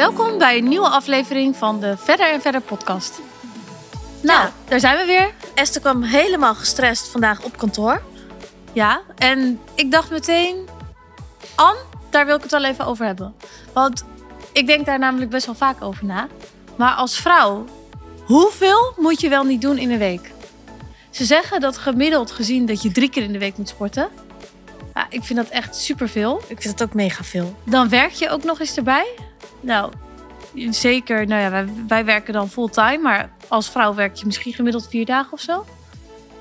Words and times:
Welkom 0.00 0.38
bij 0.38 0.58
een 0.58 0.68
nieuwe 0.68 0.88
aflevering 0.88 1.56
van 1.56 1.80
de 1.80 1.96
Verder 1.96 2.32
en 2.32 2.40
Verder 2.40 2.60
podcast. 2.60 3.20
Nou, 4.22 4.40
Ja. 4.40 4.52
daar 4.68 4.80
zijn 4.80 4.96
we 4.96 5.04
weer. 5.04 5.30
Esther 5.54 5.80
kwam 5.80 6.02
helemaal 6.02 6.54
gestrest 6.54 7.08
vandaag 7.08 7.42
op 7.42 7.56
kantoor. 7.56 8.02
Ja, 8.72 9.00
en 9.16 9.60
ik 9.74 9.90
dacht 9.90 10.10
meteen, 10.10 10.68
Ann, 11.54 11.76
daar 12.10 12.26
wil 12.26 12.36
ik 12.36 12.42
het 12.42 12.50
wel 12.50 12.64
even 12.64 12.86
over 12.86 13.06
hebben. 13.06 13.34
Want 13.72 14.04
ik 14.52 14.66
denk 14.66 14.86
daar 14.86 14.98
namelijk 14.98 15.30
best 15.30 15.46
wel 15.46 15.54
vaak 15.54 15.82
over 15.82 16.04
na. 16.04 16.28
Maar 16.76 16.94
als 16.94 17.16
vrouw, 17.16 17.64
hoeveel 18.24 18.92
moet 18.96 19.20
je 19.20 19.28
wel 19.28 19.44
niet 19.44 19.60
doen 19.60 19.78
in 19.78 19.90
een 19.90 19.98
week? 19.98 20.32
Ze 21.10 21.24
zeggen 21.24 21.60
dat 21.60 21.78
gemiddeld 21.78 22.30
gezien 22.30 22.66
dat 22.66 22.82
je 22.82 22.92
drie 22.92 23.10
keer 23.10 23.22
in 23.22 23.32
de 23.32 23.38
week 23.38 23.56
moet 23.56 23.68
sporten. 23.68 24.08
Ja, 24.94 25.06
ik 25.10 25.24
vind 25.24 25.38
dat 25.38 25.48
echt 25.48 25.76
superveel. 25.76 26.40
Ik 26.48 26.62
vind 26.62 26.78
het 26.78 26.88
ook 26.88 26.94
mega 26.94 27.24
veel. 27.24 27.56
Dan 27.64 27.88
werk 27.88 28.12
je 28.12 28.30
ook 28.30 28.44
nog 28.44 28.60
eens 28.60 28.76
erbij. 28.76 29.06
Nou, 29.60 29.92
zeker. 30.70 31.26
Nou 31.26 31.42
ja, 31.42 31.50
wij, 31.50 31.68
wij 31.88 32.04
werken 32.04 32.32
dan 32.32 32.50
fulltime. 32.50 32.98
Maar 32.98 33.30
als 33.48 33.70
vrouw 33.70 33.94
werk 33.94 34.16
je 34.16 34.26
misschien 34.26 34.52
gemiddeld 34.52 34.88
vier 34.88 35.06
dagen 35.06 35.32
of 35.32 35.40
zo. 35.40 35.66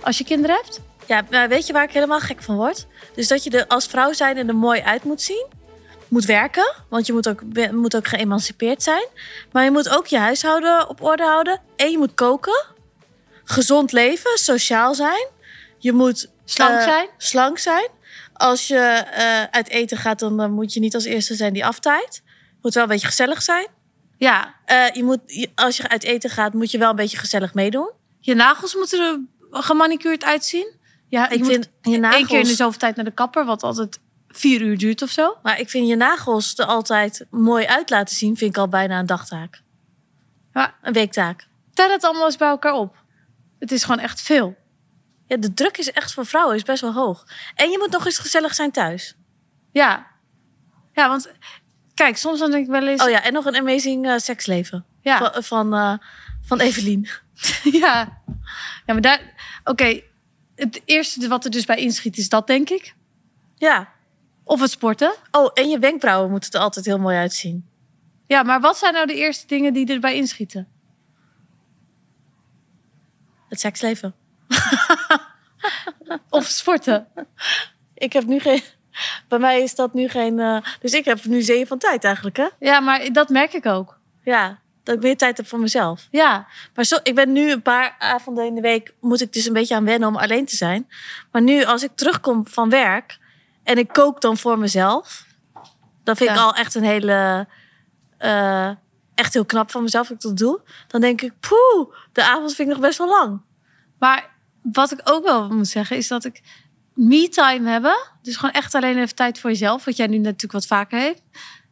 Als 0.02 0.18
je 0.18 0.24
kinderen 0.24 0.56
hebt. 0.56 0.82
Ja, 1.06 1.48
weet 1.48 1.68
je 1.68 1.74
waar 1.74 1.84
ik 1.84 1.92
helemaal 1.92 2.20
gek 2.20 2.44
van 2.44 2.56
word? 2.56 2.88
Dus 3.16 3.28
dat 3.28 3.44
je 3.44 3.50
er 3.50 3.68
als 3.68 3.88
vrouw 3.88 4.14
zijn 4.14 4.38
en 4.38 4.48
er 4.48 4.56
mooi 4.56 4.82
uit 4.82 5.04
moet 5.04 5.22
zien. 5.22 5.46
Moet 6.08 6.26
werken, 6.26 6.74
want 6.90 7.06
je 7.06 7.14
moet 7.14 7.30
ook, 7.30 7.42
moet 7.72 7.96
ook 7.96 8.08
geëmancipeerd 8.08 8.84
zijn. 8.84 9.08
Maar 9.52 9.64
je 9.64 9.72
moet 9.72 9.90
ook 9.90 10.08
je 10.08 10.18
huishouden 10.18 10.90
op 10.90 11.04
orde 11.04 11.24
houden. 11.24 11.62
En 11.76 11.92
je 11.92 11.98
moet 11.98 12.14
koken. 12.14 12.66
Gezond 13.44 13.92
leven, 13.92 14.38
sociaal 14.38 14.96
zijn. 14.96 15.28
Je 15.78 15.92
moet 15.92 16.30
Slank 16.46 16.78
eh, 16.78 16.84
zijn. 16.84 17.08
slank 17.18 17.58
zijn. 17.58 17.88
Als 18.34 18.68
je 18.68 18.78
eh, 18.78 19.44
uit 19.44 19.70
eten 19.70 19.98
gaat, 19.98 20.20
dan, 20.20 20.42
eh, 20.42 20.48
moet 20.48 20.74
je 20.74 20.80
niet 20.80 20.96
als 20.96 21.04
eerste 21.04 21.36
zijn 21.36 21.54
die 21.54 21.66
aftijdt. 21.66 22.22
Moet 22.62 22.74
wel 22.74 22.84
een 22.84 22.90
beetje 22.90 23.08
gezellig 23.08 23.42
zijn. 23.42 23.68
Ja, 24.18 24.56
Eh, 24.66 24.90
je 24.94 25.04
moet, 25.04 25.20
je- 25.26 25.50
als 25.56 25.78
je 25.78 25.88
uit 25.90 26.04
eten 26.04 26.30
gaat, 26.30 26.54
moet 26.54 26.72
je 26.72 26.78
wel 26.78 26.90
een 26.90 26.96
beetje 26.96 27.18
gezellig 27.18 27.54
meedoen. 27.54 27.90
je 28.20 28.36
nagels 28.36 28.76
moeten 28.76 29.28
er 29.52 29.62
gemanicureerd 29.62 30.24
uitzien. 30.24 30.72
Ja, 31.08 31.30
Ik 31.30 31.46
vind 31.46 31.48
je 31.48 31.54
één 31.62 31.82
keer 31.82 31.94
in 31.94 32.02
de 32.02 32.08
nagels, 32.08 32.56
zoveel 32.56 32.80
tijd 32.80 32.96
naar 32.96 33.06
de 33.06 33.12
kapper. 33.12 33.46
Wat 33.46 33.64
altijd 33.64 34.00
vier 34.28 34.62
uur 34.62 34.78
duurt 34.78 35.02
of 35.02 35.10
zo. 35.10 35.38
maar 35.44 35.60
ik 35.60 35.70
vind 35.70 35.88
je 35.88 35.96
nagels 35.96 36.58
er 36.58 36.66
altijd 36.66 37.26
mooi 37.30 37.66
uit 37.66 37.90
laten 37.90 38.16
zien, 38.16 38.38
vind 38.38 38.52
ik 38.52 38.58
al 38.58 38.68
bijna 38.68 39.00
een 39.00 39.06
dagtaak. 39.06 39.62
Ja. 40.54 40.76
Een 40.82 40.94
weektaak. 40.94 41.48
Tel 41.74 41.90
het 41.90 42.04
allemaal 42.04 42.26
eens 42.26 42.38
bij 42.38 42.48
elkaar 42.50 42.74
op. 42.74 42.96
Het 43.60 43.72
is 43.72 43.84
gewoon 43.84 44.00
echt 44.00 44.22
veel. 44.22 44.56
Ja, 45.28 45.38
de 45.38 45.54
druk 45.54 45.78
is 45.78 45.92
echt 45.92 46.14
voor 46.14 46.26
vrouwen 46.26 46.56
is 46.56 46.64
best 46.64 46.82
wel 46.82 46.94
hoog. 46.94 47.26
En 47.56 47.70
je 47.70 47.78
moet 47.78 47.92
nog 47.92 48.06
eens 48.06 48.18
gezellig 48.18 48.56
zijn 48.56 48.72
thuis. 48.72 49.16
Ja. 49.72 50.08
Ja, 50.94 51.08
want 51.10 51.32
kijk, 52.00 52.18
soms 52.18 52.40
dan 52.40 52.52
denk 52.52 52.66
ik 52.66 52.72
wel 52.72 52.88
eens... 52.88 53.04
Oh 53.04 53.10
ja, 53.10 53.24
en 53.24 53.34
nog 53.34 53.46
een 53.46 53.56
amazing 53.56 54.08
eh, 54.08 54.18
seksleven. 54.18 54.86
ja. 55.02 55.18
Van, 55.18 55.44
van, 55.44 55.74
eh, 55.74 55.94
van 56.42 56.60
Evelien. 56.60 57.08
Ja, 57.82 58.22
ja 58.86 58.94
maar 58.94 59.02
daar. 59.02 59.22
Oké, 59.64 60.02
het 60.56 60.82
eerste 60.86 61.28
wat 61.28 61.46
er 61.46 61.52
dus 61.52 61.66
bij 61.66 61.78
inschiet 61.78 62.18
is 62.18 62.30
dat, 62.30 62.48
denk 62.48 62.70
ik. 62.70 62.94
Ja. 63.58 63.92
Of 64.44 64.62
het 64.62 64.72
sporten. 64.72 65.16
Oh, 65.32 65.50
en 65.54 65.70
je 65.70 65.80
wenkbrauwen 65.80 66.32
moeten 66.32 66.52
er 66.52 66.60
altijd 66.60 66.86
heel 66.86 67.00
mooi 67.00 67.18
uitzien. 67.18 67.68
Ja, 68.28 68.44
maar 68.44 68.62
wat 68.62 68.78
zijn 68.78 68.94
nou 68.94 69.06
de 69.06 69.16
eerste 69.16 69.48
dingen 69.48 69.74
die 69.74 69.94
erbij 69.94 70.16
inschieten? 70.16 70.68
Het 73.50 73.60
seksleven. 73.60 74.14
Of 76.30 76.46
sporten. 76.46 77.08
Ik 77.94 78.14
heb 78.14 78.26
nu 78.26 78.40
geen... 78.40 78.62
Bij 79.28 79.40
mij 79.40 79.62
is 79.62 79.76
dat 79.76 79.94
nu 79.94 80.08
geen... 80.08 80.40
eh, 80.40 80.58
dus 80.80 80.94
ik 80.94 81.06
heb 81.06 81.24
nu 81.26 81.42
zeeën 81.42 81.68
van 81.68 81.78
tijd 81.78 82.04
eigenlijk, 82.04 82.38
hè? 82.38 82.48
Ja, 82.60 82.80
maar 82.80 83.12
dat 83.12 83.30
merk 83.30 83.54
ik 83.54 83.66
ook. 83.66 83.98
Ja, 84.24 84.60
dat 84.84 84.96
ik 84.96 85.02
meer 85.02 85.18
tijd 85.18 85.38
heb 85.38 85.48
voor 85.48 85.60
mezelf. 85.60 86.08
Ja, 86.12 86.48
Maar 86.76 86.86
zo, 86.86 86.98
ik 87.04 87.16
ben 87.16 87.32
nu 87.32 87.52
een 87.52 87.62
paar 87.62 87.96
avonden 88.00 88.46
in 88.46 88.56
de 88.56 88.62
week... 88.62 88.94
moet 89.00 89.22
ik 89.22 89.34
dus 89.34 89.46
een 89.46 89.54
beetje 89.54 89.76
aan 89.76 89.86
wennen 89.86 90.08
om 90.10 90.16
alleen 90.16 90.46
te 90.46 90.56
zijn. 90.56 90.90
Maar 91.32 91.42
nu, 91.42 91.64
als 91.64 91.84
ik 91.84 91.92
terugkom 91.96 92.48
van 92.48 92.70
werk... 92.70 93.18
en 93.64 93.78
ik 93.78 93.88
kook 93.88 94.22
dan 94.22 94.38
voor 94.38 94.60
mezelf... 94.60 95.26
dan 96.04 96.16
vind 96.16 96.30
ik 96.30 96.38
al 96.38 96.54
echt 96.56 96.76
een 96.76 96.84
hele... 96.84 97.48
eh, 98.18 98.70
echt 99.16 99.34
heel 99.34 99.46
knap 99.46 99.72
van 99.72 99.84
mezelf 99.84 100.08
dat 100.08 100.16
ik 100.18 100.22
dat 100.24 100.38
doe. 100.38 100.62
Dan 100.88 101.02
denk 101.02 101.22
ik, 101.22 101.34
poeh, 101.40 101.96
de 102.14 102.24
avond 102.24 102.56
vind 102.56 102.68
ik 102.68 102.74
nog 102.74 102.84
best 102.84 102.98
wel 102.98 103.08
lang. 103.10 103.42
maar 104.00 104.30
wat 104.62 104.92
ik 104.92 105.00
ook 105.04 105.24
wel 105.24 105.50
moet 105.50 105.68
zeggen 105.68 105.98
is 105.98 106.08
dat 106.08 106.26
ik 106.26 106.42
me-time 107.00 107.70
hebben. 107.70 107.98
Dus 108.22 108.36
gewoon 108.36 108.54
echt 108.54 108.76
alleen 108.76 108.98
even 108.98 109.16
tijd 109.16 109.40
voor 109.40 109.50
jezelf. 109.50 109.86
Wat 109.86 109.98
jij 109.98 110.08
nu 110.08 110.18
natuurlijk 110.18 110.52
wat 110.52 110.66
vaker 110.66 111.00
heeft, 111.00 111.22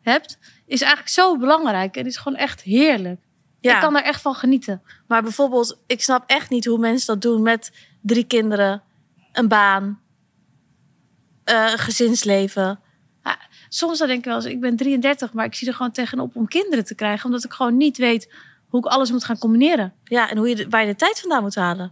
hebt. 0.01 0.37
Is 0.65 0.81
eigenlijk 0.81 1.11
zo 1.13 1.37
belangrijk. 1.37 1.95
En 1.95 2.05
is 2.05 2.17
gewoon 2.17 2.37
echt 2.37 2.61
heerlijk. 2.61 3.19
Ja. 3.59 3.75
Ik 3.75 3.81
kan 3.81 3.95
er 3.95 4.03
echt 4.03 4.21
van 4.21 4.35
genieten. 4.35 4.81
Maar 5.07 5.21
bijvoorbeeld, 5.21 5.77
ik 5.87 6.01
snap 6.01 6.23
echt 6.29 6.49
niet 6.49 6.65
hoe 6.65 6.77
mensen 6.77 7.07
dat 7.07 7.21
doen 7.21 7.41
met 7.41 7.71
drie 8.01 8.23
kinderen, 8.23 8.81
een 9.31 9.47
baan, 9.47 9.99
eh, 11.43 11.71
een 11.71 11.77
gezinsleven. 11.77 12.79
soms 13.69 13.97
dan 13.97 14.07
denk 14.07 14.19
ik 14.19 14.25
wel 14.25 14.35
eens, 14.35 14.45
ik 14.45 14.59
ben 14.59 14.75
33, 14.75 15.33
maar 15.33 15.45
ik 15.45 15.55
zie 15.55 15.67
er 15.67 15.73
gewoon 15.73 15.91
tegenop 15.91 16.35
om 16.35 16.47
kinderen 16.47 16.85
te 16.85 16.95
krijgen. 16.95 17.25
Omdat 17.25 17.43
ik 17.43 17.51
gewoon 17.51 17.77
niet 17.77 17.97
weet 17.97 18.33
hoe 18.69 18.79
ik 18.79 18.85
alles 18.85 19.11
moet 19.11 19.23
gaan 19.23 19.37
combineren. 19.37 19.93
Ja, 20.03 20.29
en 20.29 20.37
hoe 20.37 20.49
je 20.49 20.55
de, 20.55 20.69
waar 20.69 20.81
je 20.81 20.87
de 20.87 20.95
tijd 20.95 21.19
vandaan 21.19 21.41
moet 21.41 21.55
halen. 21.55 21.91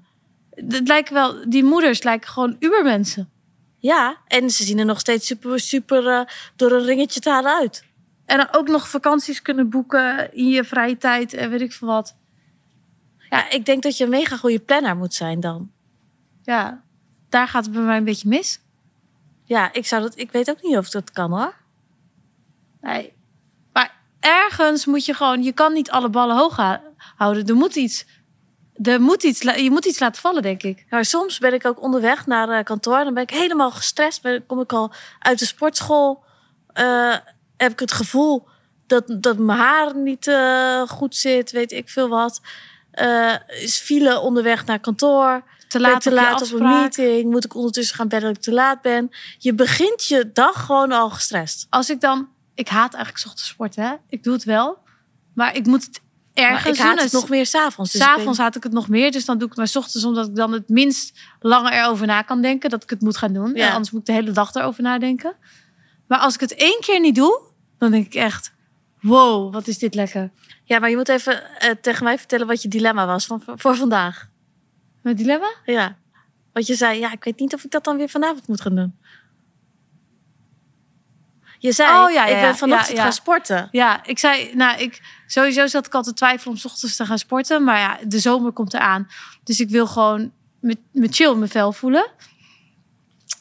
Het 0.56 0.88
lijken 0.88 1.14
wel, 1.14 1.50
die 1.50 1.64
moeders 1.64 2.04
lijken 2.04 2.30
gewoon 2.30 2.56
ubermensen. 2.60 3.30
Ja, 3.80 4.18
en 4.28 4.50
ze 4.50 4.64
zien 4.64 4.80
er 4.80 4.86
nog 4.86 5.00
steeds 5.00 5.28
super, 5.28 5.60
super 5.60 6.08
eh, 6.08 6.26
door 6.56 6.72
een 6.72 6.86
ringetje 6.86 7.20
te 7.20 7.30
halen 7.30 7.58
uit. 7.58 7.84
En 8.26 8.38
dan 8.38 8.48
ook 8.52 8.68
nog 8.68 8.90
vakanties 8.90 9.42
kunnen 9.42 9.70
boeken 9.70 10.34
in 10.34 10.48
je 10.48 10.64
vrije 10.64 10.98
tijd 10.98 11.34
en 11.34 11.50
weet 11.50 11.62
ik 11.62 11.72
veel 11.72 11.88
wat. 11.88 12.16
Ja, 13.30 13.50
ik 13.50 13.66
denk 13.66 13.84
dat 13.84 13.98
je 13.98 14.04
een 14.04 14.10
mega 14.10 14.38
goede 14.38 14.60
planner 14.60 14.96
moet 14.96 15.14
zijn 15.14 15.40
dan. 15.40 15.72
Ja, 16.44 16.82
daar 17.30 17.48
gaat 17.48 17.66
het 17.66 17.74
bij 17.74 17.84
mij 17.84 17.98
een 17.98 18.04
beetje 18.04 18.30
mis. 18.30 18.60
Ja, 19.44 19.74
ik, 19.74 19.86
zou 19.86 20.02
dat, 20.02 20.18
ik 20.18 20.32
weet 20.32 20.50
ook 20.50 20.62
niet 20.62 20.78
of 20.78 20.90
dat 20.90 21.12
kan 21.12 21.32
hoor. 21.32 21.56
Nee. 22.82 23.14
Maar 23.74 23.96
ergens 24.20 24.86
moet 24.86 25.06
je 25.06 25.14
gewoon, 25.14 25.44
je 25.44 25.52
kan 25.52 25.74
niet 25.74 25.92
alle 25.92 26.10
ballen 26.10 26.38
hoog 26.38 26.80
houden. 27.16 27.48
Er 27.48 27.56
moet 27.56 27.76
iets, 27.76 28.06
er 28.82 29.02
moet 29.02 29.24
iets, 29.24 29.42
je 29.42 29.72
moet 29.72 29.86
iets 29.86 30.00
laten 30.00 30.22
vallen, 30.22 30.42
denk 30.42 30.64
ik. 30.64 30.78
Ja, 30.78 30.86
maar 30.90 31.06
soms 31.06 31.40
ben 31.40 31.54
ik 31.54 31.66
ook 31.66 31.82
onderweg 31.82 32.26
naar 32.26 32.50
eh, 32.50 32.64
kantoor. 32.64 33.04
Dan 33.04 33.14
ben 33.14 33.24
ik 33.24 33.30
helemaal 33.30 33.72
gestrest. 33.72 34.22
Ben, 34.22 34.46
kom 34.46 34.60
ik 34.60 34.74
al 34.74 34.92
uit 35.20 35.40
de 35.40 35.46
sportschool. 35.46 36.24
eh, 36.74 37.16
heb 37.58 37.72
ik 37.72 37.80
het 37.80 37.92
gevoel 37.92 38.48
dat, 38.88 39.04
dat 39.20 39.38
mijn 39.38 39.60
haar 39.60 39.96
niet 39.96 40.28
eh, 40.28 40.82
goed 40.82 41.16
zit. 41.16 41.52
Weet 41.52 41.72
ik 41.72 41.90
veel 41.90 42.10
wat. 42.10 42.42
Is 43.48 43.78
file 43.78 44.20
onderweg 44.20 44.66
naar 44.66 44.80
kantoor. 44.80 45.44
Te 45.68 45.80
laat, 45.80 46.02
te 46.02 46.12
laat 46.14 46.54
op 46.54 46.60
een 46.60 46.68
meeting. 46.70 47.32
Moet 47.32 47.46
ik 47.46 47.56
ondertussen 47.56 47.96
gaan 47.96 48.08
bellen 48.08 48.28
dat 48.28 48.36
ik 48.38 48.42
te 48.44 48.54
laat 48.54 48.82
ben. 48.82 49.10
Je 49.38 49.54
begint 49.54 50.06
je 50.06 50.32
dag 50.34 50.66
gewoon 50.66 50.92
al 50.92 51.10
gestrest. 51.10 51.68
Als 51.70 51.90
ik 51.90 52.02
dan, 52.02 52.30
ik 52.54 52.68
haat 52.68 52.94
eigenlijk 52.94 53.26
ochtends 53.26 53.48
sporten, 53.50 53.84
hè. 53.84 53.94
Ik 54.10 54.24
doe 54.24 54.34
het 54.34 54.44
wel, 54.44 54.78
maar 55.34 55.56
ik 55.56 55.66
moet 55.66 55.86
het 55.86 56.02
ergens 56.36 56.64
Maar 56.64 56.74
ik 56.74 56.80
haat 56.80 57.04
het 57.04 57.12
nog 57.12 57.30
meer 57.30 57.46
s'avonds. 57.46 57.92
Dus 57.92 58.02
S'avonds 58.02 58.38
haat 58.38 58.56
ik 58.56 58.64
het 58.64 58.72
nog 58.72 58.88
meer, 58.88 59.12
dus 59.12 59.26
dan 59.26 59.38
doe 59.38 59.44
ik 59.44 59.50
het 59.50 59.58
maar 59.58 59.68
's 59.68 59.76
ochtends, 59.76 60.06
omdat 60.06 60.28
ik 60.28 60.36
dan 60.36 60.52
het 60.52 60.70
minst 60.70 61.20
langer 61.40 61.74
erover 61.74 62.08
na 62.08 62.22
kan 62.22 62.42
denken 62.42 62.70
dat 62.70 62.84
ik 62.84 62.90
het 62.90 63.02
moet 63.02 63.18
gaan 63.18 63.34
doen. 63.34 63.56
Ja. 63.56 63.70
Anders 63.72 63.92
moet 63.92 64.00
ik 64.02 64.06
de 64.06 64.14
hele 64.14 64.32
dag 64.32 64.54
erover 64.54 64.84
nadenken. 64.84 65.36
Maar 66.08 66.20
als 66.20 66.34
ik 66.34 66.40
het 66.40 66.56
één 66.56 66.80
keer 66.80 67.00
niet 67.00 67.16
doe, 67.16 67.42
dan 67.78 67.92
denk 67.92 68.06
ik 68.06 68.14
echt, 68.14 68.52
wow, 69.02 69.54
wat 69.54 69.68
is 69.68 69.78
dit 69.78 69.96
lekker. 69.96 70.30
Ja, 70.64 70.80
maar 70.80 70.90
je 70.90 70.96
moet 70.96 71.10
even 71.10 71.60
eh, 71.60 71.72
tegen 71.82 72.04
mij 72.04 72.18
vertellen 72.18 72.48
wat 72.48 72.62
je 72.62 72.68
dilemma 72.68 73.06
was 73.06 73.26
van, 73.26 73.44
voor 73.46 73.76
vandaag. 73.76 74.30
Met 75.02 75.18
dilemma? 75.18 75.54
Ja. 75.66 75.98
Want 76.54 76.68
je 76.68 76.76
zei, 76.76 77.00
ja, 77.00 77.12
ik 77.12 77.24
weet 77.24 77.40
niet 77.40 77.54
of 77.54 77.64
ik 77.64 77.72
dat 77.72 77.84
dan 77.84 77.98
weer 77.98 78.10
vanavond 78.10 78.48
moet 78.48 78.62
gaan 78.62 78.76
doen. 78.76 78.96
Je 81.60 81.72
zei, 81.72 81.90
Oh, 81.90 82.12
ja, 82.12 82.26
ja, 82.26 82.36
ik 82.36 82.42
ben 82.42 82.56
vanochtend 82.56 83.00
gaan 83.00 83.14
sporten. 83.14 83.68
Ja, 83.72 84.06
ik 84.06 84.20
zei, 84.20 84.56
nou, 84.56 84.80
ik, 84.80 85.02
sowieso 85.28 85.68
zat 85.68 85.86
ik 85.86 85.94
altijd 85.94 86.16
twijfel 86.16 86.52
om 86.52 86.58
's 86.58 86.66
ochtends 86.66 86.96
te 86.96 87.06
gaan 87.06 87.18
sporten. 87.18 87.64
Maar 87.64 87.80
ja, 87.80 87.98
de 88.08 88.20
zomer 88.20 88.52
komt 88.52 88.74
eraan. 88.74 89.08
Dus 89.44 89.60
ik 89.60 89.70
wil 89.70 89.88
gewoon 89.88 90.32
me, 90.60 90.78
me 90.92 91.08
chill 91.12 91.32
in 91.32 91.38
mijn 91.40 91.52
vel 91.52 91.72
voelen. 91.72 92.08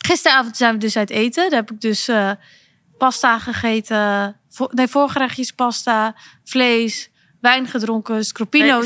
Gisteravond 0.06 0.56
zijn 0.56 0.72
we 0.72 0.78
dus 0.78 0.96
uit 0.96 1.10
eten. 1.10 1.50
Daar 1.50 1.58
heb 1.58 1.70
ik 1.70 1.80
dus 1.80 2.08
eh, 2.08 2.30
pasta 2.98 3.38
gegeten. 3.38 4.36
Vo- 4.48 4.68
nee, 4.72 4.88
voorgerechtjes 4.88 5.50
pasta, 5.52 6.14
vlees, 6.44 7.10
wijn 7.40 7.66
gedronken, 7.66 8.14
als 8.14 8.32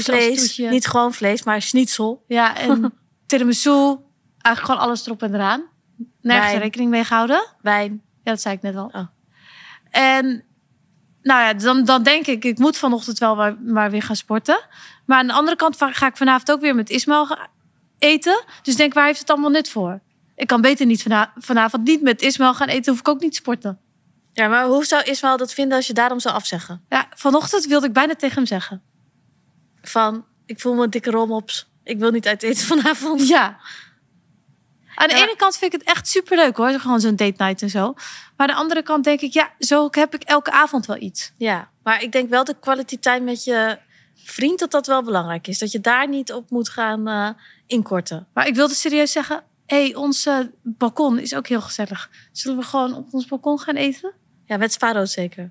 vlees, 0.02 0.56
niet 0.56 0.86
gewoon 0.86 1.12
vlees, 1.14 1.42
maar 1.42 1.62
schnitzel. 1.62 2.24
Ja, 2.26 2.56
en 2.56 2.92
tiramisu. 3.26 3.96
Eigenlijk 4.40 4.60
gewoon 4.60 4.80
alles 4.80 5.06
erop 5.06 5.22
en 5.22 5.34
eraan. 5.34 5.62
Nergens 6.20 6.50
Wijn. 6.50 6.62
rekening 6.62 6.90
mee 6.90 7.04
gehouden. 7.04 7.46
Wijn. 7.62 8.02
Ja, 8.24 8.30
dat 8.30 8.40
zei 8.40 8.54
ik 8.54 8.62
net 8.62 8.76
al. 8.76 8.90
Oh. 8.92 9.06
En 9.90 10.42
nou 11.22 11.42
ja, 11.42 11.54
dan, 11.54 11.84
dan 11.84 12.02
denk 12.02 12.26
ik, 12.26 12.44
ik 12.44 12.58
moet 12.58 12.76
vanochtend 12.76 13.18
wel 13.18 13.36
maar, 13.36 13.56
maar 13.60 13.90
weer 13.90 14.02
gaan 14.02 14.16
sporten. 14.16 14.60
Maar 15.04 15.18
aan 15.18 15.26
de 15.26 15.32
andere 15.32 15.56
kant 15.56 15.76
ga 15.78 16.06
ik 16.06 16.16
vanavond 16.16 16.50
ook 16.50 16.60
weer 16.60 16.74
met 16.74 16.90
Ismael 16.90 17.36
eten. 17.98 18.44
Dus 18.62 18.76
denk, 18.76 18.94
waar 18.94 19.06
heeft 19.06 19.18
het 19.20 19.30
allemaal 19.30 19.50
nut 19.50 19.68
voor? 19.70 20.00
Ik 20.36 20.46
kan 20.46 20.60
beter 20.60 20.86
niet 20.86 21.02
vana- 21.02 21.32
vanavond 21.36 21.84
niet 21.84 22.02
met 22.02 22.22
Ismael 22.22 22.54
gaan 22.54 22.68
eten, 22.68 22.90
hoef 22.92 23.00
ik 23.00 23.08
ook 23.08 23.20
niet 23.20 23.30
te 23.30 23.36
sporten. 23.36 23.78
Ja, 24.32 24.48
maar 24.48 24.66
hoe 24.66 24.84
zou 24.84 25.02
Ismael 25.02 25.36
dat 25.36 25.54
vinden 25.54 25.76
als 25.76 25.86
je 25.86 25.92
daarom 25.92 26.20
zou 26.20 26.34
afzeggen? 26.34 26.84
Ja, 26.88 27.08
vanochtend 27.14 27.66
wilde 27.66 27.86
ik 27.86 27.92
bijna 27.92 28.14
tegen 28.14 28.36
hem 28.36 28.46
zeggen. 28.46 28.82
Van, 29.82 30.24
ik 30.46 30.60
voel 30.60 30.74
me 30.74 30.84
een 30.84 30.90
dikke 30.90 31.10
rommops. 31.10 31.66
Ik 31.84 31.98
wil 31.98 32.10
niet 32.10 32.26
uit 32.26 32.42
eten 32.42 32.66
vanavond. 32.76 33.28
Ja. 33.28 33.58
Aan 35.00 35.08
de 35.08 35.14
Ja. 35.14 35.22
ene 35.22 35.36
kant 35.36 35.56
vind 35.56 35.72
ik 35.74 35.78
het 35.80 35.88
echt 35.88 36.08
superleuk 36.08 36.56
hoor. 36.56 36.70
Gewoon 36.70 37.00
zo'n 37.00 37.16
date 37.16 37.44
night 37.44 37.62
en 37.62 37.70
zo. 37.70 37.92
Maar 38.36 38.46
aan 38.46 38.46
de 38.46 38.54
andere 38.54 38.82
kant 38.82 39.04
denk 39.04 39.20
ik, 39.20 39.32
ja, 39.32 39.52
zo 39.58 39.88
heb 39.90 40.14
ik 40.14 40.22
elke 40.22 40.50
avond 40.50 40.86
wel 40.86 40.96
iets. 41.00 41.32
Ja, 41.36 41.68
maar 41.82 42.02
ik 42.02 42.12
denk 42.12 42.28
wel 42.30 42.44
de 42.44 42.56
quality 42.60 42.98
time 42.98 43.20
met 43.20 43.44
je 43.44 43.78
vriend 44.14 44.58
dat 44.58 44.70
dat 44.70 44.86
wel 44.86 45.02
belangrijk 45.02 45.46
is. 45.46 45.58
Dat 45.58 45.72
je 45.72 45.80
daar 45.80 46.08
niet 46.08 46.32
op 46.32 46.50
moet 46.50 46.68
gaan 46.68 47.08
eh, 47.08 47.28
inkorten. 47.66 48.26
Maar 48.32 48.46
ik 48.46 48.54
wilde 48.54 48.74
serieus 48.74 49.12
zeggen, 49.12 49.42
hé, 49.66 49.82
hey, 49.84 49.94
ons 49.94 50.28
balkon 50.62 51.18
is 51.18 51.34
ook 51.34 51.46
heel 51.46 51.60
gezellig. 51.60 52.10
Zullen 52.32 52.58
we 52.58 52.64
gewoon 52.64 52.94
op 52.94 53.08
ons 53.10 53.26
balkon 53.26 53.58
gaan 53.58 53.76
eten? 53.76 54.12
Ja, 54.46 54.56
met 54.56 54.72
spaarrood 54.72 55.10
zeker. 55.10 55.50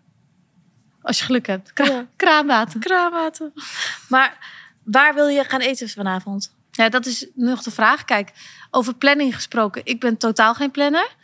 Als 1.01 1.19
je 1.19 1.25
geluk 1.25 1.47
hebt. 1.47 1.73
Kra 1.73 1.85
Ja. 1.85 2.05
Kraanwater. 2.15 2.79
Kraanwater. 2.79 3.51
Maar 4.09 4.37
waar 4.83 5.13
wil 5.13 5.27
je 5.27 5.43
gaan 5.43 5.59
eten 5.61 5.89
vanavond? 5.89 6.55
Ja, 6.77 6.89
dat 6.89 7.05
is 7.05 7.27
nog 7.33 7.61
de 7.63 7.71
vraag. 7.71 8.05
Kijk, 8.05 8.31
over 8.71 8.93
planning 8.95 9.35
gesproken. 9.35 9.81
Ik 9.85 9.99
ben 9.99 10.17
totaal 10.17 10.53
geen 10.53 10.71
planner. 10.71 11.15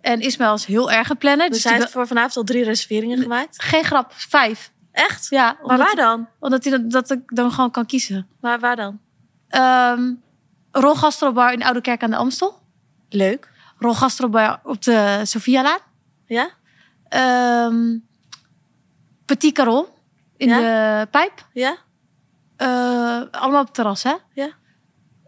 En 0.00 0.20
Ismael 0.20 0.54
is 0.54 0.64
heel 0.64 0.90
erg 0.90 1.08
een 1.10 1.16
planner. 1.18 1.46
Dus 1.48 1.62
Dus 1.62 1.64
hij 1.70 1.78
heeft 1.80 1.90
voor 1.92 2.06
vanavond 2.06 2.36
al 2.36 2.44
drie 2.44 2.64
reserveringen 2.64 3.18
gemaakt. 3.18 3.62
geen 3.62 3.84
grap, 3.84 4.12
vijf. 4.14 4.70
Echt? 4.92 5.26
Ja, 5.30 5.56
Maar 5.66 5.78
waar 5.78 5.94
dan? 5.96 6.28
omdat 6.38 6.64
hij 6.64 6.72
dat, 6.72 6.90
dat 6.90 7.10
ik 7.10 7.20
dan 7.26 7.52
gewoon 7.52 7.70
kan 7.70 7.86
kiezen. 7.86 8.26
Waar, 8.40 8.58
waar 8.60 8.76
dan? 8.76 9.00
Ehm 9.48 10.12
Ron 10.70 10.96
Gastrobar 10.96 11.52
in 11.52 11.58
de 11.58 11.64
Oude 11.64 11.80
Kerk 11.80 12.02
aan 12.02 12.10
de 12.10 12.16
Amstel. 12.16 12.58
Leuk. 13.08 13.50
Ron 13.78 13.94
Gastrobar 13.96 14.60
op 14.64 14.82
de 14.82 15.20
Sophialaan. 15.22 15.78
Ja? 16.26 16.50
Ehm 17.08 17.96
Petit 19.24 19.54
Caron 19.54 19.86
in 20.36 20.48
Ja? 20.48 20.58
de 21.00 21.06
Pijp. 21.10 21.46
Ja? 21.52 21.76
Eh, 22.56 23.22
allemaal 23.30 23.60
op 23.60 23.66
het 23.66 23.74
terras, 23.74 24.02
hè? 24.02 24.14
Ja. 24.32 24.48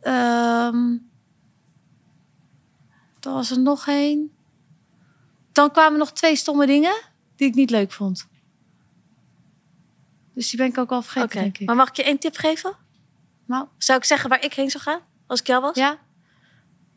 Ehm 0.04 0.92
er 3.20 3.32
was 3.32 3.50
er 3.50 3.58
nog 3.60 3.86
één. 3.86 4.30
Dan 5.52 5.70
kwamen 5.70 5.98
nog 5.98 6.12
twee 6.12 6.36
stomme 6.36 6.66
dingen 6.66 6.94
die 7.36 7.48
ik 7.48 7.54
niet 7.54 7.70
leuk 7.70 7.92
vond. 7.92 8.26
Dus 10.34 10.50
die 10.50 10.58
ben 10.58 10.68
ik 10.68 10.78
ook 10.78 10.90
al 10.90 11.02
vergeten, 11.02 11.40
denk 11.40 11.58
ik. 11.58 11.66
Maar 11.66 11.76
mag 11.76 11.88
ik 11.88 11.96
je 11.96 12.02
één 12.04 12.18
tip 12.18 12.36
geven? 12.36 12.76
Nou, 13.44 13.66
Zou 13.78 13.98
ik 13.98 14.04
zeggen 14.04 14.28
waar 14.30 14.44
ik 14.44 14.54
heen 14.54 14.70
zou 14.70 14.82
gaan? 14.82 15.00
Als 15.26 15.40
ik 15.40 15.46
jou 15.46 15.62
was? 15.62 15.76
ja. 15.76 15.98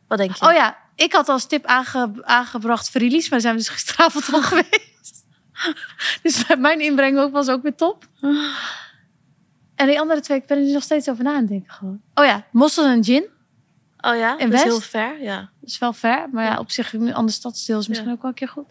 Wat 0.07 0.17
denk 0.17 0.35
je? 0.35 0.45
Oh 0.47 0.53
ja, 0.53 0.77
ik 0.95 1.13
had 1.13 1.29
als 1.29 1.45
tip 1.45 1.65
aange, 1.65 2.11
aangebracht 2.21 2.89
Verilis, 2.89 3.29
maar 3.29 3.29
daar 3.29 3.41
zijn 3.41 3.53
we 3.53 3.59
dus 3.59 3.69
gisteravond 3.69 4.33
al 4.33 4.41
geweest. 4.51 5.25
dus 6.21 6.43
mijn 6.57 6.79
inbreng 6.79 7.17
ook 7.17 7.31
was 7.31 7.47
ook 7.47 7.61
weer 7.61 7.75
top. 7.75 8.07
En 9.77 9.87
die 9.87 9.99
andere 9.99 10.19
twee, 10.21 10.37
ik 10.37 10.45
ben 10.45 10.57
er 10.57 10.73
nog 10.73 10.83
steeds 10.83 11.09
over 11.09 11.23
na 11.23 11.35
aan 11.35 11.45
denken 11.45 11.73
gewoon. 11.73 12.01
Oh 12.15 12.25
ja, 12.25 12.43
mossel 12.51 12.85
en 12.85 13.03
gin. 13.03 13.25
Oh 14.01 14.15
ja? 14.15 14.37
In 14.37 14.49
dat 14.49 14.59
is 14.59 14.63
heel 14.65 14.79
ver, 14.79 15.21
ja. 15.21 15.37
Dat 15.59 15.69
is 15.69 15.77
wel 15.77 15.93
ver, 15.93 16.29
maar 16.31 16.43
ja, 16.45 16.51
Ja. 16.51 16.59
op 16.59 16.71
zich 16.71 16.93
een 16.93 17.13
ander 17.13 17.33
stadsdeel 17.33 17.79
is 17.79 17.87
misschien 17.87 18.09
Ja. 18.09 18.15
ook 18.15 18.21
wel 18.21 18.31
een 18.31 18.37
keer 18.37 18.47
goed. 18.49 18.65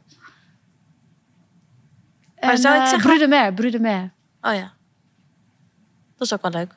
Maar 2.41 2.51
En, 2.51 2.59
zou 2.59 2.75
ik 2.75 2.83
eh, 2.83 2.89
zeggen- 2.89 3.09
Bru 3.11 3.19
de 3.19 3.27
Mer, 3.29 3.55
Bru 3.55 3.71
de 3.71 3.81
Mer. 3.81 4.11
Oh 4.41 4.55
ja. 4.55 4.73
Dat 6.17 6.27
is 6.27 6.33
ook 6.33 6.43
wel 6.43 6.51
leuk. 6.51 6.75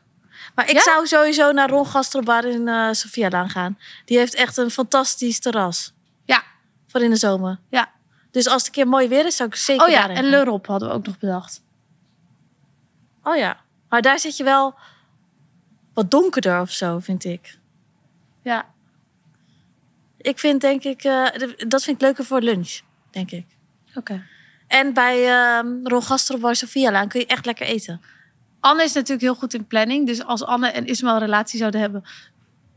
Maar 0.56 0.70
ik 0.70 0.76
Ja? 0.76 0.81
zou 0.84 1.08
sowieso 1.08 1.52
naar 1.52 1.70
Ron 1.70 1.86
Gastrobar 1.88 2.46
in 2.46 2.68
eh 2.68 2.92
Sophialaan 2.92 3.50
gaan. 3.50 3.78
Die 4.06 4.18
heeft 4.18 4.34
echt 4.36 4.58
een 4.58 4.70
fantastisch 4.72 5.40
terras. 5.40 5.92
Ja. 6.26 6.44
Voor 6.88 7.02
in 7.02 7.10
de 7.10 7.16
zomer. 7.16 7.58
Ja. 7.70 7.92
Dus 8.31 8.46
als 8.48 8.56
het 8.58 8.66
een 8.66 8.72
keer 8.72 8.88
mooi 8.88 9.08
weer 9.08 9.26
is, 9.26 9.36
zou 9.36 9.50
ik 9.50 9.56
zeker 9.56 9.86
Oh 9.86 9.92
ja, 9.92 10.10
en. 10.10 10.24
L'Europe 10.30 10.72
hadden 10.72 10.90
we 10.90 10.94
ook 10.96 11.06
nog 11.06 11.18
bedacht. 11.20 11.62
Oh 13.24 13.36
ja. 13.36 13.60
Maar 13.89 14.01
daar 14.01 14.19
zit 14.19 14.38
je 14.38 14.44
wel 14.44 14.75
wat 15.94 16.12
donkerder 16.12 16.62
of 16.62 16.71
zo, 16.71 17.00
vind 17.00 17.24
ik. 17.24 17.57
Ja, 18.44 18.65
Ik 20.18 20.39
vind 20.39 20.62
denk 20.62 20.83
ik, 20.83 21.03
eh, 21.03 21.25
dat 21.68 21.83
vind 21.83 21.95
ik 21.95 22.01
leuker 22.01 22.25
voor 22.25 22.41
lunch, 22.41 22.80
denk 23.12 23.31
ik. 23.31 23.45
oké. 23.95 24.24
En 24.68 24.94
bij 24.94 25.27
ehm 25.27 25.68
Ron 25.83 26.03
Gastrobar 26.03 26.56
Sophialaan 26.56 27.07
kun 27.07 27.19
je 27.19 27.25
echt 27.25 27.45
lekker 27.45 27.65
eten. 27.65 28.01
Anne 28.59 28.83
is 28.83 28.94
natuurlijk 28.94 29.21
heel 29.21 29.36
goed 29.36 29.53
in 29.53 29.68
planning. 29.68 30.07
Dus 30.07 30.24
als 30.24 30.44
Anne 30.44 30.68
en 30.69 30.85
Ismael 30.85 31.13
een 31.13 31.19
relatie 31.19 31.59
zouden 31.59 31.81
hebben... 31.81 32.03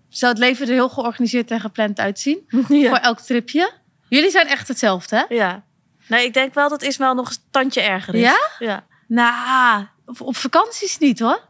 zou 0.08 0.32
het 0.32 0.41
leven 0.41 0.67
er 0.67 0.73
heel 0.73 0.88
georganiseerd 0.88 1.50
en 1.50 1.61
gepland 1.61 2.00
uitzien. 2.00 2.38
Voor 2.88 2.97
elk 2.97 3.20
tripje. 3.20 3.73
Jullie 4.08 4.31
zijn 4.31 4.47
echt 4.47 4.69
hetzelfde, 4.69 5.17
hè? 5.17 5.35
ja. 5.35 5.62
Nee, 6.06 6.25
ik 6.25 6.35
denk 6.35 6.55
wel 6.55 6.69
dat 6.69 6.82
Ismael 6.82 7.15
nog 7.15 7.31
een 7.31 7.37
tandje 7.50 7.81
erger 7.81 8.15
is. 8.15 8.20
Ja? 8.20 8.38
Ja. 8.58 8.85
Nou, 9.06 9.87
op, 10.07 10.21
op 10.21 10.37
vakanties 10.37 10.99
niet, 10.99 11.19
hoor. 11.19 11.41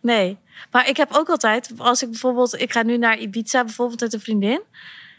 Nee. 0.00 0.38
Maar 0.70 0.88
ik 0.88 0.96
heb 0.96 1.12
ook 1.12 1.28
altijd, 1.28 1.70
als 1.76 2.02
ik 2.02 2.10
bijvoorbeeld, 2.10 2.60
ik 2.60 2.72
ga 2.72 2.82
nu 2.82 2.96
naar 2.96 3.18
Ibiza 3.18 3.64
bijvoorbeeld 3.64 4.00
met 4.00 4.12
een 4.12 4.20
vriendin. 4.20 4.60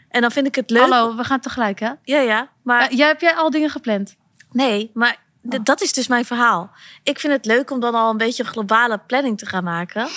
En 0.08 0.20
dan 0.20 0.30
vind 0.30 0.46
ik 0.46 0.54
het 0.54 0.70
leuk. 0.70 0.80
Hallo, 0.82 1.16
we 1.16 1.24
gaan 1.24 1.40
tegelijk, 1.40 1.80
hè? 1.80 1.90
Ja, 2.02 2.18
ja. 2.20 2.48
Maar 2.62 2.94
jij, 2.94 3.06
heb 3.06 3.20
jij 3.20 3.34
al 3.34 3.50
dingen 3.50 3.70
gepland? 3.70 4.16
nee, 4.52 4.90
maar 4.94 5.22
Oh. 5.50 5.58
dat 5.64 5.80
is 5.80 5.92
dus 5.92 6.06
mijn 6.06 6.24
verhaal. 6.24 6.70
Ik 7.02 7.18
vind 7.18 7.32
het 7.32 7.44
leuk 7.44 7.70
om 7.70 7.80
dan 7.80 7.94
al 7.94 8.10
een 8.10 8.16
beetje 8.16 8.42
een 8.42 8.48
globale 8.48 8.98
planning 8.98 9.38
te 9.38 9.46
gaan 9.46 9.64
maken. 9.64 10.08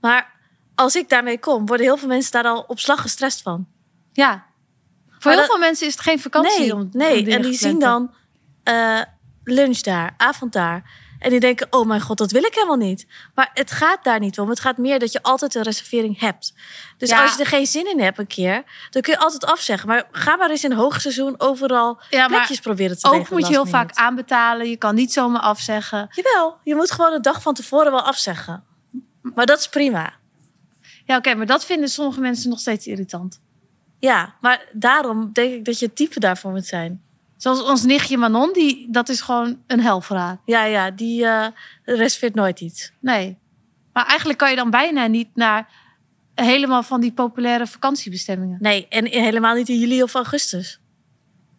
Maar 0.00 0.32
als 0.74 0.96
ik 0.96 1.08
daarmee 1.08 1.38
kom, 1.38 1.66
worden 1.66 1.86
heel 1.86 1.96
veel 1.96 2.08
mensen 2.08 2.32
daar 2.32 2.44
al 2.44 2.64
op 2.66 2.78
slag 2.78 3.00
gestrest 3.00 3.42
van. 3.42 3.66
Ja. 4.12 4.44
Voor 5.08 5.16
Maar 5.22 5.32
heel 5.32 5.36
dat- 5.42 5.50
veel 5.50 5.58
mensen 5.58 5.86
is 5.86 5.92
het 5.92 6.02
geen 6.02 6.20
vakantie. 6.20 6.58
nee, 6.60 6.74
om, 6.74 6.88
nee. 6.92 7.30
en 7.30 7.42
die 7.42 7.54
zien 7.54 7.78
dan 7.78 8.14
eh, 8.62 9.00
lunch 9.44 9.78
daar, 9.78 10.14
avond 10.16 10.52
daar. 10.52 10.90
En 11.22 11.30
die 11.30 11.40
denken, 11.40 11.66
oh 11.70 11.86
mijn 11.86 12.00
god, 12.00 12.18
dat 12.18 12.30
wil 12.30 12.42
ik 12.44 12.54
helemaal 12.54 12.76
niet. 12.76 13.06
Maar 13.34 13.50
het 13.54 13.70
gaat 13.70 14.04
daar 14.04 14.18
niet 14.18 14.38
om. 14.38 14.48
Het 14.48 14.60
gaat 14.60 14.76
meer 14.76 14.98
dat 14.98 15.12
je 15.12 15.22
altijd 15.22 15.54
een 15.54 15.62
reservering 15.62 16.18
hebt. 16.20 16.54
Dus 16.98 17.08
Ja. 17.10 17.22
als 17.22 17.34
je 17.34 17.40
er 17.40 17.46
geen 17.46 17.66
zin 17.66 17.90
in 17.90 18.00
hebt 18.00 18.18
een 18.18 18.26
keer, 18.26 18.62
dan 18.90 19.02
kun 19.02 19.12
je 19.12 19.18
altijd 19.18 19.44
afzeggen. 19.44 19.88
Maar 19.88 20.08
ga 20.10 20.36
maar 20.36 20.50
eens 20.50 20.64
in 20.64 20.72
hoogseizoen 20.72 21.34
overal 21.40 22.00
Ja, 22.10 22.26
plekjes 22.26 22.60
proberen 22.60 22.98
te 22.98 23.06
Ook 23.06 23.12
regelen 23.12 23.38
moet 23.38 23.48
je 23.48 23.54
heel 23.54 23.66
vaak 23.66 23.92
aanbetalen. 23.94 24.68
Je 24.70 24.76
kan 24.76 24.94
niet 24.94 25.12
zomaar 25.12 25.42
afzeggen. 25.42 26.08
Jawel, 26.10 26.56
je 26.64 26.74
moet 26.74 26.90
gewoon 26.90 27.12
een 27.12 27.22
dag 27.22 27.42
van 27.42 27.54
tevoren 27.54 27.92
wel 27.92 28.02
afzeggen. 28.02 28.64
Maar 29.34 29.46
dat 29.46 29.58
is 29.58 29.68
prima. 29.68 30.12
Ja, 31.04 31.16
oké, 31.16 31.34
maar 31.34 31.46
dat 31.46 31.64
vinden 31.64 31.88
sommige 31.88 32.20
mensen 32.20 32.50
nog 32.50 32.58
steeds 32.58 32.86
irritant. 32.86 33.40
Ja, 33.98 34.34
maar 34.40 34.64
daarom 34.72 35.30
denk 35.32 35.52
ik 35.52 35.64
dat 35.64 35.78
je 35.78 35.86
het 35.86 35.96
type 35.96 36.20
daarvoor 36.20 36.50
moet 36.50 36.66
zijn. 36.66 37.02
Zoals 37.42 37.62
ons 37.62 37.82
nichtje 37.82 38.16
Manon, 38.16 38.52
die, 38.52 38.86
dat 38.90 39.08
is 39.08 39.20
gewoon 39.20 39.62
een 39.66 39.80
hel 39.80 40.00
voor 40.00 40.16
haar. 40.16 40.40
Ja, 40.44 40.64
ja, 40.64 40.90
die 40.90 41.26
eh 41.26 41.46
reserveert 41.84 42.34
nooit 42.34 42.60
iets. 42.60 42.92
Nee. 43.00 43.38
Maar 43.92 44.06
eigenlijk 44.06 44.38
kan 44.38 44.50
je 44.50 44.56
dan 44.56 44.70
bijna 44.70 45.06
niet 45.06 45.28
naar 45.34 45.68
helemaal 46.34 46.82
van 46.82 47.00
die 47.00 47.12
populaire 47.12 47.66
vakantiebestemmingen. 47.66 48.56
Nee, 48.60 48.86
en 48.88 49.06
helemaal 49.06 49.54
niet 49.54 49.68
in 49.68 49.78
juli 49.78 50.02
of 50.02 50.14
augustus. 50.14 50.80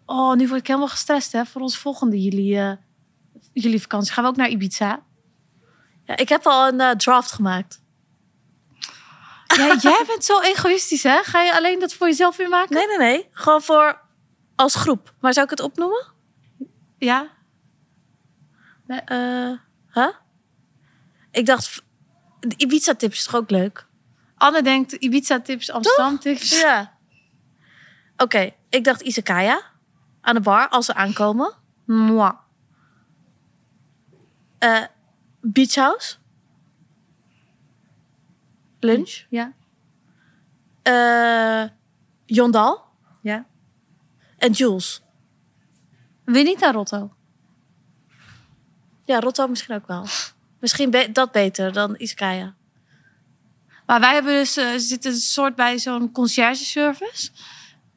Oh, 0.06 0.36
nu 0.36 0.48
word 0.48 0.60
ik 0.60 0.68
helemaal 0.68 0.88
gestrest 0.88 1.32
hè, 1.32 1.46
voor 1.46 1.62
onze 1.62 1.80
volgende 1.80 2.22
jullie, 2.22 2.60
eh 2.60 2.72
jullie 3.54 3.82
vakantie. 3.82 4.14
Gaan 4.14 4.24
we 4.24 4.30
ook 4.30 4.36
naar 4.36 4.50
Ibiza? 4.50 5.04
Ja, 6.06 6.18
ik 6.18 6.30
heb 6.30 6.46
al 6.46 6.68
een 6.68 6.80
eh, 6.80 6.92
draft 6.92 7.32
gemaakt. 7.32 7.82
Ja, 9.56 9.76
jij 9.82 10.04
bent 10.08 10.26
zo 10.26 10.40
egoïstisch 10.40 11.04
hè? 11.04 11.24
Ga 11.24 11.42
je 11.42 11.56
alleen 11.56 11.80
dat 11.80 11.94
voor 11.94 12.08
jezelf 12.08 12.38
weer 12.38 12.50
maken? 12.50 12.76
Nee, 12.76 12.88
nee, 12.88 12.98
nee. 12.98 13.28
Gewoon 13.32 13.62
voor 13.62 14.03
als 14.56 14.76
groep. 14.76 15.14
Maar 15.20 15.34
zou 15.34 15.46
ik 15.46 15.52
het 15.52 15.60
opnoemen? 15.60 16.06
Ja. 16.98 17.28
Eh 18.88 19.52
huh? 19.94 20.14
Ik 21.32 21.46
dacht, 21.46 21.84
de 22.40 22.54
Ibiza-tip 22.58 23.12
is 23.12 23.24
toch 23.24 23.36
ook 23.36 23.50
leuk? 23.50 23.86
Anne 24.38 24.62
denkt 24.62 24.92
Ibiza 24.92 25.40
tips, 25.40 25.72
Amsterdam 25.72 26.20
tips. 26.20 26.60
Ja. 26.62 26.94
Oké, 28.18 28.54
ik 28.70 28.84
dacht 28.84 29.02
Izakaya. 29.02 29.62
Aan 30.22 30.36
de 30.36 30.42
bar, 30.42 30.70
als 30.70 30.86
ze 30.86 30.94
aankomen. 30.94 31.54
Moi. 31.86 32.32
Eh 34.58 34.84
Beach 35.42 35.76
House. 35.76 36.16
Lunch. 38.80 39.26
Ja. 39.30 39.54
Eh 40.82 41.70
Jondal. 42.26 42.84
Ja. 43.22 43.46
En 44.44 44.52
Jules. 44.52 45.02
Naar 46.26 46.74
Rotto? 46.74 47.14
Ja, 49.06 49.20
Rotto 49.20 49.48
misschien 49.48 49.76
ook 49.76 49.88
wel. 49.88 50.06
Misschien 50.60 50.90
be- 50.90 51.12
dat 51.12 51.32
beter 51.32 51.74
dan 51.74 51.96
Izakaya. 51.98 52.54
Maar 53.86 54.00
wij 54.00 54.14
hebben 54.14 54.34
dus, 54.34 54.58
eh, 54.58 54.68
zitten 54.78 55.12
een 55.12 55.18
soort 55.18 55.56
bij 55.56 55.80
zo'n 55.80 56.12
conciërge 56.12 56.64
service. 56.64 57.30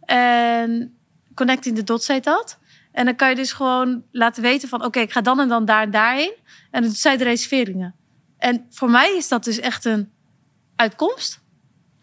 En 0.00 0.97
Connecting 1.35 1.76
the 1.76 1.85
Dots 1.85 2.07
heet 2.07 2.25
dat. 2.25 2.59
En 2.93 3.05
dan 3.05 3.17
kan 3.17 3.29
je 3.29 3.35
dus 3.35 3.53
gewoon 3.53 4.03
laten 4.11 4.43
weten 4.43 4.69
van... 4.69 4.85
oké, 4.85 5.00
ik 5.00 5.12
ga 5.12 5.21
dan 5.21 5.41
en 5.41 5.49
dan 5.49 5.65
daar 5.65 5.83
en 5.83 5.91
daarheen. 5.91 6.35
En 6.71 6.81
dan 6.81 6.91
doet 6.91 6.99
zij 6.99 7.17
de 7.17 7.25
reserveringen. 7.25 7.95
En 8.38 8.67
voor 8.71 8.91
mij 8.91 9.17
is 9.17 9.29
dat 9.29 9.45
dus 9.45 9.59
echt 9.59 9.85
een 9.85 10.11
uitkomst. 10.76 11.41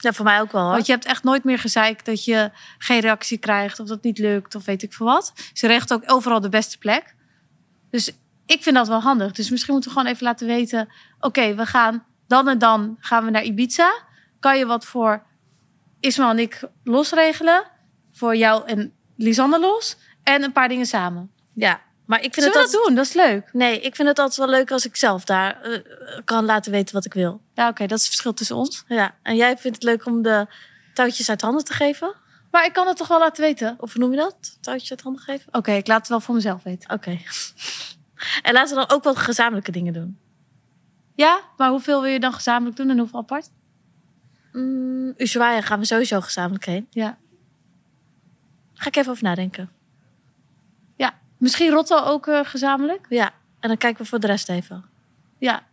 Ja, 0.04 0.14
voor 0.14 0.26
mij 0.26 0.42
ook 0.42 0.52
wel. 0.52 0.62
Hoor. 0.62 0.72
Want 0.72 0.86
je 0.86 0.92
hebt 0.92 1.06
echt 1.06 1.24
nooit 1.24 1.44
meer 1.44 1.60
gezeik 1.60 2.06
dat 2.06 2.26
je 2.26 2.52
geen 2.78 3.00
reactie 3.00 3.38
krijgt 3.38 3.80
of 3.80 3.88
dat 3.88 4.04
niet 4.04 4.18
lukt 4.18 4.56
of 4.56 4.66
weet 4.66 4.84
ik 4.84 4.94
veel 4.94 5.06
wat. 5.06 5.34
Ze 5.54 5.68
recht 5.68 5.94
ook 5.94 6.04
overal 6.06 6.40
de 6.40 6.50
beste 6.50 6.78
plek. 6.78 7.16
Dus 7.90 8.12
ik 8.46 8.64
vind 8.64 8.76
dat 8.76 8.88
wel 8.88 9.02
handig. 9.02 9.32
Dus 9.32 9.50
misschien 9.50 9.74
moeten 9.74 9.92
we 9.92 9.98
gewoon 9.98 10.14
even 10.14 10.26
laten 10.26 10.48
weten: 10.48 10.90
oké, 11.20 11.56
we 11.56 11.66
gaan 11.66 12.06
dan 12.28 12.48
en 12.48 12.58
dan 12.58 12.98
gaan 13.00 13.26
we 13.26 13.32
naar 13.32 13.44
Ibiza. 13.44 13.94
Kan 14.40 14.58
je 14.58 14.66
wat 14.66 14.86
voor 14.86 15.24
Ismael 16.00 16.30
en 16.30 16.40
ik 16.40 16.64
losregelen? 16.84 17.64
Voor 18.12 18.36
jou 18.36 18.68
en 18.68 18.94
Lisanne 19.16 19.60
los. 19.60 19.98
En 20.24 20.44
een 20.44 20.52
paar 20.52 20.68
dingen 20.68 20.86
samen. 20.86 21.32
Ja, 21.54 21.82
maar 22.06 22.18
ik 22.18 22.34
vind 22.34 22.36
Zullen 22.36 22.50
het 22.50 22.58
altijd... 22.58 22.74
dat 22.74 22.86
doen? 22.86 22.96
Dat 22.96 23.06
is 23.06 23.14
leuk. 23.14 23.50
Nee, 23.54 23.82
ik 23.82 23.96
vind 23.96 24.08
het 24.08 24.20
altijd 24.20 24.38
wel 24.38 24.50
leuk 24.50 24.72
als 24.72 24.86
ik 24.86 24.96
zelf 24.96 25.26
daar 25.26 25.62
eh, 25.62 25.80
kan 26.26 26.46
laten 26.46 26.72
weten 26.72 26.96
wat 26.96 27.06
ik 27.06 27.14
wil. 27.14 27.42
Ja, 27.54 27.68
oké, 27.68 27.88
dat 27.88 27.98
is 27.98 28.04
het 28.04 28.14
verschil 28.14 28.34
tussen 28.34 28.56
ons. 28.56 28.84
Ja, 28.88 29.16
en 29.22 29.36
jij 29.36 29.58
vindt 29.58 29.78
het 29.78 29.86
leuk 29.86 30.06
om 30.06 30.22
de 30.22 30.48
touwtjes 30.94 31.30
uit 31.30 31.42
handen 31.42 31.66
te 31.66 31.74
geven? 31.74 32.16
Maar 32.52 32.66
ik 32.66 32.74
kan 32.74 32.88
het 32.88 32.98
toch 32.98 33.08
wel 33.08 33.20
laten 33.20 33.44
weten? 33.44 33.76
Of 33.80 33.94
hoe 33.94 34.02
noem 34.02 34.12
je 34.12 34.18
dat? 34.18 34.58
Touwtjes 34.62 34.92
uit 34.92 35.02
handen 35.02 35.22
geven? 35.22 35.54
Oké, 35.54 35.72
ik 35.72 35.88
laat 35.88 36.00
het 36.00 36.08
wel 36.08 36.20
voor 36.20 36.36
mezelf 36.36 36.64
weten. 36.64 36.90
Oké. 36.90 37.10
en 38.48 38.54
laten 38.54 38.76
we 38.76 38.86
dan 38.86 38.98
ook 38.98 39.04
wel 39.04 39.16
gezamenlijke 39.16 39.72
dingen 39.72 39.94
doen. 39.94 40.18
Ja, 41.16 41.40
maar 41.58 41.70
hoeveel 41.70 42.02
wil 42.02 42.12
je 42.12 42.20
dan 42.20 42.34
gezamenlijk 42.34 42.78
doen 42.78 42.90
en 42.90 42.98
hoeveel 42.98 43.20
apart? 43.20 43.50
Mm, 44.52 45.14
Ushuaia 45.18 45.62
gaan 45.62 45.80
we 45.80 45.86
sowieso 45.86 46.22
gezamenlijk 46.22 46.66
heen. 46.66 46.88
Ja. 46.90 47.18
Ga 48.74 48.88
ik 48.88 48.96
even 48.96 49.12
over 49.12 49.24
nadenken. 49.24 49.70
Misschien 51.44 51.72
Rotto 51.72 51.98
ook 51.98 52.28
eh, 52.28 52.40
gezamenlijk? 52.44 53.06
Ja, 53.10 53.32
en 53.60 53.68
dan 53.68 53.78
kijken 53.78 54.02
we 54.04 54.10
voor 54.10 54.20
de 54.20 54.28
rest 54.28 54.50
even. 54.50 54.86
Ja. 55.38 55.64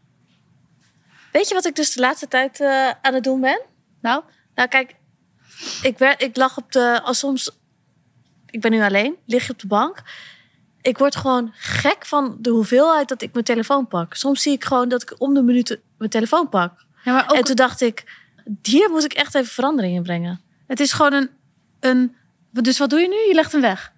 Weet 1.32 1.48
je 1.48 1.54
wat 1.54 1.66
ik 1.66 1.76
dus 1.76 1.92
de 1.92 2.00
laatste 2.00 2.28
tijd 2.28 2.60
eh, 2.60 2.90
aan 3.02 3.14
het 3.14 3.24
doen 3.24 3.40
ben? 3.40 3.60
Nou, 4.00 4.22
Nou, 4.54 4.68
kijk, 4.68 4.94
ik, 5.82 5.98
werd, 5.98 6.22
ik 6.22 6.36
lag 6.36 6.56
op 6.56 6.72
de. 6.72 7.00
Als 7.02 7.18
soms. 7.18 7.50
Ik 8.46 8.60
ben 8.60 8.70
nu 8.70 8.82
alleen, 8.82 9.16
lig 9.24 9.46
je 9.46 9.52
op 9.52 9.58
de 9.58 9.66
bank. 9.66 10.02
Ik 10.80 10.98
word 10.98 11.16
gewoon 11.16 11.52
gek 11.54 12.06
van 12.06 12.36
de 12.40 12.50
hoeveelheid 12.50 13.08
dat 13.08 13.22
ik 13.22 13.32
mijn 13.32 13.44
telefoon 13.44 13.88
pak. 13.88 14.14
Soms 14.14 14.42
zie 14.42 14.52
ik 14.52 14.64
gewoon 14.64 14.88
dat 14.88 15.02
ik 15.02 15.14
om 15.18 15.34
de 15.34 15.42
minuut 15.42 15.80
mijn 15.98 16.10
telefoon 16.10 16.48
pak. 16.48 16.84
ja, 17.04 17.12
maar 17.12 17.30
ook, 17.30 17.36
En 17.36 17.44
toen 17.44 17.56
dacht 17.56 17.80
ik, 17.80 18.04
hier 18.62 18.90
moet 18.90 19.04
ik 19.04 19.12
echt 19.12 19.34
even 19.34 19.52
verandering 19.52 19.96
in 19.96 20.02
brengen. 20.02 20.40
het 20.66 20.80
is 20.80 20.92
gewoon 20.92 21.12
een, 21.12 21.30
een... 21.80 22.16
Dus 22.50 22.78
wat 22.78 22.90
doe 22.90 23.00
je 23.00 23.08
nu? 23.08 23.28
Je 23.28 23.34
legt 23.34 23.52
hem 23.52 23.60
weg. 23.60 23.92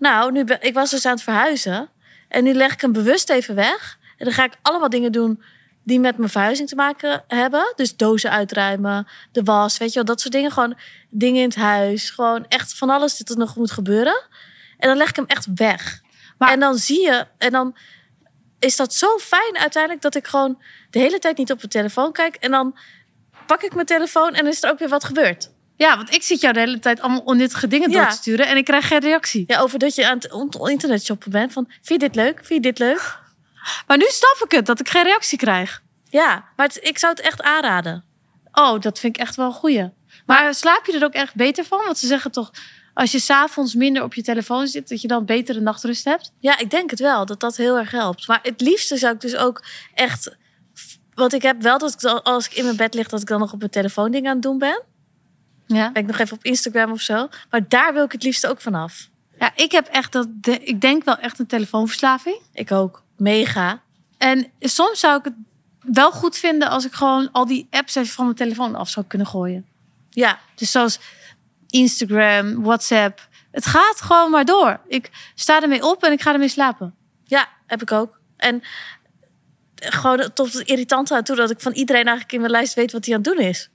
Nou, 0.00 0.32
nu 0.32 0.44
ben, 0.44 0.62
ik 0.62 0.74
was 0.74 0.90
dus 0.90 1.06
aan 1.06 1.12
het 1.14 1.22
verhuizen. 1.22 1.88
En 2.28 2.44
nu 2.44 2.52
leg 2.52 2.72
ik 2.72 2.80
hem 2.80 2.92
bewust 2.92 3.30
even 3.30 3.54
weg. 3.54 3.98
En 4.16 4.24
dan 4.24 4.34
ga 4.34 4.44
ik 4.44 4.52
allemaal 4.62 4.88
dingen 4.88 5.12
doen 5.12 5.42
die 5.82 6.00
met 6.00 6.16
mijn 6.16 6.30
verhuizing 6.30 6.68
te 6.68 6.74
maken 6.74 7.24
hebben. 7.28 7.72
Dus 7.76 7.96
dozen 7.96 8.30
uitruimen, 8.30 9.06
de 9.32 9.42
was, 9.42 9.78
weet 9.78 9.88
je 9.88 9.94
wel, 9.94 10.04
dat 10.04 10.20
soort 10.20 10.32
dingen. 10.32 10.52
Gewoon 10.52 10.78
dingen 11.08 11.42
in 11.42 11.48
het 11.48 11.56
huis. 11.56 12.10
Gewoon 12.10 12.46
echt 12.48 12.74
van 12.74 12.90
alles 12.90 13.16
dat 13.16 13.28
er 13.28 13.36
nog 13.36 13.56
moet 13.56 13.70
gebeuren. 13.70 14.22
En 14.78 14.88
dan 14.88 14.96
leg 14.96 15.08
ik 15.08 15.16
hem 15.16 15.26
echt 15.26 15.46
weg. 15.54 16.00
Maar- 16.38 16.50
en 16.50 16.60
dan 16.60 16.76
zie 16.78 17.00
je, 17.00 17.26
en 17.38 17.50
dan 17.50 17.76
is 18.58 18.76
dat 18.76 18.94
zo 18.94 19.18
fijn 19.18 19.58
uiteindelijk 19.58 20.02
dat 20.02 20.14
ik 20.14 20.26
gewoon 20.26 20.62
de 20.90 20.98
hele 20.98 21.18
tijd 21.18 21.36
niet 21.36 21.50
op 21.50 21.56
mijn 21.56 21.68
telefoon 21.68 22.12
kijk. 22.12 22.34
En 22.34 22.50
dan 22.50 22.78
pak 23.46 23.62
ik 23.62 23.74
mijn 23.74 23.86
telefoon 23.86 24.34
en 24.34 24.46
is 24.46 24.62
er 24.62 24.70
ook 24.70 24.78
weer 24.78 24.88
wat 24.88 25.04
gebeurd. 25.04 25.50
Ja, 25.86 25.96
want 25.96 26.14
ik 26.14 26.22
zit 26.22 26.40
jou 26.40 26.52
de 26.54 26.60
hele 26.60 26.78
tijd 26.78 27.00
allemaal 27.00 27.20
onnuttige 27.20 27.66
dingen 27.68 27.90
door 27.90 28.00
te 28.10 28.16
sturen 28.16 28.46
en 28.46 28.56
ik 28.56 28.64
krijg 28.64 28.86
geen 28.88 29.00
reactie. 29.00 29.44
Ja, 29.46 29.58
over 29.60 29.78
dat 29.78 29.94
je 29.94 30.08
aan 30.08 30.18
het 30.18 30.68
internet 30.68 31.04
shoppen 31.04 31.30
bent. 31.30 31.52
Van, 31.52 31.66
vind 31.68 32.00
je 32.00 32.08
dit 32.08 32.14
leuk? 32.14 32.36
Vind 32.36 32.48
je 32.64 32.70
dit 32.72 32.78
leuk? 32.78 33.18
Maar 33.86 33.96
nu 33.96 34.04
snap 34.08 34.40
ik 34.44 34.50
het, 34.50 34.66
dat 34.66 34.80
ik 34.80 34.88
geen 34.88 35.02
reactie 35.02 35.38
krijg. 35.38 35.82
Ja, 36.04 36.44
maar 36.56 36.66
het- 36.66 36.78
ik 36.82 36.98
zou 36.98 37.12
het 37.12 37.20
echt 37.22 37.42
aanraden. 37.42 38.04
Oh, 38.52 38.80
dat 38.80 38.98
vind 38.98 39.16
ik 39.16 39.22
echt 39.22 39.36
wel 39.36 39.46
een 39.46 39.52
goeie. 39.52 39.90
Maar 40.26 40.54
slaap 40.54 40.86
je 40.86 40.92
er 40.98 41.04
ook 41.04 41.12
echt 41.12 41.34
beter 41.34 41.64
van? 41.64 41.84
Want 41.84 41.98
ze 41.98 42.06
zeggen 42.06 42.30
toch, 42.30 42.50
als 42.94 43.12
je 43.12 43.18
s'avonds 43.18 43.74
minder 43.74 44.02
op 44.02 44.14
je 44.14 44.22
telefoon 44.22 44.66
zit, 44.66 44.88
dat 44.88 45.00
je 45.00 45.08
dan 45.08 45.24
betere 45.24 45.60
nachtrust 45.60 46.04
hebt? 46.04 46.32
Ja, 46.38 46.58
ik 46.58 46.70
denk 46.70 46.90
het 46.90 47.00
wel, 47.00 47.26
dat 47.26 47.40
dat 47.40 47.56
heel 47.56 47.78
erg 47.78 47.90
helpt. 47.90 48.26
Maar 48.28 48.38
het 48.42 48.60
liefste 48.60 48.96
zou 48.96 49.14
ik 49.14 49.20
dus 49.20 49.36
ook 49.36 49.64
echt... 49.94 50.36
Want 51.14 51.32
ik 51.32 51.42
heb 51.42 51.62
wel 51.62 51.78
dat 51.78 51.92
ik 51.92 52.04
als 52.10 52.46
ik 52.46 52.54
in 52.54 52.64
mijn 52.64 52.76
bed 52.76 52.94
lig, 52.94 53.08
dat 53.08 53.20
ik 53.20 53.26
dan 53.26 53.40
nog 53.40 53.52
op 53.52 53.58
mijn 53.58 53.70
telefoon 53.70 54.10
dingen 54.10 54.28
aan 54.28 54.34
het 54.34 54.42
doen 54.42 54.58
ben. 54.58 54.82
Ja. 55.74 55.90
Ben 55.92 56.02
ik 56.02 56.08
nog 56.08 56.18
even 56.18 56.36
op 56.36 56.44
Instagram 56.44 56.90
of 56.92 57.00
zo. 57.00 57.28
Maar 57.50 57.68
daar 57.68 57.92
wil 57.94 58.04
ik 58.04 58.12
het 58.12 58.22
liefst 58.22 58.46
ook 58.46 58.60
vanaf. 58.60 59.08
Ja, 59.38 59.52
ik 59.54 59.72
heb 59.72 59.86
echt 59.86 60.12
dat, 60.12 60.28
de, 60.30 60.58
ik 60.58 60.80
denk 60.80 61.04
wel 61.04 61.16
echt 61.16 61.38
een 61.38 61.46
telefoonverslaving. 61.46 62.40
Ik 62.52 62.72
ook. 62.72 63.02
Mega. 63.16 63.82
En 64.18 64.46
soms 64.60 65.00
zou 65.00 65.18
ik 65.18 65.24
het 65.24 65.34
wel 65.80 66.10
goed 66.10 66.36
vinden 66.36 66.68
als 66.68 66.84
ik 66.84 66.92
gewoon 66.92 67.28
al 67.32 67.46
die 67.46 67.66
apps 67.70 67.94
even 67.94 68.12
van 68.12 68.24
mijn 68.24 68.36
telefoon 68.36 68.74
af 68.74 68.88
zou 68.88 69.06
kunnen 69.06 69.26
gooien. 69.26 69.66
Ja, 70.10 70.38
Dus 70.54 70.70
zoals 70.70 70.98
Instagram, 71.68 72.62
WhatsApp. 72.62 73.28
Het 73.50 73.66
gaat 73.66 74.00
gewoon 74.00 74.30
maar 74.30 74.44
door. 74.44 74.80
Ik 74.88 75.10
sta 75.34 75.62
ermee 75.62 75.82
op 75.82 76.02
en 76.04 76.12
ik 76.12 76.22
ga 76.22 76.32
ermee 76.32 76.48
slapen. 76.48 76.94
ja, 77.24 77.48
heb 77.66 77.82
ik 77.82 77.92
ook. 77.92 78.18
En 78.36 78.62
gewoon 79.76 80.32
tot 80.34 80.52
het 80.52 80.68
irritante 80.68 81.14
aan 81.14 81.22
toe 81.22 81.36
dat 81.36 81.50
ik 81.50 81.60
van 81.60 81.72
iedereen 81.72 82.04
eigenlijk 82.04 82.32
in 82.32 82.40
mijn 82.40 82.52
lijst 82.52 82.74
weet 82.74 82.92
wat 82.92 83.04
hij 83.04 83.14
aan 83.14 83.20
het 83.22 83.36
doen 83.36 83.44
is. 83.46 83.69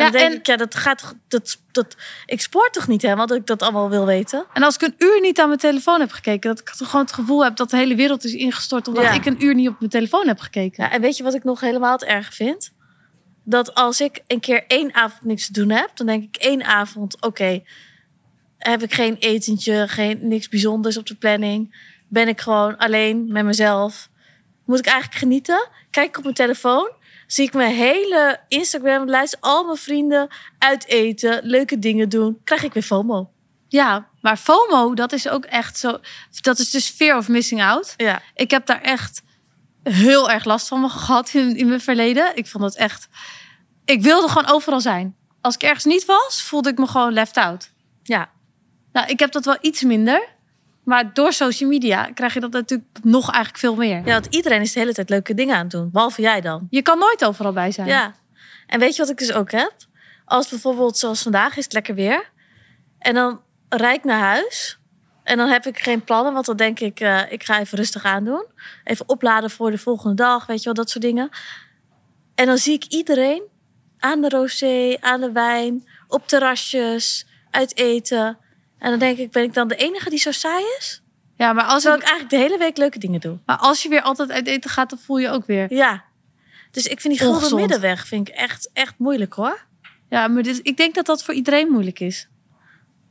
Ja, 0.00 0.10
dan 0.10 0.20
denk 0.20 0.32
en- 0.32 0.38
ik, 0.38 0.46
ja, 0.46 0.56
dat 0.56 0.74
gaat 0.74 1.14
dat, 1.28 1.58
dat, 1.72 1.96
ik 2.26 2.40
spoor 2.40 2.70
toch 2.70 2.88
niet 2.88 3.02
helemaal 3.02 3.26
dat 3.26 3.36
ik 3.36 3.46
dat 3.46 3.62
allemaal 3.62 3.88
wil 3.90 4.06
weten. 4.06 4.46
En 4.52 4.62
als 4.62 4.74
ik 4.74 4.82
een 4.82 4.94
uur 4.98 5.20
niet 5.20 5.40
aan 5.40 5.46
mijn 5.48 5.60
telefoon 5.60 6.00
heb 6.00 6.10
gekeken, 6.10 6.50
dat 6.50 6.58
ik 6.60 6.70
toch 6.70 6.90
gewoon 6.90 7.04
het 7.04 7.14
gevoel 7.14 7.44
heb 7.44 7.56
dat 7.56 7.70
de 7.70 7.76
hele 7.76 7.94
wereld 7.94 8.24
is 8.24 8.32
ingestort 8.32 8.88
omdat 8.88 9.04
Ja. 9.04 9.12
ik 9.12 9.26
een 9.26 9.44
uur 9.44 9.54
niet 9.54 9.68
op 9.68 9.76
mijn 9.78 9.90
telefoon 9.90 10.26
heb 10.26 10.40
gekeken. 10.40 10.84
Ja, 10.84 10.90
en 10.90 11.00
weet 11.00 11.16
je 11.16 11.22
wat 11.22 11.34
ik 11.34 11.44
nog 11.44 11.60
helemaal 11.60 11.92
het 11.92 12.04
erg 12.04 12.34
vind? 12.34 12.72
Dat 13.44 13.74
als 13.74 14.00
ik 14.00 14.22
een 14.26 14.40
keer 14.40 14.64
één 14.66 14.94
avond 14.94 15.24
niks 15.24 15.46
te 15.46 15.52
doen 15.52 15.70
heb, 15.70 15.90
dan 15.94 16.06
denk 16.06 16.22
ik 16.22 16.36
één 16.36 16.64
avond, 16.64 17.22
oké, 17.22 17.62
heb 18.58 18.82
ik 18.82 18.94
geen 18.94 19.16
etentje, 19.18 19.88
geen 19.88 20.18
niks 20.28 20.48
bijzonders 20.48 20.96
op 20.96 21.06
de 21.06 21.14
planning, 21.14 21.76
ben 22.08 22.28
ik 22.28 22.40
gewoon 22.40 22.76
alleen 22.76 23.32
met 23.32 23.44
mezelf. 23.44 24.08
Moet 24.64 24.78
ik 24.78 24.86
eigenlijk 24.86 25.18
genieten? 25.18 25.68
Kijk 25.90 26.08
ik 26.08 26.16
op 26.16 26.22
mijn 26.22 26.34
telefoon, 26.34 26.90
zie 27.32 27.46
ik 27.46 27.52
mijn 27.52 27.74
hele 27.74 28.40
Instagram-lijst, 28.48 29.36
al 29.40 29.64
mijn 29.64 29.76
vrienden 29.76 30.28
uiteten, 30.58 31.40
leuke 31.42 31.78
dingen 31.78 32.08
doen, 32.08 32.40
krijg 32.44 32.62
ik 32.62 32.72
weer 32.72 32.82
FOMO. 32.82 33.30
Ja, 33.68 34.08
maar 34.20 34.36
FOMO, 34.36 34.94
dat 34.94 35.12
is 35.12 35.28
ook 35.28 35.44
echt 35.44 35.78
zo. 35.78 35.98
Dat 36.40 36.58
is 36.58 36.70
dus 36.70 36.88
fear 36.88 37.16
of 37.16 37.28
missing 37.28 37.62
out. 37.62 37.94
Ja, 37.96 38.22
Ik 38.34 38.50
heb 38.50 38.66
daar 38.66 38.80
echt 38.80 39.22
heel 39.82 40.30
erg 40.30 40.44
last 40.44 40.68
van 40.68 40.90
gehad 40.90 41.34
in, 41.34 41.56
in 41.56 41.68
mijn 41.68 41.80
verleden. 41.80 42.36
Ik 42.36 42.46
vond 42.46 42.64
het 42.64 42.76
echt. 42.76 43.08
Ik 43.84 44.02
wilde 44.02 44.28
gewoon 44.28 44.52
overal 44.52 44.80
zijn. 44.80 45.16
Als 45.40 45.54
ik 45.54 45.62
ergens 45.62 45.84
niet 45.84 46.04
was, 46.04 46.42
voelde 46.42 46.68
ik 46.68 46.78
me 46.78 46.86
gewoon 46.86 47.12
left 47.12 47.36
out. 47.36 47.70
ja, 48.02 48.30
Nou, 48.92 49.06
ik 49.08 49.18
heb 49.18 49.32
dat 49.32 49.44
wel 49.44 49.58
iets 49.60 49.82
minder. 49.82 50.28
Maar 50.84 51.14
door 51.14 51.32
social 51.32 51.68
media 51.68 52.04
krijg 52.04 52.34
je 52.34 52.40
dat 52.40 52.52
natuurlijk 52.52 52.88
nog 53.02 53.30
eigenlijk 53.30 53.58
veel 53.58 53.74
meer. 53.74 53.96
ja, 54.04 54.12
want 54.12 54.26
iedereen 54.34 54.60
is 54.60 54.72
de 54.72 54.80
hele 54.80 54.92
tijd 54.92 55.08
leuke 55.10 55.34
dingen 55.34 55.54
aan 55.54 55.62
het 55.62 55.70
doen, 55.70 55.90
behalve 55.90 56.22
jij 56.22 56.40
dan. 56.40 56.66
Je 56.70 56.82
kan 56.82 56.98
nooit 56.98 57.24
overal 57.24 57.52
bij 57.52 57.70
zijn. 57.70 57.86
Ja. 57.86 58.14
En 58.66 58.80
weet 58.80 58.96
je 58.96 59.02
wat 59.02 59.10
ik 59.10 59.18
dus 59.18 59.32
ook 59.32 59.50
heb? 59.50 59.72
Als 60.24 60.48
bijvoorbeeld 60.48 60.98
zoals 60.98 61.22
vandaag 61.22 61.56
is 61.56 61.64
het 61.64 61.72
lekker 61.72 61.94
weer. 61.94 62.30
En 62.98 63.14
dan 63.14 63.40
rijd 63.68 63.96
ik 63.96 64.04
naar 64.04 64.20
huis. 64.20 64.78
En 65.22 65.36
dan 65.36 65.48
heb 65.48 65.66
ik 65.66 65.78
geen 65.78 66.04
plannen. 66.04 66.32
Want 66.32 66.46
dan 66.46 66.56
denk 66.56 66.80
ik, 66.80 67.00
eh, 67.00 67.32
ik 67.32 67.42
ga 67.42 67.60
even 67.60 67.78
rustig 67.78 68.04
aandoen. 68.04 68.46
Even 68.84 69.08
opladen 69.08 69.50
voor 69.50 69.70
de 69.70 69.78
volgende 69.78 70.14
dag. 70.14 70.46
Weet 70.46 70.58
je 70.58 70.64
wel, 70.64 70.74
dat 70.74 70.90
soort 70.90 71.04
dingen. 71.04 71.28
En 72.34 72.46
dan 72.46 72.58
zie 72.58 72.74
ik 72.74 72.84
iedereen 72.84 73.42
aan 73.98 74.20
de 74.20 74.28
rosé, 74.28 74.96
aan 75.00 75.20
de 75.20 75.32
wijn, 75.32 75.88
op 76.08 76.28
terrasjes, 76.28 77.26
uit 77.50 77.76
eten. 77.76 78.38
En 78.80 78.90
dan 78.90 78.98
denk 78.98 79.18
ik, 79.18 79.30
ben 79.30 79.42
ik 79.42 79.54
dan 79.54 79.68
de 79.68 79.76
enige 79.76 80.10
die 80.10 80.18
zo 80.18 80.30
saai 80.32 80.64
is? 80.78 81.02
Ja, 81.36 81.52
maar 81.52 81.64
als, 81.64 81.82
Terwijl 81.82 82.02
ik, 82.02 82.06
ik 82.08 82.12
eigenlijk 82.12 82.42
de 82.42 82.48
hele 82.50 82.64
week 82.64 82.76
leuke 82.76 82.98
dingen 82.98 83.20
doe. 83.20 83.38
maar 83.46 83.56
als 83.56 83.82
je 83.82 83.88
weer 83.88 84.02
altijd 84.02 84.30
uit 84.30 84.46
eten 84.46 84.70
gaat, 84.70 84.90
dan 84.90 84.98
voel 84.98 85.16
je 85.18 85.28
ook 85.30 85.46
weer. 85.46 85.74
Ja. 85.74 86.04
Dus 86.70 86.86
ik 86.86 87.00
vind 87.00 87.12
die 87.12 87.18
gulden 87.22 87.36
Ongezond. 87.38 87.60
middenweg 87.60 88.06
vind 88.06 88.28
ik 88.28 88.34
echt, 88.34 88.70
echt 88.72 88.94
moeilijk 88.98 89.32
hoor. 89.34 89.64
Ja, 90.08 90.28
maar 90.28 90.42
dit, 90.42 90.60
ik 90.62 90.76
denk 90.76 90.94
dat 90.94 91.06
dat 91.06 91.22
voor 91.24 91.34
iedereen 91.34 91.68
moeilijk 91.70 92.00
is. 92.00 92.28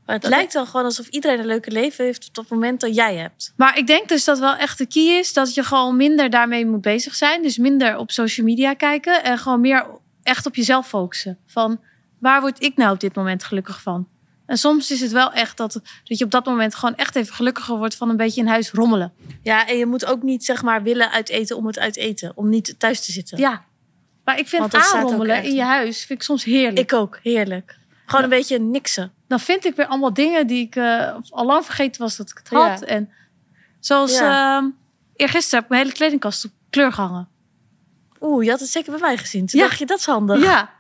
Maar 0.06 0.16
het 0.16 0.22
Dat- 0.22 0.32
lijkt 0.34 0.54
wel 0.54 0.66
gewoon 0.66 0.86
alsof 0.86 1.08
iedereen 1.08 1.40
een 1.40 1.46
leuke 1.46 1.72
leven 1.72 2.06
heeft 2.06 2.28
op 2.30 2.36
het 2.36 2.50
moment 2.50 2.80
dat 2.82 2.96
jij 2.96 3.16
hebt. 3.16 3.54
Maar 3.56 3.78
ik 3.78 3.88
denk 3.88 4.08
dus 4.10 4.24
dat 4.24 4.40
wel 4.40 4.56
echt 4.56 4.78
de 4.78 4.86
key 4.88 5.04
is 5.20 5.34
dat 5.34 5.54
je 5.54 5.64
gewoon 5.64 5.98
minder 5.98 6.30
daarmee 6.30 6.66
moet 6.66 6.82
bezig 6.82 7.16
zijn. 7.16 7.42
Dus 7.42 7.58
minder 7.58 7.98
op 7.98 8.12
social 8.12 8.46
media 8.46 8.74
kijken 8.74 9.24
en 9.24 9.38
gewoon 9.38 9.62
meer 9.62 9.86
echt 10.24 10.46
op 10.46 10.56
jezelf 10.56 10.88
focussen. 10.88 11.38
Van 11.48 11.80
waar 12.20 12.42
word 12.42 12.64
ik 12.64 12.76
nou 12.76 12.94
op 12.94 13.00
dit 13.00 13.16
moment 13.16 13.44
gelukkig 13.44 13.82
van? 13.82 14.08
En 14.50 14.58
soms 14.58 14.92
is 14.92 15.02
het 15.02 15.12
wel 15.12 15.34
echt 15.34 15.58
dat, 15.58 15.74
dat 16.04 16.18
je 16.18 16.26
op 16.26 16.32
dat 16.32 16.46
moment 16.46 16.76
gewoon 16.76 16.96
echt 16.96 17.16
even 17.16 17.34
gelukkiger 17.36 17.78
wordt 17.78 17.96
van 17.96 18.10
een 18.10 18.18
beetje 18.18 18.42
in 18.42 18.48
huis 18.48 18.72
rommelen. 18.72 19.14
Ja, 19.44 19.68
en 19.68 19.78
je 19.78 19.86
moet 19.86 20.06
ook 20.06 20.22
niet 20.22 20.46
zeg 20.46 20.62
maar 20.64 20.84
willen 20.84 21.12
uiteten 21.12 21.58
om 21.58 21.68
het 21.68 21.80
uiteten. 21.80 22.32
Om 22.36 22.50
niet 22.50 22.76
thuis 22.78 23.06
te 23.06 23.12
zitten. 23.12 23.38
Ja. 23.38 23.64
Maar 24.24 24.40
ik 24.40 24.48
vind 24.48 24.76
aanrommelen 24.76 25.44
in 25.44 25.56
je 25.56 25.64
huis 25.64 25.98
vind 26.06 26.20
ik 26.20 26.26
soms 26.26 26.44
heerlijk. 26.44 26.80
Ik 26.80 26.94
ook, 26.94 27.20
heerlijk. 27.24 27.78
Gewoon 28.06 28.24
een 28.24 28.30
beetje 28.30 28.60
niksen. 28.60 29.12
Dan 29.28 29.40
vind 29.40 29.66
ik 29.66 29.76
weer 29.76 29.86
allemaal 29.88 30.14
dingen 30.14 30.48
die 30.48 30.66
ik 30.66 30.76
eh, 30.76 31.16
al 31.30 31.46
lang 31.46 31.66
vergeten 31.66 32.02
was 32.02 32.16
dat 32.16 32.30
ik 32.30 32.38
het 32.38 32.50
had. 32.50 32.80
Ja. 32.80 32.86
En 32.86 33.10
zoals 33.80 34.18
Ja. 34.18 34.58
ehm 34.58 34.66
eergisteren 35.16 35.56
heb 35.56 35.64
ik 35.64 35.70
mijn 35.70 35.82
hele 35.82 35.94
kledingkast 35.96 36.46
op 36.46 36.52
kleur 36.70 36.92
gehangen. 36.94 37.28
Oeh, 38.22 38.44
je 38.44 38.50
had 38.50 38.60
het 38.60 38.70
zeker 38.70 38.92
bij 38.92 39.02
mij 39.02 39.18
gezien. 39.18 39.46
Toen 39.46 39.60
Ja. 39.60 39.66
dacht 39.68 39.80
je, 39.80 39.86
dat 39.86 40.00
is 40.00 40.06
handig. 40.06 40.44
Ja, 40.44 40.74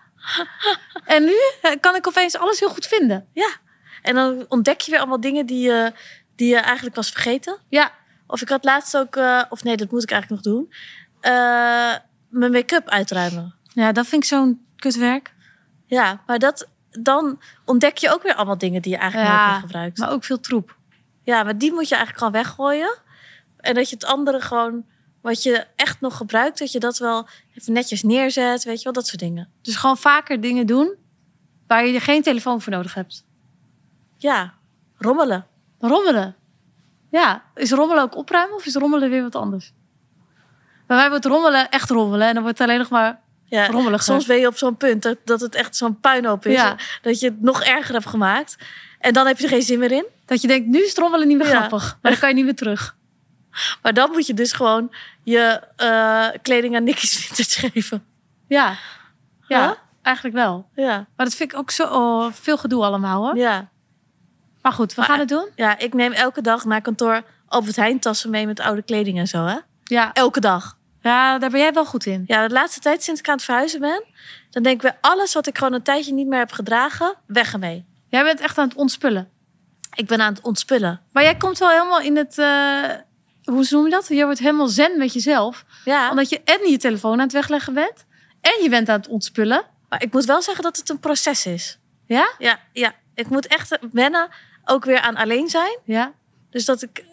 En 1.05 1.23
nu 1.23 1.33
eh, 1.61 1.71
kan 1.79 1.95
ik 1.95 2.07
opeens 2.07 2.37
alles 2.37 2.59
heel 2.59 2.69
goed 2.69 2.85
vinden. 2.85 3.27
Ja. 3.33 3.49
En 4.01 4.15
dan 4.15 4.45
ontdek 4.49 4.81
je 4.81 4.91
weer 4.91 4.99
allemaal 4.99 5.19
dingen 5.21 5.45
die 5.45 5.61
je, 5.67 5.93
die 6.35 6.49
je 6.49 6.57
eigenlijk 6.57 6.95
was 6.95 7.09
vergeten. 7.11 7.57
Ja, 7.69 7.91
Of 8.27 8.41
ik 8.41 8.49
had 8.49 8.63
laatst 8.63 8.97
ook, 8.97 9.15
eh, 9.15 9.43
of 9.49 9.63
nee, 9.63 9.77
dat 9.77 9.91
moet 9.91 10.03
ik 10.03 10.11
eigenlijk 10.11 10.43
nog 10.45 10.53
doen. 10.53 10.73
eh, 11.19 11.95
mijn 12.29 12.51
make-up 12.51 12.89
uitruimen. 12.89 13.55
ja 13.73 13.91
dat 13.91 14.07
vind 14.07 14.23
ik 14.23 14.29
zo'n 14.29 14.65
kutwerk. 14.75 15.33
Ja, 15.85 16.21
maar 16.25 16.39
dat, 16.39 16.67
dan 16.91 17.41
ontdek 17.65 17.97
je 17.97 18.13
ook 18.13 18.23
weer 18.23 18.35
allemaal 18.35 18.57
dingen 18.57 18.81
die 18.81 18.91
je 18.91 18.97
eigenlijk 18.97 19.29
nooit 19.31 19.45
meer 19.51 19.59
gebruikt. 19.59 19.97
maar 19.97 20.11
ook 20.11 20.23
veel 20.23 20.39
troep. 20.39 20.75
Ja, 21.23 21.43
maar 21.43 21.57
die 21.57 21.73
moet 21.73 21.89
je 21.89 21.95
eigenlijk 21.95 22.25
gewoon 22.25 22.43
weggooien. 22.43 22.97
En 23.57 23.73
dat 23.73 23.89
je 23.89 23.95
het 23.95 24.05
andere 24.05 24.41
gewoon, 24.41 24.85
wat 25.21 25.43
je 25.43 25.65
echt 25.75 26.01
nog 26.01 26.17
gebruikt, 26.17 26.59
dat 26.59 26.71
je 26.71 26.79
dat 26.79 26.97
wel 26.97 27.27
even 27.57 27.73
netjes 27.73 28.03
neerzet. 28.03 28.63
Weet 28.63 28.77
je 28.77 28.83
wel, 28.83 28.93
dat 28.93 29.07
soort 29.07 29.19
dingen. 29.19 29.49
Dus 29.61 29.75
gewoon 29.75 29.97
vaker 29.97 30.41
dingen 30.41 30.65
doen 30.65 30.95
waar 31.67 31.85
je 31.85 31.93
er 31.93 32.01
geen 32.01 32.21
telefoon 32.23 32.61
voor 32.61 32.71
nodig 32.73 32.93
hebt. 32.93 33.23
Ja, 34.17 34.53
rommelen. 34.97 35.45
Rommelen. 35.79 36.35
Ja, 37.11 37.43
is 37.55 37.71
rommelen 37.71 38.03
ook 38.03 38.15
opruimen 38.15 38.55
of 38.55 38.65
is 38.65 38.75
rommelen 38.75 39.09
weer 39.09 39.21
wat 39.21 39.35
anders? 39.35 39.71
Bij 40.87 40.97
mij 40.97 41.09
wordt 41.09 41.25
rommelen 41.25 41.69
echt 41.69 41.89
rommelen 41.89 42.27
en 42.27 42.33
dan 42.33 42.43
wordt 42.43 42.57
het 42.57 42.67
alleen 42.67 42.79
nog 42.79 42.89
maar 42.89 43.19
Ja, 43.45 43.67
rommelig. 43.67 44.03
soms 44.03 44.25
ben 44.25 44.37
je 44.39 44.47
op 44.47 44.57
zo'n 44.57 44.77
punt 44.77 45.01
dat, 45.03 45.17
dat 45.25 45.39
het 45.41 45.55
echt 45.55 45.75
zo'n 45.75 45.99
puinhoop 45.99 46.45
is. 46.45 46.53
Ja. 46.53 46.75
Dat 47.01 47.19
je 47.19 47.25
het 47.25 47.41
nog 47.41 47.63
erger 47.63 47.93
hebt 47.93 48.05
gemaakt. 48.07 48.57
En 48.99 49.13
dan 49.13 49.27
heb 49.27 49.37
je 49.37 49.43
er 49.43 49.49
geen 49.49 49.61
zin 49.61 49.79
meer 49.79 49.91
in. 49.91 50.05
Dat 50.25 50.41
je 50.41 50.47
denkt, 50.47 50.67
nu 50.67 50.81
is 50.83 50.89
het 50.89 50.97
rommelen 50.97 51.27
niet 51.27 51.37
meer 51.37 51.47
Ja. 51.47 51.55
grappig. 51.57 51.97
Maar 52.01 52.11
dan 52.11 52.19
kan 52.19 52.29
je 52.29 52.35
niet 52.35 52.45
meer 52.45 52.55
terug. 52.55 52.95
Maar 53.81 53.93
dan 53.93 54.11
moet 54.11 54.27
je 54.27 54.33
dus 54.33 54.51
gewoon 54.51 54.93
je 55.23 55.61
eh, 55.75 56.27
kleding 56.41 56.75
aan 56.75 56.83
Nicky's 56.83 57.17
Vintage 57.25 57.69
geven. 57.69 58.05
Ja, 58.47 58.75
ja 59.47 59.65
Huh? 59.67 59.71
eigenlijk 60.01 60.35
wel. 60.35 60.69
Ja, 60.75 61.05
Maar 61.15 61.25
dat 61.25 61.35
vind 61.35 61.51
ik 61.51 61.57
ook 61.57 61.71
zo 61.71 61.83
oh, 61.83 62.33
veel 62.33 62.57
gedoe 62.57 62.83
allemaal 62.83 63.23
hoor. 63.25 63.37
ja. 63.37 63.67
Maar 64.61 64.71
goed, 64.73 64.93
we 64.93 64.99
Maar- 65.01 65.09
gaan 65.09 65.19
het 65.19 65.27
doen. 65.29 65.49
ja, 65.55 65.77
ik 65.77 65.93
neem 65.93 66.11
elke 66.11 66.41
dag 66.41 66.65
naar 66.65 66.81
kantoor 66.81 67.21
Albert 67.47 67.75
Heijn 67.75 67.99
tassen 67.99 68.29
mee 68.29 68.45
met 68.47 68.59
oude 68.59 68.81
kleding 68.81 69.17
en 69.17 69.27
zo. 69.27 69.45
Hè? 69.45 69.57
Ja. 69.83 70.13
Elke 70.13 70.39
dag. 70.39 70.77
ja, 71.01 71.37
daar 71.39 71.49
ben 71.49 71.59
jij 71.59 71.73
wel 71.73 71.85
goed 71.85 72.05
in. 72.05 72.23
Ja, 72.27 72.47
de 72.47 72.53
laatste 72.53 72.79
tijd 72.79 73.03
sinds 73.03 73.19
ik 73.19 73.27
aan 73.27 73.35
het 73.35 73.43
verhuizen 73.43 73.79
ben, 73.79 74.03
dan 74.49 74.63
denk 74.63 74.75
ik 74.75 74.81
weer 74.81 74.97
alles 75.01 75.33
wat 75.33 75.47
ik 75.47 75.57
gewoon 75.57 75.73
een 75.73 75.81
tijdje 75.83 76.13
niet 76.13 76.27
meer 76.27 76.39
heb 76.39 76.51
gedragen, 76.51 77.15
weg 77.25 77.53
ermee. 77.53 77.85
Jij 78.09 78.23
bent 78.23 78.39
echt 78.39 78.57
aan 78.57 78.67
het 78.67 78.77
ontspullen. 78.77 79.29
Ik 79.95 80.07
ben 80.07 80.21
aan 80.21 80.33
het 80.33 80.41
ontspullen. 80.43 81.01
Maar 81.11 81.23
jij 81.23 81.35
komt 81.37 81.57
wel 81.57 81.69
helemaal 81.69 81.99
in 82.01 82.17
het... 82.17 82.37
eh, 82.37 82.83
hoe 83.51 83.67
noem 83.69 83.83
je 83.85 83.89
dat? 83.91 84.07
Je 84.07 84.23
wordt 84.23 84.39
helemaal 84.39 84.67
zen 84.67 84.97
met 84.97 85.13
jezelf. 85.13 85.65
Ja, 85.85 86.09
Omdat 86.09 86.29
je 86.29 86.41
en 86.43 86.69
je 86.69 86.77
telefoon 86.77 87.11
aan 87.13 87.19
het 87.19 87.31
wegleggen 87.31 87.73
bent. 87.73 88.05
En 88.41 88.63
je 88.63 88.69
bent 88.69 88.89
aan 88.89 88.99
het 88.99 89.07
ontspullen. 89.07 89.61
maar 89.89 90.01
ik 90.03 90.13
moet 90.13 90.25
wel 90.25 90.41
zeggen 90.41 90.63
dat 90.63 90.77
het 90.77 90.89
een 90.89 90.99
proces 90.99 91.45
is. 91.45 91.77
Ja? 92.05 92.33
Ja, 92.37 92.59
ja. 92.73 92.93
Ik 93.13 93.29
moet 93.29 93.47
echt 93.47 93.79
wennen 93.91 94.29
ook 94.65 94.85
weer 94.85 94.99
aan 94.99 95.15
alleen 95.15 95.49
zijn. 95.49 95.77
Ja. 95.83 96.11
Dus 96.49 96.65
dat 96.65 96.81
ik 96.81 97.03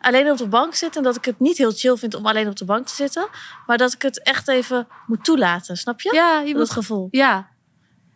alleen 0.00 0.30
op 0.30 0.38
de 0.38 0.48
bank 0.48 0.74
zit 0.74 0.96
en 0.96 1.02
dat 1.02 1.16
ik 1.16 1.24
het 1.24 1.40
niet 1.40 1.58
heel 1.58 1.72
chill 1.72 1.96
vind 1.96 2.14
om 2.14 2.26
alleen 2.26 2.48
op 2.48 2.56
de 2.56 2.64
bank 2.64 2.86
te 2.86 2.94
zitten. 2.94 3.28
Maar 3.66 3.78
dat 3.78 3.92
ik 3.92 4.02
het 4.02 4.22
echt 4.22 4.48
even 4.48 4.88
moet 5.06 5.24
toelaten, 5.24 5.76
snap 5.76 6.00
je? 6.00 6.14
Ja, 6.14 6.38
je 6.40 6.46
Dat 6.48 6.56
moet... 6.56 6.70
gevoel. 6.70 7.08
Ja. 7.10 7.48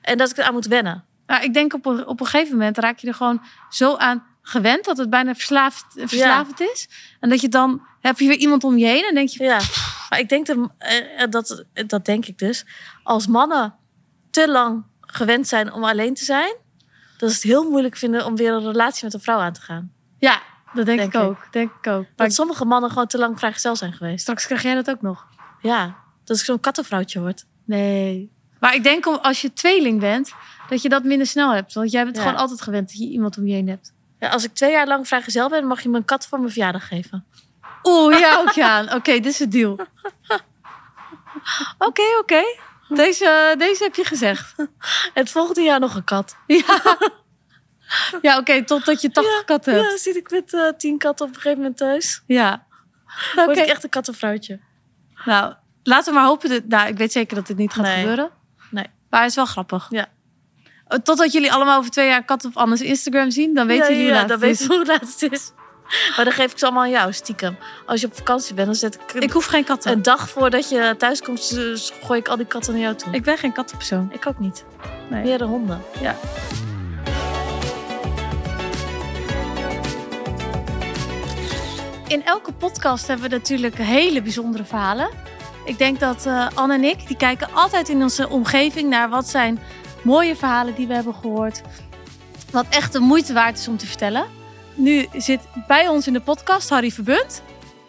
En 0.00 0.18
dat 0.18 0.30
ik 0.30 0.36
eraan 0.38 0.52
moet 0.52 0.66
wennen. 0.66 1.04
Maar 1.26 1.44
ik 1.44 1.54
denk 1.54 1.74
op 1.74 1.86
een, 1.86 2.06
op 2.06 2.20
een 2.20 2.26
gegeven 2.26 2.52
moment 2.56 2.78
raak 2.78 2.98
je 2.98 3.06
er 3.06 3.14
gewoon 3.14 3.42
zo 3.70 3.96
aan 3.96 4.26
gewend 4.48 4.84
dat 4.84 4.96
het 4.96 5.10
bijna 5.10 5.34
verslaafd, 5.34 5.84
verslavend 5.96 6.60
is. 6.60 6.88
En 7.20 7.28
dat 7.28 7.40
je 7.40 7.48
dan 7.48 7.82
heb 8.00 8.18
je 8.18 8.28
weer 8.28 8.36
iemand 8.36 8.64
om 8.64 8.78
je 8.78 8.86
heen 8.86 9.04
en 9.08 9.14
denk 9.14 9.28
je, 9.28 9.44
Ja, 9.44 9.60
maar 10.08 10.18
ik 10.18 10.28
denk 10.28 10.46
dat, 10.46 10.56
eh, 10.78 11.30
dat, 11.30 11.64
dat 11.86 12.04
denk 12.04 12.26
ik 12.26 12.38
dus. 12.38 12.64
Als 13.02 13.26
mannen 13.26 13.74
te 14.30 14.48
lang 14.50 14.84
gewend 15.00 15.48
zijn 15.48 15.72
om 15.72 15.84
alleen 15.84 16.14
te 16.14 16.24
zijn, 16.24 16.54
dat 17.18 17.28
is 17.28 17.34
het 17.34 17.44
heel 17.44 17.70
moeilijk 17.70 17.96
vinden 17.96 18.26
om 18.26 18.36
weer 18.36 18.52
een 18.52 18.64
relatie 18.64 19.04
met 19.04 19.14
een 19.14 19.20
vrouw 19.20 19.38
aan 19.38 19.52
te 19.52 19.60
gaan. 19.60 19.92
ja, 20.18 20.42
dat 20.74 20.86
denk, 20.86 20.98
Denk 20.98 21.14
ik 21.14 21.20
ik. 21.20 21.26
ook. 21.26 21.52
Denk 21.52 21.70
ik 21.82 21.86
ook. 21.86 22.06
Maar 22.16 22.26
Dat 22.26 22.34
sommige 22.34 22.64
mannen 22.64 22.90
gewoon 22.90 23.06
te 23.06 23.18
lang 23.18 23.38
vrijgezel 23.38 23.76
zijn 23.76 23.92
geweest. 23.92 24.20
straks 24.20 24.46
krijg 24.46 24.62
jij 24.62 24.74
dat 24.74 24.90
ook 24.90 25.02
nog. 25.02 25.26
Ja, 25.62 25.96
dat 26.24 26.38
ik 26.38 26.44
zo'n 26.44 26.60
kattenvrouwtje 26.60 27.20
word. 27.20 27.44
Nee. 27.64 28.30
Maar 28.60 28.74
ik 28.74 28.82
denk 28.82 29.06
als 29.06 29.40
je 29.40 29.52
tweeling 29.52 30.00
bent, 30.00 30.32
dat 30.68 30.82
je 30.82 30.88
dat 30.88 31.04
minder 31.04 31.26
snel 31.26 31.52
hebt. 31.54 31.72
Want 31.74 31.90
jij 31.90 32.04
bent 32.04 32.16
Ja. 32.16 32.22
gewoon 32.22 32.38
altijd 32.38 32.60
gewend 32.62 32.88
dat 32.88 32.98
je 32.98 33.08
iemand 33.08 33.38
om 33.38 33.46
je 33.46 33.54
heen 33.54 33.68
hebt. 33.68 33.92
Ja, 34.20 34.28
als 34.28 34.44
ik 34.44 34.54
twee 34.54 34.70
jaar 34.70 34.86
lang 34.86 35.08
vrijgezel 35.08 35.48
ben, 35.48 35.66
mag 35.66 35.80
je 35.82 35.88
me 35.88 35.96
een 35.96 36.04
kat 36.04 36.26
voor 36.26 36.38
mijn 36.38 36.50
verjaardag 36.52 36.88
geven. 36.88 37.24
Oeh, 37.82 38.18
ja 38.18 38.36
ook 38.38 38.50
ja. 38.50 38.82
Oké, 38.94 39.12
dit 39.12 39.26
is 39.26 39.38
het 39.38 39.52
deal. 39.52 39.78
Oké, 41.78 42.02
oké. 42.18 42.42
Deze, 42.88 43.54
deze 43.58 43.82
heb 43.82 43.94
je 43.94 44.04
gezegd. 44.04 44.54
Het 45.14 45.30
volgende 45.30 45.60
jaar 45.60 45.80
nog 45.80 45.94
een 45.94 46.04
kat. 46.04 46.36
Ja, 46.46 46.98
ja 48.22 48.38
oké, 48.38 48.64
totdat 48.64 49.00
je 49.00 49.10
80 49.10 49.44
katten 49.44 49.74
hebt. 49.74 49.90
Ja, 49.90 49.96
zit 49.96 50.16
ik 50.16 50.30
met 50.30 50.54
eh, 50.54 50.68
tien 50.78 50.98
katten 50.98 51.26
op 51.26 51.34
een 51.34 51.40
gegeven 51.40 51.58
moment 51.62 51.76
thuis. 51.76 52.22
Ja. 52.26 52.66
Oké. 53.32 53.44
Word 53.44 53.58
ik 53.58 53.64
echt 53.66 53.84
een 53.84 53.90
kattenvrouwtje. 53.90 54.60
Nou, 55.24 55.54
laten 55.82 56.12
we 56.12 56.18
maar 56.18 56.28
hopen. 56.28 56.48
Dat, 56.50 56.64
nou, 56.64 56.88
ik 56.88 56.96
weet 56.96 57.12
zeker 57.12 57.36
dat 57.36 57.46
dit 57.46 57.56
niet 57.56 57.72
gaat 57.72 57.84
Nee. 57.84 58.00
gebeuren. 58.00 58.30
Nee. 58.70 58.86
Maar 59.10 59.20
het 59.20 59.30
is 59.30 59.36
wel 59.36 59.46
grappig. 59.46 59.86
Ja. 59.90 60.06
Totdat 60.88 61.32
jullie 61.32 61.52
allemaal 61.52 61.78
over 61.78 61.90
twee 61.90 62.08
jaar 62.08 62.24
kat 62.24 62.44
op 62.44 62.56
Anne's 62.56 62.80
Instagram 62.80 63.30
zien, 63.30 63.54
dan 63.54 63.66
weten 63.66 63.84
ja, 63.84 63.90
jullie 63.90 64.04
hoe 64.06 64.14
ja, 64.14 64.20
laat 64.20 64.28
dan 64.28 64.40
het 64.40 64.50
is. 64.50 64.58
weten 64.58 64.68
we 64.68 64.74
hoe 64.84 64.86
laat 64.86 65.20
het 65.20 65.32
is. 65.32 65.52
Maar 66.16 66.24
dan 66.24 66.34
geef 66.34 66.52
ik 66.52 66.58
ze 66.58 66.64
allemaal 66.64 66.82
aan 66.82 66.90
jou, 66.90 67.12
stiekem. 67.12 67.56
Als 67.86 68.00
je 68.00 68.06
op 68.06 68.16
vakantie 68.16 68.54
bent, 68.54 68.66
dan 68.66 68.76
zet 68.76 68.94
ik, 68.94 69.22
Ik 69.22 69.30
hoef 69.32 69.44
geen 69.44 69.64
katten. 69.64 69.92
een 69.92 70.02
dag 70.02 70.28
voordat 70.30 70.68
je 70.68 70.94
thuis 70.98 71.22
komt, 71.22 71.50
dus 71.54 71.92
gooi 72.02 72.20
ik 72.20 72.28
al 72.28 72.36
die 72.36 72.46
katten 72.46 72.72
naar 72.72 72.82
jou 72.82 72.94
toe. 72.94 73.08
Ik, 73.08 73.14
Ik 73.14 73.22
ben 73.22 73.38
geen 73.38 73.52
kattenpersoon. 73.52 74.12
ook 74.26 74.38
niet. 74.38 74.64
Nee. 75.10 75.22
Meer 75.22 75.38
de 75.38 75.44
honden. 75.44 75.82
Ja. 76.00 76.16
In 82.06 82.24
elke 82.24 82.52
podcast 82.52 83.06
hebben 83.06 83.28
we 83.28 83.34
natuurlijk 83.36 83.74
hele 83.76 84.22
bijzondere 84.22 84.64
verhalen. 84.64 85.08
Ik 85.64 85.78
denk 85.78 86.00
dat 86.00 86.26
eh, 86.26 86.46
Anne 86.54 86.74
en 86.74 86.84
ik, 86.84 87.06
die 87.06 87.16
kijken 87.16 87.48
altijd 87.52 87.88
in 87.88 88.02
onze 88.02 88.28
omgeving 88.28 88.88
naar 88.88 89.08
wat 89.08 89.28
zijn 89.28 89.58
mooie 90.08 90.36
verhalen 90.36 90.74
die 90.74 90.86
we 90.86 90.94
hebben 90.94 91.14
gehoord. 91.14 91.62
Wat 92.50 92.66
echt 92.70 92.92
de 92.92 92.98
moeite 92.98 93.32
waard 93.32 93.58
is 93.58 93.68
om 93.68 93.76
te 93.76 93.86
vertellen. 93.86 94.26
Nu 94.74 95.06
zit 95.16 95.40
bij 95.66 95.88
ons 95.88 96.06
in 96.06 96.12
de 96.12 96.20
podcast 96.20 96.68
Harry 96.68 96.90
Verbunt, 96.90 97.42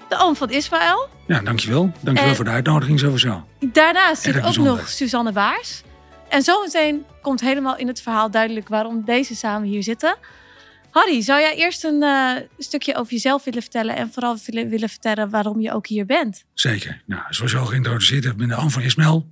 de 0.10 0.18
oom 0.18 0.36
van 0.36 0.50
Ismaël. 0.50 1.08
Ja, 1.28 1.40
dankjewel. 1.42 1.92
Dankjewel 2.00 2.30
En- 2.30 2.36
voor 2.36 2.46
de 2.46 2.52
uitnodiging 2.52 3.00
sowieso. 3.00 3.48
Daarnaast 3.60 4.22
zit 4.22 4.36
ook 4.36 4.42
bijzonder. 4.42 4.74
nog 4.76 4.90
Suzanne 4.90 5.32
Baars. 5.32 5.82
En 6.30 6.42
zometeen 6.42 7.06
komt 7.22 7.42
helemaal 7.42 7.78
in 7.78 7.88
het 7.88 8.02
verhaal 8.02 8.32
duidelijk 8.32 8.68
waarom 8.68 9.04
deze 9.06 9.36
samen 9.36 9.68
hier 9.68 9.84
zitten. 9.84 10.16
Harry, 10.92 11.22
zou 11.22 11.40
jij 11.42 11.56
eerst 11.56 11.84
een 11.84 12.04
eh, 12.04 12.32
stukje 12.58 12.96
over 12.96 13.12
jezelf 13.14 13.44
willen 13.44 13.62
vertellen 13.62 13.96
en 13.96 14.12
vooral 14.14 14.38
willen, 14.46 14.70
willen 14.70 14.90
vertellen 14.90 15.30
waarom 15.30 15.60
je 15.62 15.74
ook 15.74 15.88
hier 15.88 16.06
bent? 16.06 16.44
Zeker. 16.54 17.02
Nou, 17.06 17.22
zoals 17.30 17.52
je 17.52 17.58
al 17.58 17.66
geïntroduceerd 17.66 18.24
hebt, 18.24 18.38
ben 18.38 18.48
de 18.48 18.56
oom 18.56 18.70
van 18.70 18.82
Ismail. 18.82 19.28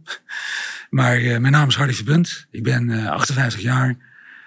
Maar 0.97 1.17
eh, 1.17 1.37
mijn 1.37 1.53
naam 1.53 1.67
is 1.67 1.75
Harry 1.75 1.93
Verbunt. 1.93 2.47
Ik 2.51 2.63
ben 2.63 2.89
eh, 2.89 3.09
58 3.11 3.61
jaar. 3.61 3.97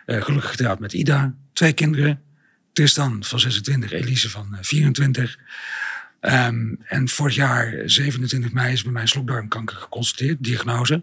eh, 0.07 0.23
gelukkig 0.23 0.51
getrouwd 0.51 0.79
met 0.79 0.93
Ida. 0.93 1.35
Twee 1.53 1.73
kinderen. 1.73 2.23
Tristan 2.73 3.25
van 3.25 3.41
26, 3.41 3.93
Elise 3.93 4.31
van 4.31 4.55
eh, 4.55 4.59
24. 4.63 5.39
Ehm, 6.21 6.75
en 6.85 7.09
vorig 7.09 7.35
jaar, 7.35 7.75
27 7.85 8.53
mei, 8.53 8.73
is 8.73 8.83
bij 8.83 8.93
mij 8.93 9.07
slokdarmkanker 9.07 9.77
geconstateerd, 9.77 10.37
diagnose. 10.45 11.03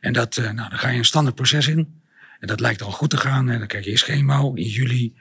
En 0.00 0.12
dat, 0.12 0.36
eh, 0.36 0.50
nou, 0.50 0.68
dan 0.70 0.78
ga 0.78 0.88
je 0.88 0.98
een 0.98 1.04
standaard 1.04 1.36
proces 1.36 1.68
in. 1.68 2.00
En 2.40 2.46
dat 2.46 2.60
lijkt 2.60 2.82
al 2.82 2.90
goed 2.90 3.10
te 3.10 3.16
gaan. 3.16 3.50
En 3.50 3.58
dan 3.58 3.66
krijg 3.68 3.84
je 3.84 3.90
eerst 3.90 4.04
chemo 4.04 4.54
in 4.54 4.66
juli. 4.68 5.14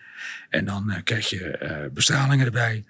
En 0.49 0.65
dan 0.65 0.91
eh, 0.91 1.03
krijg 1.03 1.29
je 1.29 1.47
eh, 1.57 1.91
bestralingen 1.93 2.45
erbij. 2.45 2.85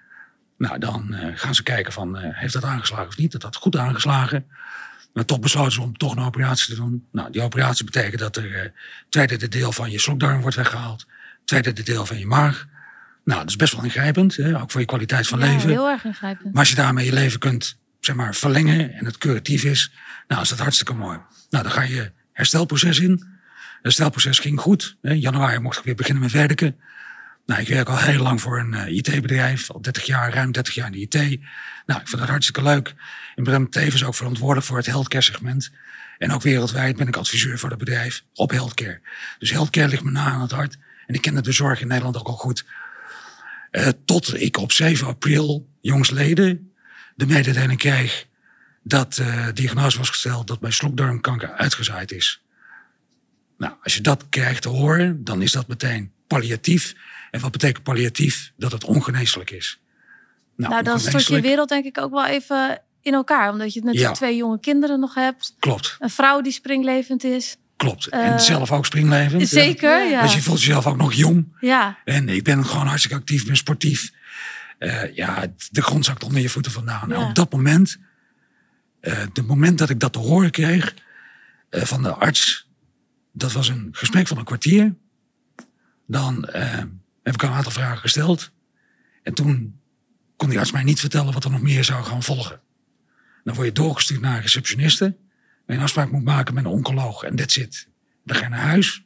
Nou, 0.58 0.78
dan 0.78 1.14
eh, 1.14 1.28
gaan 1.34 1.54
ze 1.54 1.62
kijken 1.62 1.92
van, 1.92 2.18
eh, 2.18 2.28
heeft 2.32 2.52
dat 2.52 2.64
aangeslagen 2.64 3.06
of 3.06 3.16
niet? 3.16 3.32
Dat 3.32 3.42
had 3.42 3.56
goed 3.56 3.76
aangeslagen. 3.76 4.46
Maar 5.18 5.26
toch 5.26 5.40
besloten 5.40 5.72
ze 5.72 5.80
om 5.80 5.96
toch 5.96 6.16
een 6.16 6.22
operatie 6.22 6.74
te 6.74 6.80
doen. 6.80 7.06
Nou, 7.12 7.30
die 7.30 7.42
operatie 7.42 7.84
betekent 7.84 8.20
dat 8.20 8.36
er 8.36 8.54
eh 8.54 8.70
tweede 9.08 9.48
deel 9.48 9.72
van 9.72 9.90
je 9.90 9.98
slokdarm 9.98 10.40
wordt 10.40 10.56
weggehaald. 10.56 11.06
Tweede 11.44 11.82
deel 11.82 12.06
van 12.06 12.18
je 12.18 12.26
maag. 12.26 12.66
Nou, 13.24 13.40
dat 13.40 13.48
is 13.48 13.56
best 13.56 13.74
wel 13.74 13.84
ingrijpend, 13.84 14.36
hè? 14.36 14.60
ook 14.60 14.70
voor 14.70 14.80
je 14.80 14.86
kwaliteit 14.86 15.26
van 15.26 15.38
ja, 15.38 15.46
leven. 15.46 15.68
heel 15.68 15.88
erg 15.88 16.04
ingrijpend. 16.04 16.52
Maar 16.52 16.58
als 16.58 16.68
je 16.68 16.74
daarmee 16.74 17.04
je 17.04 17.12
leven 17.12 17.38
kunt 17.38 17.78
zeg 18.00 18.16
maar, 18.16 18.34
verlengen 18.34 18.92
en 18.92 19.04
het 19.04 19.18
curatief 19.18 19.64
is, 19.64 19.92
nou 20.28 20.42
is 20.42 20.48
dat 20.48 20.58
hartstikke 20.58 20.94
mooi. 20.94 21.18
Nou, 21.50 21.62
dan 21.62 21.72
ga 21.72 21.82
je 21.82 22.12
herstelproces 22.32 22.98
in. 23.00 23.10
Het 23.10 23.78
herstelproces 23.82 24.38
ging 24.38 24.60
goed. 24.60 24.96
Hè. 25.02 25.10
In 25.10 25.20
januari 25.20 25.58
mocht 25.58 25.78
ik 25.78 25.84
weer 25.84 25.94
beginnen 25.94 26.22
met 26.22 26.32
werken. 26.32 26.76
Nou, 27.48 27.60
ik 27.60 27.68
werk 27.68 27.88
al 27.88 27.98
heel 27.98 28.22
lang 28.22 28.40
voor 28.40 28.58
een 28.58 28.74
eh, 28.74 28.96
IT-bedrijf, 28.96 29.70
al 29.70 29.80
30 29.80 30.04
jaar, 30.04 30.32
ruim 30.32 30.52
30 30.52 30.74
jaar 30.74 30.86
in 30.86 30.92
de 30.92 30.98
IT. 30.98 31.40
Nou, 31.86 32.00
ik 32.00 32.08
vind 32.08 32.20
dat 32.20 32.28
hartstikke 32.28 32.62
leuk. 32.62 32.94
Ik 33.34 33.44
ben 33.44 33.70
tevens 33.70 34.04
ook 34.04 34.14
verantwoordelijk 34.14 34.66
voor 34.66 34.76
het 34.76 34.86
healthcare 34.86 35.24
segment. 35.24 35.70
En 36.18 36.32
ook 36.32 36.42
wereldwijd 36.42 36.96
ben 36.96 37.08
ik 37.08 37.16
adviseur 37.16 37.58
voor 37.58 37.68
het 37.68 37.78
bedrijf 37.78 38.24
op 38.34 38.50
healthcare. 38.50 39.00
Dus 39.38 39.50
healthcare 39.50 39.88
ligt 39.88 40.02
me 40.02 40.10
na 40.10 40.24
aan 40.24 40.40
het 40.40 40.50
hart. 40.50 40.76
En 41.06 41.14
ik 41.14 41.20
ken 41.20 41.42
de 41.42 41.52
zorg 41.52 41.80
in 41.80 41.86
Nederland 41.86 42.16
ook 42.16 42.26
al 42.26 42.36
goed. 42.36 42.64
Eh, 43.70 43.88
tot 44.04 44.40
ik 44.40 44.56
op 44.56 44.72
7 44.72 45.06
april, 45.06 45.68
jongsleden, 45.80 46.72
de 47.14 47.26
mededeling 47.26 47.78
kreeg 47.78 48.26
dat 48.82 49.18
eh 49.18 49.46
diagnose 49.54 49.98
was 49.98 50.08
gesteld 50.08 50.46
dat 50.46 50.60
mijn 50.60 50.72
slokdarmkanker 50.72 51.52
uitgezaaid 51.52 52.12
is. 52.12 52.42
Nou, 53.58 53.74
als 53.82 53.94
je 53.94 54.00
dat 54.00 54.26
krijgt 54.28 54.62
te 54.62 54.68
horen, 54.68 55.24
dan 55.24 55.42
is 55.42 55.52
dat 55.52 55.68
meteen 55.68 56.12
palliatief. 56.26 56.94
En 57.30 57.40
wat 57.40 57.50
betekent 57.52 57.82
palliatief? 57.84 58.52
Dat 58.56 58.72
het 58.72 58.84
ongeneeslijk 58.84 59.50
is. 59.50 59.80
Nou, 60.56 60.82
dan 60.82 61.00
stort 61.00 61.26
je 61.26 61.40
wereld 61.40 61.68
denk 61.68 61.84
ik 61.84 61.98
ook 62.00 62.10
wel 62.10 62.26
even 62.26 62.82
in 63.02 63.14
elkaar. 63.14 63.50
Omdat 63.50 63.72
je 63.72 63.80
natuurlijk 63.80 64.06
Ja. 64.08 64.12
twee 64.12 64.36
jonge 64.36 64.60
kinderen 64.60 65.00
nog 65.00 65.14
hebt. 65.14 65.54
Klopt, 65.58 65.96
Een 65.98 66.10
vrouw 66.10 66.40
die 66.40 66.52
springlevend 66.52 67.24
is. 67.24 67.56
klopt. 67.76 68.06
Eh, 68.06 68.26
en 68.26 68.40
zelf 68.40 68.72
ook 68.72 68.86
springlevend. 68.86 69.48
Zeker, 69.48 70.08
ja. 70.10 70.22
Dus 70.22 70.34
je 70.34 70.42
voelt 70.42 70.58
jezelf 70.62 70.86
ook 70.86 70.96
nog 70.96 71.12
jong. 71.12 71.56
Ja, 71.60 71.98
En 72.04 72.28
ik 72.28 72.44
ben 72.44 72.64
gewoon 72.66 72.86
hartstikke 72.86 73.16
actief, 73.16 73.46
ben 73.46 73.56
sportief. 73.56 74.10
Eh, 74.78 75.14
ja, 75.14 75.46
de 75.70 75.82
grond 75.82 76.04
zakt 76.04 76.24
onder 76.24 76.40
je 76.40 76.48
voeten 76.48 76.72
vandaan. 76.72 77.12
En 77.12 77.20
Ja. 77.20 77.28
op 77.28 77.34
dat 77.34 77.52
moment, 77.52 77.98
eh 79.00 79.18
het 79.18 79.46
moment 79.46 79.78
dat 79.78 79.90
ik 79.90 80.00
dat 80.00 80.12
te 80.12 80.18
horen 80.18 80.50
kreeg 80.50 80.94
eh, 81.70 81.82
van 81.82 82.02
de 82.02 82.12
arts, 82.14 82.68
dat 83.32 83.52
was 83.52 83.68
een 83.68 83.88
gesprek 83.92 84.26
van 84.26 84.38
een 84.38 84.44
kwartier. 84.44 84.94
Dan 86.06 86.44
eh, 86.44 86.82
heb 87.32 87.42
ik 87.42 87.48
een 87.48 87.56
aantal 87.56 87.72
vragen 87.72 87.98
gesteld. 87.98 88.50
En 89.22 89.34
toen 89.34 89.80
kon 90.36 90.48
die 90.48 90.58
arts 90.58 90.72
mij 90.72 90.82
niet 90.82 91.00
vertellen 91.00 91.32
wat 91.32 91.44
er 91.44 91.50
nog 91.50 91.62
meer 91.62 91.84
zou 91.84 92.04
gaan 92.04 92.22
volgen. 92.22 92.60
Dan 93.44 93.54
word 93.54 93.66
je 93.66 93.72
doorgestuurd 93.72 94.20
naar 94.20 94.36
een 94.36 94.42
receptioniste. 94.42 95.04
Waar 95.04 95.16
je 95.66 95.72
een 95.74 95.80
afspraak 95.80 96.10
moet 96.10 96.24
maken 96.24 96.54
met 96.54 96.64
een 96.64 96.70
oncoloog. 96.70 97.22
En 97.22 97.36
that's 97.36 97.56
it. 97.56 97.88
Dan 98.24 98.36
ga 98.36 98.42
je 98.42 98.50
naar 98.50 98.60
huis. 98.60 99.04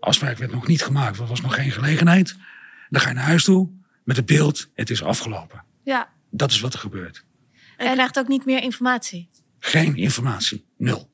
Afspraak 0.00 0.38
werd 0.38 0.52
nog 0.52 0.66
niet 0.66 0.82
gemaakt, 0.82 1.16
want 1.16 1.28
er 1.28 1.34
was 1.34 1.40
nog 1.40 1.54
geen 1.54 1.70
gelegenheid. 1.70 2.36
Dan 2.88 3.00
ga 3.00 3.08
je 3.08 3.14
naar 3.14 3.24
huis 3.24 3.44
toe 3.44 3.70
met 4.04 4.16
het 4.16 4.26
beeld, 4.26 4.70
het 4.74 4.90
is 4.90 5.02
afgelopen. 5.02 5.64
ja. 5.82 6.18
Dat 6.32 6.50
is 6.50 6.60
wat 6.60 6.72
er 6.72 6.78
gebeurt. 6.78 7.24
En 7.76 7.86
je 7.86 7.92
krijgt 7.92 8.18
ook 8.18 8.28
niet 8.28 8.44
meer 8.44 8.62
informatie. 8.62 9.28
Geen 9.58 9.96
informatie, 9.96 10.66
nul. 10.76 11.10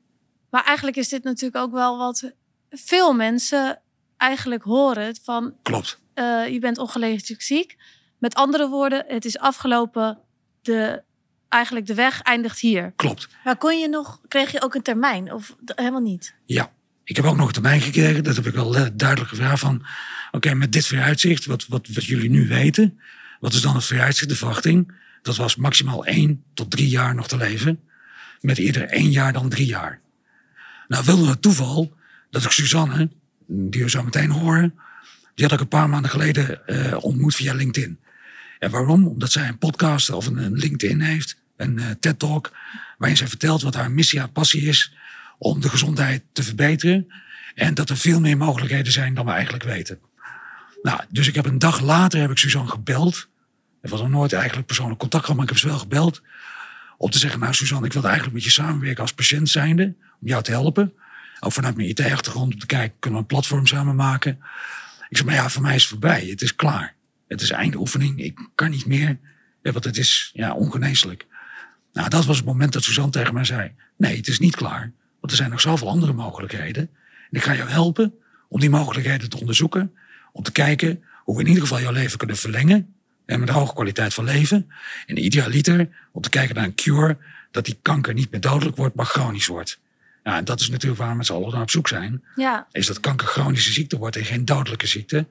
Maar 0.49 0.63
eigenlijk 0.63 0.97
is 0.97 1.09
dit 1.09 1.23
natuurlijk 1.23 1.63
ook 1.63 1.71
wel 1.71 1.97
wat 1.97 2.33
veel 2.69 3.13
mensen 3.13 3.81
eigenlijk 4.17 4.63
horen. 4.63 5.15
Van 5.23 5.53
Klopt. 5.63 5.99
eh, 6.13 6.47
je 6.47 6.59
bent 6.59 6.77
ongeneeslijk 6.77 7.41
ziek. 7.41 7.77
Met 8.17 8.35
andere 8.35 8.67
woorden, 8.67 9.03
het 9.07 9.25
is 9.25 9.37
afgelopen. 9.37 10.17
De, 10.61 11.03
eigenlijk 11.49 11.85
de 11.85 11.93
weg 11.93 12.21
eindigt 12.21 12.59
hier. 12.59 12.93
Klopt. 12.95 13.27
Maar 13.43 13.57
kon 13.57 13.79
je 13.79 13.87
nog, 13.89 14.21
kreeg 14.27 14.51
je 14.51 14.61
ook 14.61 14.75
een 14.75 14.81
termijn? 14.81 15.33
Of 15.33 15.55
helemaal 15.65 16.01
niet? 16.01 16.35
Ja. 16.45 16.71
Ik 17.03 17.15
heb 17.15 17.25
ook 17.25 17.35
nog 17.35 17.47
een 17.47 17.53
termijn 17.53 17.81
gekregen. 17.81 18.23
Dat 18.23 18.35
heb 18.35 18.45
ik 18.47 18.53
wel 18.53 18.75
eh, 18.75 18.85
duidelijk 18.93 19.29
gevraagd 19.29 19.59
van... 19.59 19.85
Oké, 20.31 20.53
met 20.53 20.71
dit 20.71 20.87
vooruitzicht, 20.87 21.45
wat, 21.45 21.67
wat, 21.67 21.87
wat 21.87 22.05
jullie 22.05 22.29
nu 22.29 22.47
weten... 22.47 22.99
Wat 23.39 23.53
is 23.53 23.61
dan 23.61 23.75
het 23.75 23.83
vooruitzicht, 23.85 24.29
de 24.29 24.35
verwachting? 24.35 24.93
Dat 25.21 25.35
was 25.35 25.55
maximaal 25.55 26.05
één 26.05 26.43
tot 26.53 26.71
drie 26.71 26.87
jaar 26.89 27.15
nog 27.15 27.27
te 27.27 27.37
leven. 27.37 27.79
Met 28.41 28.57
eerder 28.57 28.83
één 28.87 29.11
jaar 29.11 29.33
dan 29.33 29.49
drie 29.49 29.65
jaar. 29.65 30.01
Nou 30.87 31.05
wilde 31.05 31.29
het 31.29 31.41
toeval 31.41 31.93
dat 32.29 32.43
ik 32.43 32.51
Suzanne, 32.51 33.09
die 33.47 33.83
we 33.83 33.89
zo 33.89 34.03
meteen 34.03 34.29
horen... 34.29 34.73
Die 35.37 35.45
had 35.45 35.55
ik 35.55 35.61
een 35.61 35.67
paar 35.67 35.89
maanden 35.89 36.11
geleden 36.11 36.67
eh, 36.67 37.03
ontmoet 37.03 37.35
via 37.35 37.53
LinkedIn. 37.53 37.99
En 38.59 38.71
waarom? 38.71 39.07
Omdat 39.07 39.31
zij 39.31 39.47
een 39.47 39.57
podcast 39.57 40.09
of 40.09 40.27
een, 40.27 40.53
LinkedIn 40.53 41.01
heeft, 41.01 41.37
een 41.57 41.79
eh, 41.79 41.85
TED-talk, 41.99 42.51
waarin 42.97 43.17
zij 43.17 43.27
vertelt 43.27 43.61
wat 43.61 43.75
haar 43.75 43.91
missie, 43.91 44.19
haar 44.19 44.29
passie 44.29 44.61
is 44.61 44.95
om 45.37 45.61
de 45.61 45.69
gezondheid 45.69 46.23
te 46.31 46.43
verbeteren. 46.43 47.07
En 47.55 47.73
dat 47.73 47.89
er 47.89 47.97
veel 47.97 48.19
meer 48.19 48.37
mogelijkheden 48.37 48.91
zijn 48.91 49.13
dan 49.13 49.25
we 49.25 49.31
eigenlijk 49.31 49.63
weten. 49.63 49.99
Nou, 50.81 50.99
dus 51.09 51.27
ik 51.27 51.35
heb 51.35 51.45
een 51.45 51.59
dag 51.59 51.81
later 51.81 52.19
heb 52.19 52.31
ik 52.31 52.37
Suzanne 52.37 52.69
gebeld. 52.69 53.27
Er 53.81 53.89
was 53.89 53.99
nog 54.01 54.09
nooit 54.09 54.33
eigenlijk 54.33 54.67
persoonlijk 54.67 54.99
contact 54.99 55.23
gehad, 55.23 55.39
maar 55.39 55.47
ik 55.49 55.53
heb 55.53 55.61
ze 55.61 55.67
wel 55.67 55.79
gebeld. 55.79 56.21
Om 56.97 57.09
te 57.09 57.19
zeggen, 57.19 57.39
nou 57.39 57.53
Suzanne, 57.53 57.85
ik 57.85 57.93
wil 57.93 58.03
eigenlijk 58.03 58.33
met 58.33 58.43
je 58.43 58.49
samenwerken 58.49 59.01
als 59.01 59.13
patiënt 59.13 59.49
zijnde. 59.49 59.83
Om 60.21 60.27
jou 60.27 60.43
te 60.43 60.51
helpen. 60.51 60.93
Ook 61.39 61.51
vanuit 61.51 61.75
mijn 61.75 61.89
IT-achtergrond 61.89 62.53
om 62.53 62.59
te 62.59 62.65
kijken, 62.65 62.99
kunnen 62.99 63.19
we 63.19 63.25
een 63.25 63.31
platform 63.31 63.65
samen 63.65 63.95
maken. 63.95 64.39
Ik 65.09 65.17
zei, 65.17 65.29
maar 65.29 65.37
ja, 65.37 65.49
voor 65.49 65.61
mij 65.61 65.75
is 65.75 65.81
het 65.81 65.89
voorbij. 65.89 66.25
Het 66.25 66.41
is 66.41 66.55
klaar. 66.55 66.95
Het 67.27 67.41
is 67.41 67.49
einde 67.49 67.77
oefening. 67.77 68.19
Ik 68.19 68.49
kan 68.55 68.69
niet 68.69 68.85
meer. 68.85 69.17
Want 69.61 69.83
het 69.83 69.97
is 69.97 70.31
ja, 70.33 70.53
ongeneeslijk. 70.53 71.25
Nou, 71.93 72.09
dat 72.09 72.25
was 72.25 72.37
het 72.37 72.45
moment 72.45 72.73
dat 72.73 72.83
Suzanne 72.83 73.11
tegen 73.11 73.33
mij 73.33 73.43
zei: 73.43 73.71
Nee, 73.97 74.17
het 74.17 74.27
is 74.27 74.39
niet 74.39 74.55
klaar. 74.55 74.91
Want 75.19 75.31
er 75.31 75.37
zijn 75.37 75.49
nog 75.49 75.61
zoveel 75.61 75.89
andere 75.89 76.13
mogelijkheden. 76.13 76.89
En 77.31 77.37
ik 77.37 77.43
ga 77.43 77.55
jou 77.55 77.69
helpen 77.69 78.13
om 78.47 78.59
die 78.59 78.69
mogelijkheden 78.69 79.29
te 79.29 79.39
onderzoeken. 79.39 79.93
Om 80.31 80.43
te 80.43 80.51
kijken 80.51 81.03
hoe 81.23 81.35
we 81.35 81.41
in 81.41 81.47
ieder 81.47 81.63
geval 81.63 81.81
jouw 81.81 81.91
leven 81.91 82.17
kunnen 82.17 82.37
verlengen. 82.37 82.93
En 83.25 83.39
met 83.39 83.49
een 83.49 83.55
hoge 83.55 83.73
kwaliteit 83.73 84.13
van 84.13 84.23
leven. 84.23 84.71
En 85.05 85.23
idealiter 85.23 85.89
om 86.11 86.21
te 86.21 86.29
kijken 86.29 86.55
naar 86.55 86.63
een 86.63 86.75
cure. 86.75 87.17
Dat 87.51 87.65
die 87.65 87.79
kanker 87.81 88.13
niet 88.13 88.31
meer 88.31 88.41
dodelijk 88.41 88.77
wordt, 88.77 88.95
maar 88.95 89.05
chronisch 89.05 89.47
wordt. 89.47 89.79
Ja, 90.27 90.37
en 90.37 90.45
dat 90.45 90.59
is 90.59 90.69
natuurlijk 90.69 91.01
waar 91.01 91.09
we 91.09 91.15
met 91.15 91.25
z'n 91.25 91.33
allen 91.33 91.51
naar 91.51 91.61
op 91.61 91.69
zoek 91.69 91.87
zijn 91.87 92.23
Ja, 92.35 92.67
is 92.71 92.87
dat 92.87 92.99
kanker 92.99 93.27
chronische 93.27 93.71
ziekte 93.71 93.97
wordt 93.97 94.15
en 94.15 94.25
geen 94.25 94.45
dodelijke 94.45 94.87
ziekte. 94.87 95.27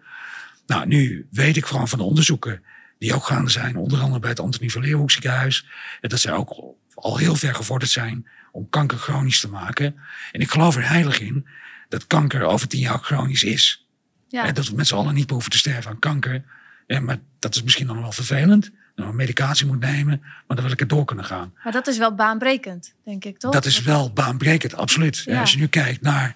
Nou, 0.66 0.87
nu 0.87 1.26
weet 1.30 1.56
ik 1.56 1.66
gewoon 1.66 1.88
van 1.88 1.98
de 1.98 2.04
onderzoeken 2.04 2.62
die 2.98 3.14
ook 3.14 3.24
gaande 3.24 3.50
zijn, 3.50 3.76
onder 3.76 4.00
andere 4.00 4.20
bij 4.20 4.30
het 4.30 4.40
Antonie 4.40 4.72
van 4.72 4.80
Leeuwenhoek 4.80 5.11
ziekenhuis, 5.11 5.66
en 6.00 6.09
dat 6.09 6.20
zij 6.20 6.32
ook 6.32 6.74
al 6.94 7.16
heel 7.16 7.35
ver 7.35 7.54
gevorderd 7.54 7.90
zijn 7.90 8.26
om 8.52 8.68
kanker 8.70 8.98
chronisch 8.98 9.40
te 9.40 9.48
maken. 9.48 9.96
En 10.32 10.40
ik 10.40 10.50
geloof 10.50 10.76
er 10.76 10.88
heilig 10.88 11.20
in 11.20 11.46
dat 11.88 12.06
kanker 12.06 12.42
over 12.42 12.68
tien 12.68 12.80
jaar 12.80 12.98
chronisch 12.98 13.44
is. 13.44 13.87
ja. 14.28 14.44
En 14.44 14.54
dat 14.54 14.68
we 14.68 14.74
met 14.74 14.87
z'n 14.87 14.94
allen 14.94 15.14
niet 15.14 15.26
behoeven 15.26 15.50
te 15.50 15.59
sterven 15.59 15.90
aan 15.90 15.98
kanker. 15.98 16.44
Ja, 16.87 17.00
maar 17.00 17.18
dat 17.38 17.54
is 17.54 17.62
misschien 17.62 17.87
dan 17.87 18.00
wel 18.00 18.12
vervelend. 18.12 18.70
Medicatie 18.96 19.66
moet 19.66 19.80
nemen, 19.80 20.20
maar 20.20 20.56
dan 20.56 20.62
wil 20.62 20.72
ik 20.72 20.80
er 20.80 20.88
door 20.88 21.04
kunnen 21.04 21.24
gaan. 21.24 21.52
maar 21.64 21.72
dat 21.72 21.87
is 21.87 21.98
wel 21.98 22.14
baanbrekend, 22.14 22.94
denk 23.04 23.24
ik, 23.24 23.38
toch? 23.38 23.52
Dat 23.52 23.64
is 23.64 23.82
wel 23.82 24.12
baanbrekend, 24.12 24.74
absoluut. 24.74 25.22
Ja. 25.24 25.40
Als 25.40 25.52
je 25.52 25.59
nu 25.59 25.66
kijkt 25.66 26.00
naar. 26.00 26.35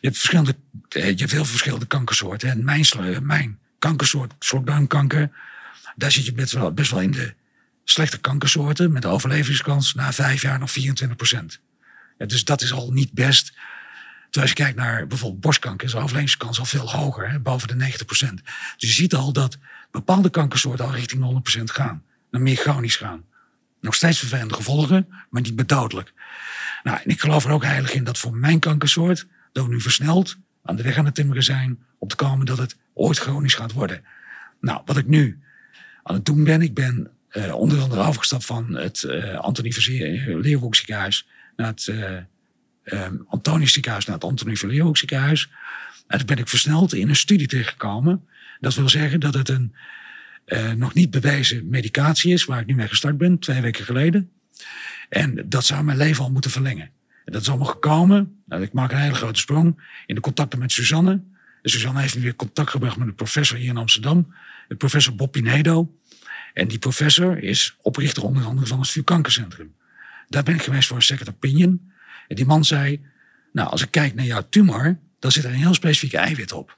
Je 0.00 0.06
hebt, 0.06 0.18
verschillende, 0.18 0.54
eh, 0.88 1.02
je 1.02 1.08
hebt 1.08 1.18
heel 1.18 1.28
veel 1.28 1.44
verschillende 1.44 1.86
kankersoorten. 1.86 2.50
En 2.50 2.64
mijn, 2.64 2.86
mijn 3.22 3.58
kankersoort, 3.78 4.32
slokdarmkanker, 4.38 5.30
daar 5.96 6.12
zit 6.12 6.24
je 6.24 6.32
best 6.32 6.52
wel, 6.52 6.72
best 6.72 6.90
wel 6.90 7.00
in 7.00 7.10
de 7.10 7.34
slechte 7.84 8.18
kankersoorten. 8.18 8.92
Met 8.92 9.02
de 9.02 9.08
overlevingskans 9.08 9.94
na 9.94 10.12
vijf 10.12 10.42
jaar 10.42 10.58
nog 10.58 10.70
24 10.70 11.16
procent. 11.16 11.60
dus 12.16 12.44
dat 12.44 12.62
is 12.62 12.72
al 12.72 12.92
niet 12.92 13.12
best. 13.12 13.52
Terwijl 14.30 14.48
als 14.48 14.50
je 14.50 14.64
kijkt 14.64 14.76
naar 14.76 15.06
bijvoorbeeld 15.06 15.40
borstkanker, 15.40 15.86
is 15.86 15.92
de 15.92 15.98
overlevingskans 15.98 16.58
al 16.58 16.64
veel 16.64 16.90
hoger, 16.90 17.30
hè, 17.30 17.40
boven 17.40 17.68
de 17.68 17.74
90 17.74 18.06
procent. 18.06 18.42
Dus 18.76 18.88
je 18.88 18.94
ziet 18.94 19.14
al 19.14 19.32
dat 19.32 19.58
bepaalde 19.90 20.30
kankersoorten 20.30 20.84
al 20.84 20.94
richting 20.94 21.22
100 21.22 21.42
procent 21.42 21.70
gaan. 21.70 22.02
Naar 22.30 22.40
meer 22.40 22.56
chronisch 22.56 22.96
gaan. 22.96 23.24
Nog 23.80 23.94
steeds 23.94 24.18
vervelende 24.18 24.54
gevolgen, 24.54 25.08
maar 25.30 25.42
niet 25.42 25.56
meer 25.56 25.66
dodelijk. 25.66 26.12
Nou, 26.82 26.98
en 27.04 27.10
ik 27.10 27.20
geloof 27.20 27.44
er 27.44 27.50
ook 27.50 27.64
heilig 27.64 27.92
in 27.92 28.04
dat 28.04 28.18
voor 28.18 28.36
mijn 28.36 28.58
kankersoort, 28.58 29.26
dat 29.52 29.64
we 29.64 29.70
nu 29.70 29.80
versneld 29.80 30.36
aan 30.62 30.76
de 30.76 30.82
weg 30.82 30.96
aan 30.96 31.04
het 31.04 31.14
timmeren 31.14 31.42
zijn 31.42 31.78
om 31.98 32.08
te 32.08 32.16
komen 32.16 32.46
dat 32.46 32.58
het 32.58 32.76
ooit 32.94 33.18
chronisch 33.18 33.54
gaat 33.54 33.72
worden. 33.72 34.04
Nou, 34.60 34.82
wat 34.84 34.96
ik 34.96 35.06
nu 35.06 35.42
aan 36.02 36.14
het 36.14 36.24
doen 36.24 36.44
ben, 36.44 36.62
ik 36.62 36.74
ben 36.74 37.10
eh, 37.28 37.54
onder 37.54 37.80
andere 37.80 38.00
overgestapt 38.00 38.44
van 38.44 38.74
het 38.74 39.02
eh 39.02 39.38
Antonie 39.38 39.72
Zeer- 39.72 40.36
Leeuwenhoek 40.36 40.74
ziekenhuis 40.74 41.28
naar 41.56 41.66
het 41.66 41.88
eh 41.88 42.16
eh, 42.88 43.12
Antonius 43.28 43.72
ziekenhuis, 43.72 44.04
naar 44.04 44.14
het 44.14 44.24
Antonie 44.24 44.66
Leeuwenhoek 44.66 44.96
ziekenhuis. 44.96 45.50
En 46.06 46.18
toen 46.18 46.26
ben 46.26 46.38
ik 46.38 46.48
versneld 46.48 46.94
in 46.94 47.08
een 47.08 47.16
studie 47.16 47.46
terechtgekomen. 47.46 48.26
Dat 48.60 48.74
wil 48.74 48.88
zeggen 48.88 49.20
dat 49.20 49.34
het 49.34 49.48
een 49.48 49.74
eh, 50.44 50.72
nog 50.72 50.94
niet 50.94 51.10
bewezen 51.10 51.68
medicatie 51.68 52.32
is, 52.32 52.44
waar 52.44 52.60
ik 52.60 52.66
nu 52.66 52.74
mee 52.74 52.88
gestart 52.88 53.18
ben, 53.18 53.38
twee 53.38 53.60
weken 53.60 53.84
geleden. 53.84 54.30
En 55.08 55.44
dat 55.48 55.64
zou 55.64 55.84
mijn 55.84 55.98
leven 55.98 56.24
al 56.24 56.30
moeten 56.30 56.50
verlengen. 56.50 56.90
En 57.24 57.32
dat 57.32 57.42
is 57.42 57.48
allemaal 57.48 57.66
gekomen. 57.66 58.42
Nou, 58.46 58.62
ik 58.62 58.72
maak 58.72 58.92
een 58.92 58.98
hele 58.98 59.14
grote 59.14 59.40
sprong 59.40 59.82
in 60.06 60.14
de 60.14 60.20
contacten 60.20 60.58
met 60.58 60.72
Suzanne. 60.72 61.22
En 61.62 61.70
Suzanne 61.70 62.00
heeft 62.00 62.14
me 62.14 62.20
weer 62.20 62.36
contact 62.36 62.70
gebracht 62.70 62.96
met 62.96 63.08
een 63.08 63.14
professor 63.14 63.58
hier 63.58 63.68
in 63.68 63.76
Amsterdam. 63.76 64.34
De 64.68 64.76
professor 64.76 65.14
Bob 65.14 65.32
Pinedo. 65.32 65.94
En 66.54 66.68
die 66.68 66.78
professor 66.78 67.42
is 67.42 67.76
oprichter 67.82 68.22
onder 68.22 68.44
andere 68.44 68.66
van 68.66 68.78
het 68.78 68.88
vuurkankercentrum. 68.88 69.74
Daar 70.28 70.42
ben 70.42 70.54
ik 70.54 70.62
geweest 70.62 70.88
voor 70.88 70.96
een 70.96 71.02
second 71.02 71.28
opinion. 71.28 71.92
En 72.28 72.36
die 72.36 72.46
man 72.46 72.64
zei, 72.64 73.06
nou 73.52 73.68
als 73.68 73.82
ik 73.82 73.90
kijk 73.90 74.14
naar 74.14 74.24
jouw 74.24 74.46
tumor, 74.48 74.98
dan 75.18 75.32
zit 75.32 75.44
er 75.44 75.50
een 75.50 75.56
heel 75.56 75.74
specifiek 75.74 76.12
eiwit 76.12 76.52
op. 76.52 76.77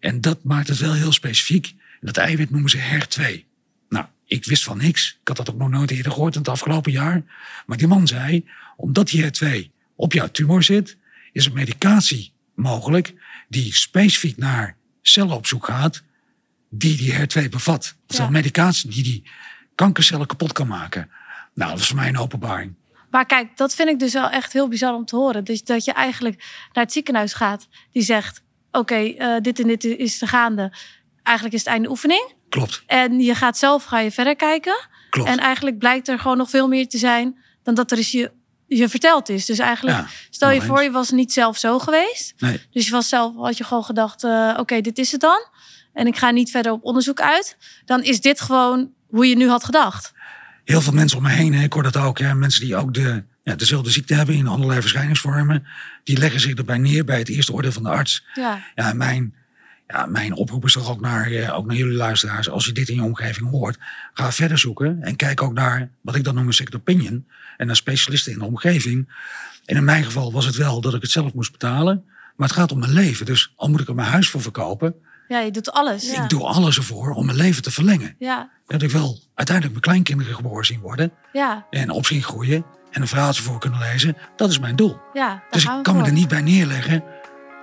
En 0.00 0.20
dat 0.20 0.44
maakt 0.44 0.68
het 0.68 0.78
wel 0.78 0.92
heel 0.92 1.12
specifiek. 1.12 1.74
Dat 2.00 2.16
eiwit 2.16 2.50
noemen 2.50 2.70
ze 2.70 2.78
HER2. 2.78 3.44
Nou, 3.88 4.06
ik 4.24 4.44
wist 4.44 4.64
van 4.64 4.76
niks. 4.78 5.18
Ik 5.20 5.28
had 5.28 5.36
dat 5.36 5.50
ook 5.50 5.56
nog 5.58 5.68
nooit 5.70 5.90
eerder 5.90 6.12
gehoord 6.12 6.34
in 6.34 6.40
het 6.40 6.48
afgelopen 6.50 6.92
jaar. 6.92 7.22
Maar 7.66 7.76
die 7.76 7.86
man 7.86 8.06
zei, 8.06 8.48
omdat 8.76 9.08
die 9.08 9.24
HER2 9.24 9.70
op 9.96 10.12
jouw 10.12 10.28
tumor 10.28 10.62
zit, 10.62 10.96
is 11.32 11.46
een 11.46 11.52
medicatie 11.52 12.32
mogelijk 12.54 13.14
die 13.48 13.74
specifiek 13.74 14.36
naar 14.36 14.76
cellen 15.02 15.36
op 15.36 15.46
zoek 15.46 15.64
gaat 15.64 16.02
die 16.70 16.96
die 16.96 17.12
HER2 17.14 17.48
bevat. 17.50 17.96
Of 18.08 18.16
Ja. 18.16 18.24
een 18.26 18.32
medicatie 18.32 18.90
die 18.90 19.02
die 19.02 19.22
kankercellen 19.74 20.26
kapot 20.26 20.52
kan 20.52 20.66
maken. 20.66 21.10
Nou, 21.54 21.70
dat 21.70 21.78
was 21.78 21.88
voor 21.88 21.96
mij 21.96 22.08
een 22.08 22.18
openbaring. 22.18 22.74
Maar 23.10 23.26
kijk, 23.26 23.56
dat 23.56 23.74
vind 23.74 23.88
ik 23.88 23.98
dus 23.98 24.12
wel 24.12 24.30
echt 24.30 24.52
heel 24.52 24.68
bizar 24.68 24.94
om 24.94 25.04
te 25.04 25.16
horen. 25.16 25.44
Dus 25.44 25.64
dat 25.64 25.84
je 25.84 25.92
eigenlijk 25.92 26.36
naar 26.72 26.84
het 26.84 26.92
ziekenhuis 26.92 27.32
gaat 27.32 27.68
die 27.92 28.02
zegt: 28.02 28.42
Oké, 28.72 28.94
eh, 28.94 29.36
dit 29.40 29.60
en 29.60 29.66
dit 29.66 29.84
is 29.84 30.22
er 30.22 30.28
gaande. 30.28 30.72
Eigenlijk 31.22 31.56
is 31.56 31.64
het 31.64 31.72
einde 31.72 31.88
oefening. 31.90 32.32
Klopt, 32.48 32.82
En 32.86 33.20
je 33.20 33.34
gaat 33.34 33.58
zelf 33.58 33.84
ga 33.84 33.98
je 33.98 34.10
verder 34.10 34.36
kijken. 34.36 34.88
klopt. 35.10 35.28
En 35.28 35.38
eigenlijk 35.38 35.78
blijkt 35.78 36.08
er 36.08 36.18
gewoon 36.18 36.36
nog 36.36 36.50
veel 36.50 36.68
meer 36.68 36.88
te 36.88 36.98
zijn 36.98 37.38
dan 37.62 37.74
dat 37.74 37.90
er 37.90 37.98
is 37.98 38.10
je 38.10 38.30
je 38.66 38.88
verteld 38.88 39.28
is. 39.28 39.46
Dus 39.46 39.58
eigenlijk, 39.58 39.96
Ja, 39.96 40.06
stel 40.30 40.50
je 40.50 40.62
voor, 40.62 40.76
eens. 40.76 40.84
je 40.86 40.90
was 40.90 41.10
niet 41.10 41.32
zelf 41.32 41.58
zo 41.58 41.78
geweest. 41.78 42.34
Nee. 42.38 42.60
Dus 42.70 42.84
je 42.86 42.90
was 42.90 43.08
zelf, 43.08 43.36
had 43.36 43.56
je 43.56 43.64
gewoon 43.64 43.84
gedacht, 43.84 44.24
eh, 44.24 44.54
oké, 44.58 44.80
dit 44.80 44.98
is 44.98 45.12
het 45.12 45.20
dan. 45.20 45.46
En 45.92 46.06
ik 46.06 46.16
ga 46.16 46.30
niet 46.30 46.50
verder 46.50 46.72
op 46.72 46.84
onderzoek 46.84 47.20
uit. 47.20 47.56
Dan 47.84 48.02
is 48.02 48.20
dit 48.20 48.40
gewoon 48.40 48.90
hoe 49.08 49.28
je 49.28 49.36
nu 49.36 49.48
had 49.48 49.64
gedacht. 49.64 50.12
Heel 50.64 50.80
veel 50.80 50.92
mensen 50.92 51.18
om 51.18 51.22
me 51.24 51.30
heen, 51.30 51.54
hè, 51.54 51.62
ik 51.62 51.72
hoor 51.72 51.82
dat 51.82 51.96
ook. 51.96 52.18
Hè, 52.18 52.34
mensen 52.34 52.60
die 52.60 52.76
ook 52.76 52.94
de, 52.94 53.24
ja, 53.50 53.56
dezelfde 53.56 53.90
ziekte 53.90 54.14
hebben 54.14 54.34
in 54.34 54.46
allerlei 54.46 54.80
verschijningsvormen. 54.80 55.66
Die 56.04 56.18
leggen 56.18 56.40
zich 56.40 56.54
erbij 56.54 56.78
neer 56.78 57.04
bij 57.04 57.18
het 57.18 57.28
eerste 57.28 57.52
oordeel 57.52 57.72
van 57.72 57.82
de 57.82 57.88
arts. 57.88 58.24
Ja, 58.34 58.62
Ja, 58.74 58.92
mijn, 58.92 59.34
ja, 59.88 60.06
mijn 60.06 60.32
oproep 60.34 60.64
is 60.64 60.72
toch 60.72 60.90
ook 60.90 61.00
naar, 61.00 61.30
eh, 61.30 61.56
ook 61.56 61.66
naar 61.66 61.76
jullie 61.76 61.96
luisteraars. 61.96 62.48
Als 62.48 62.64
je 62.64 62.72
dit 62.72 62.88
in 62.88 62.94
je 62.94 63.02
omgeving 63.02 63.50
hoort, 63.50 63.78
ga 64.12 64.32
verder 64.32 64.58
zoeken. 64.58 64.98
En 65.02 65.16
kijk 65.16 65.42
ook 65.42 65.52
naar 65.52 65.90
wat 66.00 66.14
ik 66.14 66.24
dan 66.24 66.34
noem 66.34 66.46
een 66.46 66.52
second 66.52 66.74
opinion. 66.76 67.26
En 67.56 67.66
naar 67.66 67.76
specialisten 67.76 68.32
in 68.32 68.38
de 68.38 68.44
omgeving. 68.44 69.08
En 69.64 69.76
in 69.76 69.84
mijn 69.84 70.04
geval 70.04 70.32
was 70.32 70.46
het 70.46 70.56
wel 70.56 70.80
dat 70.80 70.94
ik 70.94 71.02
het 71.02 71.10
zelf 71.10 71.34
moest 71.34 71.52
betalen. 71.52 72.04
Maar 72.36 72.48
het 72.48 72.56
gaat 72.56 72.72
om 72.72 72.78
mijn 72.78 72.92
leven. 72.92 73.26
Dus 73.26 73.52
al 73.56 73.68
moet 73.68 73.80
ik 73.80 73.88
er 73.88 73.94
mijn 73.94 74.08
huis 74.08 74.28
voor 74.28 74.40
verkopen. 74.42 74.94
ja 75.28 75.40
je 75.40 75.50
doet 75.50 75.72
alles. 75.72 76.10
Ja. 76.10 76.22
Ik 76.22 76.28
doe 76.28 76.42
alles 76.42 76.76
ervoor 76.76 77.10
om 77.12 77.24
mijn 77.26 77.36
leven 77.38 77.62
te 77.62 77.70
verlengen. 77.70 78.14
Ja, 78.18 78.50
Dat 78.66 78.82
ik 78.82 78.90
wel 78.90 79.18
uiteindelijk 79.34 79.76
mijn 79.76 79.80
kleinkinderen 79.80 80.34
geboren 80.34 80.64
zien 80.66 80.80
worden. 80.80 81.12
ja, 81.32 81.66
En 81.70 81.90
op 81.90 82.06
zien 82.06 82.22
groeien. 82.22 82.64
En 82.90 83.00
een 83.02 83.08
verhaaltje 83.08 83.42
voor 83.42 83.58
kunnen 83.58 83.78
lezen. 83.78 84.16
Dat 84.36 84.50
is 84.50 84.58
mijn 84.58 84.76
doel. 84.76 85.00
ja. 85.12 85.42
Dus 85.50 85.62
ik 85.64 85.70
we 85.70 85.82
kan 85.82 85.96
me 85.96 86.04
er 86.04 86.12
niet 86.12 86.28
bij 86.28 86.40
neerleggen 86.40 87.04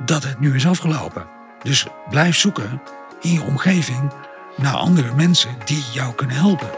dat 0.06 0.24
het 0.24 0.40
nu 0.40 0.56
is 0.56 0.68
afgelopen. 0.68 1.28
Dus 1.63 1.86
blijf 2.10 2.36
zoeken 2.38 2.82
in 3.22 3.32
je 3.34 3.42
omgeving 3.44 4.12
naar 4.58 4.74
andere 4.76 5.13
mensen 5.16 5.50
die 5.66 5.84
jou 5.94 6.13
kunnen 6.13 6.36
helpen. 6.36 6.70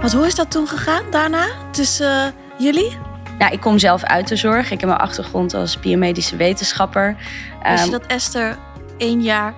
Want 0.00 0.12
hoe 0.12 0.26
is 0.26 0.34
dat 0.34 0.50
toen 0.50 0.66
gegaan 0.68 1.04
daarna? 1.10 1.46
Tussen 1.70 2.24
eh, 2.26 2.32
jullie? 2.58 2.98
Nou, 3.38 3.52
ik 3.52 3.60
kom 3.60 3.78
zelf 3.78 4.02
uit 4.02 4.28
de 4.28 4.36
zorg. 4.36 4.70
Ik 4.70 4.80
heb 4.80 4.88
mijn 4.88 5.00
achtergrond 5.00 5.54
als 5.54 5.80
biomedische 5.80 6.36
wetenschapper. 6.36 7.16
Wist 7.16 7.62
Ehm, 7.62 7.84
je 7.84 7.90
dat 7.90 8.06
Esther 8.06 8.58
één 8.98 9.22
jaar 9.22 9.54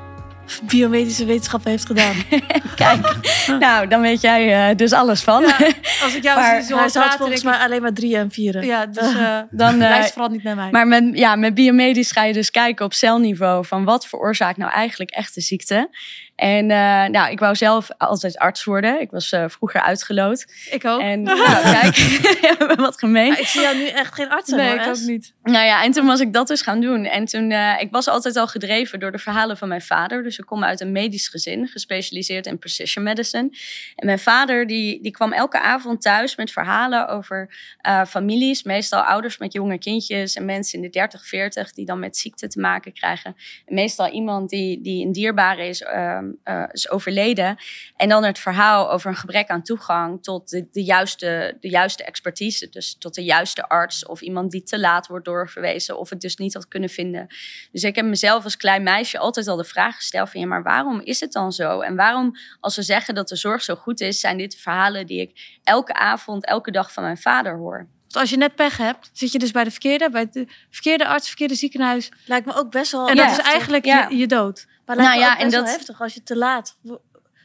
biomedische 0.62 1.24
wetenschappen 1.24 1.70
heeft 1.70 1.87
gedaan? 1.87 2.14
Kijk, 2.76 3.16
nou, 3.59 3.88
dan 3.88 4.00
weet 4.00 4.20
jij 4.20 4.70
eh, 4.70 4.76
dus 4.76 4.92
alles 4.92 5.22
van. 5.22 5.42
Ja, 5.42 5.57
als 6.04 6.14
ik 6.14 6.22
jou 6.22 6.40
Maar 6.40 6.62
zie 6.62 6.76
zo 6.90 7.00
Hij 7.00 7.16
volgens 7.16 7.42
mij 7.42 7.59
alleen 7.59 7.83
maar 7.83 7.92
drieën 7.92 8.18
en 8.18 8.30
vieren. 8.30 8.66
Ja, 8.66 8.87
dus 8.87 9.14
eh 9.14 9.38
Dan, 9.50 9.72
eh, 9.72 9.78
luister 9.78 10.12
vooral 10.12 10.30
niet 10.30 10.42
naar 10.42 10.57
mij. 10.57 10.70
Maar 10.70 10.87
met, 10.87 11.11
ja, 11.12 11.37
met 11.37 11.54
biomedisch 11.54 12.11
ga 12.11 12.24
je 12.24 12.33
dus 12.33 12.50
kijken 12.50 12.85
op 12.85 12.92
celniveau 12.92 13.66
van 13.66 13.85
wat 13.85 14.07
veroorzaakt 14.07 14.57
nou 14.57 14.72
eigenlijk 14.72 15.11
echt 15.11 15.35
de 15.35 15.40
ziekte. 15.40 15.88
En 16.37 16.70
eh, 16.70 17.09
nou, 17.09 17.30
ik 17.30 17.38
wou 17.38 17.54
zelf 17.54 17.88
altijd 17.98 18.38
arts 18.38 18.64
worden. 18.64 19.00
Ik 19.00 19.11
was 19.11 19.33
eh, 19.33 19.44
vroeger 19.48 19.80
uitgeloot. 19.80 20.46
ik 20.70 20.85
ook. 20.85 21.00
En 21.00 21.22
nou, 21.22 21.62
kijk, 21.62 21.96
we 21.96 22.54
hebben 22.59 22.76
wat 22.76 22.98
gemeen. 22.98 23.28
Maar 23.28 23.40
ik 23.40 23.46
zie 23.46 23.61
jou 23.61 23.76
nu 23.76 23.87
echt 23.87 24.14
geen 24.14 24.28
arts 24.28 24.48
zijn, 24.48 24.61
nee, 24.61 24.70
hoor, 24.70 24.80
ik 24.80 24.88
ook 24.88 25.07
niet. 25.07 25.34
Nou 25.44 25.66
ja, 25.66 25.85
en 25.85 25.92
toen 25.92 26.07
was 26.07 26.20
ik 26.20 26.33
dat 26.33 26.46
dus 26.46 26.62
gaan 26.62 26.80
doen. 26.80 27.04
En 27.04 27.24
toen, 27.24 27.50
eh, 27.50 27.80
ik 27.80 27.90
was 27.90 28.09
altijd 28.09 28.37
al 28.37 28.46
gedreven 28.46 29.00
door 29.00 29.12
de 29.12 29.18
verhalen 29.18 29.57
van 29.57 29.68
mijn 29.68 29.83
vader. 29.83 30.22
Dus 30.22 30.38
ik 30.38 30.46
kom 30.46 30.64
uit 30.64 30.80
een 30.80 30.92
medisch 30.92 31.28
gezin, 31.28 31.66
gespecialiseerd 31.66 32.46
in 32.46 32.59
precision 32.59 33.04
medicine. 33.04 33.50
En 33.96 34.07
mijn 34.07 34.18
vader, 34.18 34.66
die, 34.66 35.02
die 35.02 35.12
kwam 35.12 35.33
elke 35.33 35.61
avond 35.61 36.02
thuis 36.02 36.37
met 36.37 36.50
verhalen 36.50 37.09
over 37.09 37.57
eh, 37.78 38.04
families. 38.04 38.62
Meestal 38.62 39.00
ouders 39.00 39.38
met 39.38 39.52
jonge 39.52 39.78
kindjes 39.78 40.35
en 40.35 40.44
mensen 40.44 40.78
in 40.78 40.85
de 40.85 40.90
30, 40.90 41.26
40 41.26 41.72
die 41.72 41.87
dan 41.87 41.98
met 41.98 42.16
ziekte 42.16 42.48
te 42.48 42.61
maken 42.61 42.92
krijgen. 42.92 43.37
En 43.66 43.74
meestal 43.74 44.09
iemand 44.09 44.50
die, 44.50 44.80
die 44.80 45.07
een 45.07 45.12
dierbare 45.12 45.66
is, 45.68 45.83
ehm, 45.83 46.24
eh, 46.42 46.62
is 46.72 46.90
overleden. 46.90 47.57
En 47.96 48.09
dan 48.09 48.24
het 48.24 48.38
verhaal 48.38 48.90
over 48.90 49.11
een 49.11 49.16
gebrek 49.16 49.48
aan 49.48 49.62
toegang 49.62 50.22
tot 50.22 50.50
de, 50.50 50.68
de, 50.72 50.85
juiste, 50.85 51.57
de 51.61 51.68
juiste 51.68 52.04
expertise. 52.04 52.68
Dus 52.68 52.96
tot 52.98 53.14
de 53.14 53.24
juiste 53.24 53.68
arts 53.68 54.07
of 54.07 54.20
iemand 54.20 54.50
die 54.50 54.62
te 54.62 54.78
laat 54.78 55.07
wordt 55.07 55.33
doorverwezen 55.35 55.99
of 55.99 56.11
het 56.11 56.20
dus 56.20 56.37
niet 56.37 56.55
had 56.55 56.68
kunnen 56.68 56.88
vinden. 56.88 57.27
Dus 57.73 57.83
ik 57.83 57.94
heb 57.97 58.05
mezelf 58.05 58.44
als 58.44 58.57
klein 58.57 58.83
meisje 58.83 59.18
altijd 59.18 59.49
al 59.49 59.57
de 59.57 59.64
vraag 59.64 59.97
gesteld 59.97 60.31
van 60.31 60.40
ja, 60.40 60.47
maar 60.47 60.62
waarom 60.62 61.01
is 61.01 61.20
het 61.20 61.33
dan 61.33 61.53
zo? 61.53 61.81
En 61.81 61.97
waarom, 61.97 62.37
als 62.61 62.77
we 62.77 62.83
zeggen 62.83 63.14
dat 63.14 63.29
de 63.29 63.37
zorg 63.37 63.62
zo 63.62 63.75
goed 63.75 64.01
is, 64.01 64.20
zijn 64.20 64.37
dit 64.38 64.57
verhalen 64.57 65.07
die 65.07 65.20
ik 65.20 65.59
elke 65.64 65.92
avond, 65.94 66.44
elke 66.47 66.70
dag 66.70 66.92
van 66.92 67.03
mijn 67.03 67.18
vader 67.18 67.57
hoor. 67.57 67.77
Want 68.01 68.16
als 68.16 68.31
je 68.31 68.37
net 68.37 68.55
pech 68.55 68.77
hebt, 68.77 69.11
zit 69.12 69.33
je 69.33 69.38
dus 69.38 69.51
bij 69.51 69.64
de 69.64 69.70
verkeerde, 69.70 70.11
bij 70.11 70.29
de 70.31 70.47
verkeerde 70.70 71.07
arts, 71.07 71.27
verkeerde 71.29 71.55
ziekenhuis. 71.55 72.11
Lijkt 72.27 72.47
me 72.47 72.55
ook 72.55 72.70
best 72.70 72.92
wel 72.92 73.09
En 73.09 73.16
dat 73.16 73.31
is 73.31 73.38
eigenlijk 73.38 73.85
Ja. 73.85 74.07
je, 74.09 74.16
je 74.16 74.27
dood. 74.27 74.66
Maar 74.87 74.97
lijkt 74.97 75.11
Nou 75.11 75.23
me 75.23 75.27
ja, 75.27 75.33
ook 75.33 75.38
best 75.38 75.44
en 75.44 75.51
wel 75.51 75.64
dat- 75.64 75.77
heftig 75.77 76.01
als 76.01 76.14
je 76.14 76.23
te 76.23 76.37
laat, 76.37 76.79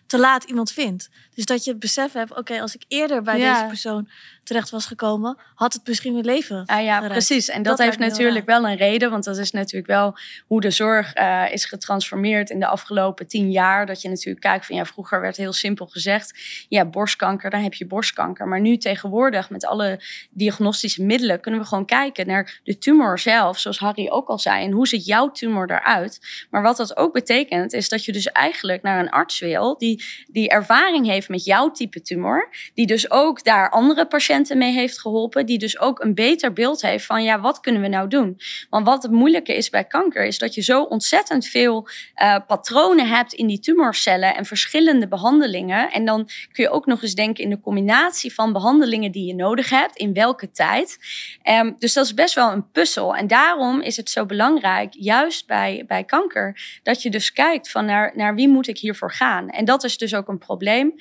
te 0.07 0.17
laat 0.19 0.43
iemand 0.43 0.71
vindt. 0.71 1.09
Dus 1.33 1.45
dat 1.45 1.63
je 1.63 1.69
het 1.71 1.79
besef 1.79 2.13
hebt, 2.13 2.37
oké, 2.37 2.61
als 2.61 2.75
ik 2.75 2.83
eerder 2.87 3.21
bij 3.21 3.39
Ja. 3.39 3.53
deze 3.53 3.65
persoon 3.67 4.09
terecht 4.49 4.69
was 4.69 4.85
gekomen, 4.85 5.37
had 5.55 5.73
het 5.73 5.87
misschien 5.87 6.13
mijn 6.13 6.25
leven. 6.25 6.63
Ah 6.65 6.83
ja, 6.83 7.07
precies. 7.07 7.49
En 7.49 7.63
dat, 7.63 7.77
Dat 7.77 7.85
heeft 7.85 7.99
natuurlijk 7.99 8.45
wel 8.45 8.67
een 8.67 8.75
reden. 8.75 9.09
Want 9.09 9.23
dat 9.23 9.37
is 9.37 9.51
natuurlijk 9.51 9.87
wel 9.87 10.17
hoe 10.47 10.61
de 10.61 10.71
zorg 10.71 11.13
eh, 11.13 11.45
is 11.51 11.65
getransformeerd 11.65 12.49
in 12.49 12.59
de 12.59 12.65
afgelopen 12.65 13.27
tien 13.27 13.51
jaar. 13.51 13.85
Dat 13.85 14.01
je 14.01 14.09
natuurlijk 14.09 14.39
kijkt 14.39 14.65
van 14.65 14.75
ja, 14.75 14.85
vroeger 14.85 15.21
werd 15.21 15.37
heel 15.37 15.53
simpel 15.53 15.85
gezegd: 15.85 16.33
ja, 16.69 16.85
borstkanker, 16.85 17.49
dan 17.49 17.61
heb 17.61 17.73
je 17.73 17.85
borstkanker. 17.85 18.47
Maar 18.47 18.61
nu 18.61 18.77
tegenwoordig 18.77 19.49
met 19.49 19.65
alle 19.65 20.01
diagnostische 20.29 21.03
middelen 21.03 21.39
kunnen 21.39 21.59
we 21.59 21.67
gewoon 21.67 21.85
kijken 21.85 22.27
naar 22.27 22.59
de 22.63 22.77
tumor 22.77 23.19
zelf, 23.19 23.59
zoals 23.59 23.79
Harry 23.79 24.09
ook 24.09 24.27
al 24.27 24.39
zei. 24.39 24.65
En 24.65 24.71
hoe 24.71 24.87
ziet 24.87 25.05
jouw 25.05 25.31
tumor 25.31 25.71
eruit? 25.71 26.45
Maar 26.49 26.61
wat 26.61 26.77
dat 26.77 26.97
ook 26.97 27.13
betekent, 27.13 27.73
is 27.73 27.89
dat 27.89 28.05
je 28.05 28.11
dus 28.11 28.31
eigenlijk 28.31 28.81
naar 28.81 28.99
een 28.99 29.09
arts 29.09 29.39
wil 29.39 29.77
die, 29.77 30.03
die 30.27 30.49
ervaring 30.49 31.05
heeft 31.05 31.29
met 31.29 31.45
jouw 31.45 31.71
type 31.71 32.01
tumor. 32.01 32.49
Die 32.73 32.87
dus 32.87 33.11
ook 33.11 33.43
daar 33.43 33.69
andere 33.69 34.07
patiënten 34.07 34.37
mee 34.47 34.73
heeft 34.73 35.01
geholpen. 35.01 35.45
Die 35.45 35.57
dus 35.57 35.79
ook 35.79 35.99
een 35.99 36.15
beter 36.15 36.53
beeld 36.53 36.81
heeft 36.81 37.05
van 37.05 37.23
ja, 37.23 37.39
wat 37.39 37.59
kunnen 37.59 37.81
we 37.81 37.87
nou 37.87 38.07
doen? 38.07 38.37
Want 38.69 38.85
wat 38.85 39.03
het 39.03 39.11
moeilijke 39.11 39.55
is 39.55 39.69
bij 39.69 39.83
kanker, 39.83 40.25
is 40.25 40.37
dat 40.37 40.53
je 40.53 40.61
zo 40.61 40.83
ontzettend 40.83 41.47
veel 41.47 41.87
eh, 42.13 42.35
patronen 42.47 43.07
hebt 43.07 43.33
in 43.33 43.47
die 43.47 43.59
tumorcellen 43.59 44.35
en 44.35 44.45
verschillende 44.45 45.07
behandelingen. 45.07 45.91
En 45.91 46.05
dan 46.05 46.29
kun 46.51 46.63
je 46.63 46.69
ook 46.69 46.85
nog 46.85 47.01
eens 47.01 47.13
denken 47.13 47.43
in 47.43 47.49
de 47.49 47.59
combinatie 47.59 48.33
van 48.33 48.53
behandelingen 48.53 49.11
die 49.11 49.25
je 49.25 49.35
nodig 49.35 49.69
hebt, 49.69 49.97
in 49.97 50.13
welke 50.13 50.51
tijd. 50.51 50.97
Ehm, 51.41 51.71
dus 51.77 51.93
dat 51.93 52.05
is 52.05 52.13
best 52.13 52.35
wel 52.35 52.51
een 52.51 52.71
puzzel. 52.71 53.15
En 53.15 53.27
daarom 53.27 53.81
is 53.81 53.97
het 53.97 54.09
zo 54.09 54.25
belangrijk, 54.25 54.93
juist 54.97 55.47
bij, 55.47 55.83
bij 55.87 56.03
kanker, 56.03 56.79
dat 56.83 57.01
je 57.01 57.09
dus 57.09 57.31
kijkt 57.31 57.71
van 57.71 57.85
naar, 57.85 58.11
naar 58.15 58.35
wie 58.35 58.47
moet 58.47 58.67
ik 58.67 58.77
hiervoor 58.77 59.11
gaan. 59.11 59.49
En 59.49 59.65
dat 59.65 59.83
is 59.83 59.97
dus 59.97 60.15
ook 60.15 60.27
een 60.27 60.37
probleem. 60.37 60.93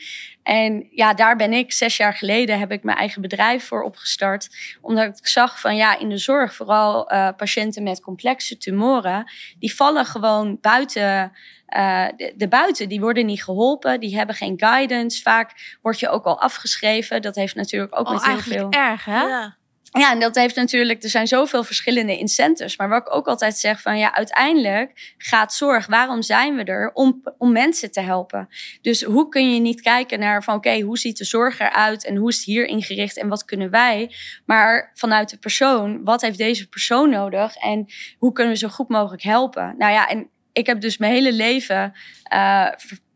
En 0.43 0.87
ja, 0.91 1.15
daar 1.15 1.37
ben 1.37 1.53
ik 1.53 1.73
zes 1.73 1.97
jaar 1.97 2.15
geleden 2.15 2.59
heb 2.59 2.73
ik 2.73 2.83
mijn 2.83 2.97
eigen 2.97 3.23
bedrijf 3.23 3.67
voor 3.67 3.83
opgestart. 3.83 4.49
Omdat 4.81 5.19
ik 5.19 5.27
zag 5.27 5.61
van 5.61 5.77
ja, 5.77 5.99
in 5.99 6.09
de 6.09 6.19
zorg, 6.19 6.55
vooral 6.55 7.09
eh, 7.11 7.29
patiënten 7.37 7.83
met 7.83 8.01
complexe 8.01 8.57
tumoren, 8.57 9.33
die 9.59 9.75
vallen 9.75 10.05
gewoon 10.07 10.59
buiten. 10.61 11.33
eh, 11.67 12.07
de, 12.17 12.33
de 12.37 12.49
buiten, 12.49 12.89
die 12.89 13.01
worden 13.01 13.27
niet 13.27 13.45
geholpen, 13.45 14.01
die 14.01 14.17
hebben 14.17 14.35
geen 14.35 14.55
guidance. 14.57 15.23
Vaak 15.23 15.77
word 15.83 16.01
je 16.01 16.09
ook 16.09 16.25
al 16.25 16.41
afgeschreven. 16.41 17.23
Dat 17.23 17.35
heeft 17.35 17.55
natuurlijk 17.55 17.99
ook 17.99 18.07
Oh, 18.07 18.13
met 18.13 18.27
heel 18.27 18.39
veel. 18.39 18.71
erg, 18.71 19.05
hè? 19.05 19.21
Ja. 19.23 19.57
Ja, 19.91 20.13
en 20.13 20.21
dat 20.21 20.35
heeft 20.35 20.57
natuurlijk, 20.57 21.03
er 21.03 21.09
zijn 21.09 21.27
zoveel 21.27 21.65
verschillende 21.65 22.19
incentives. 22.19 22.77
Maar 22.77 22.89
wat 22.89 23.01
ik 23.01 23.15
ook 23.15 23.27
altijd 23.27 23.57
zeg 23.57 23.81
van 23.81 23.99
ja, 23.99 24.15
uiteindelijk 24.15 25.15
gaat 25.19 25.55
zorg, 25.55 25.87
waarom 25.87 26.23
zijn 26.23 26.57
we 26.57 26.65
er? 26.65 26.91
Om, 26.93 27.23
om 27.39 27.53
mensen 27.53 27.91
te 27.91 28.01
helpen. 28.01 28.49
Dus 28.83 29.03
hoe 29.03 29.29
kun 29.29 29.55
je 29.55 29.61
niet 29.61 29.81
kijken 29.81 30.19
naar 30.19 30.43
van 30.43 30.55
oké, 30.55 30.81
hoe 30.81 30.99
ziet 30.99 31.19
de 31.19 31.25
zorg 31.25 31.59
eruit 31.59 32.05
en 32.05 32.17
hoe 32.17 32.29
is 32.29 32.37
het 32.37 32.45
hier 32.45 32.67
ingericht 32.67 33.17
en 33.17 33.29
wat 33.29 33.45
kunnen 33.45 33.71
wij? 33.71 34.15
Maar 34.47 34.91
vanuit 34.95 35.31
de 35.31 35.39
persoon, 35.39 36.05
wat 36.05 36.21
heeft 36.21 36.39
deze 36.39 36.69
persoon 36.69 37.11
nodig 37.11 37.57
en 37.57 37.87
hoe 38.19 38.33
kunnen 38.33 38.53
we 38.53 38.59
zo 38.59 38.69
goed 38.69 38.89
mogelijk 38.89 39.23
helpen? 39.23 39.75
Nou 39.79 39.93
ja, 39.93 40.09
en 40.09 40.29
ik 40.53 40.67
heb 40.67 40.81
dus 40.81 40.99
mijn 40.99 41.13
hele 41.13 41.33
leven 41.33 41.93
eh, 42.23 42.69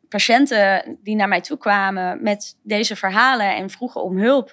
patiënten 0.09 0.99
die 1.03 1.17
naar 1.17 1.29
mij 1.29 1.41
toe 1.41 1.59
kwamen 1.59 2.23
met 2.23 2.59
deze 2.63 2.97
verhalen 2.97 3.57
en 3.57 3.71
vroegen 3.71 4.03
om 4.03 4.19
hulp. 4.19 4.53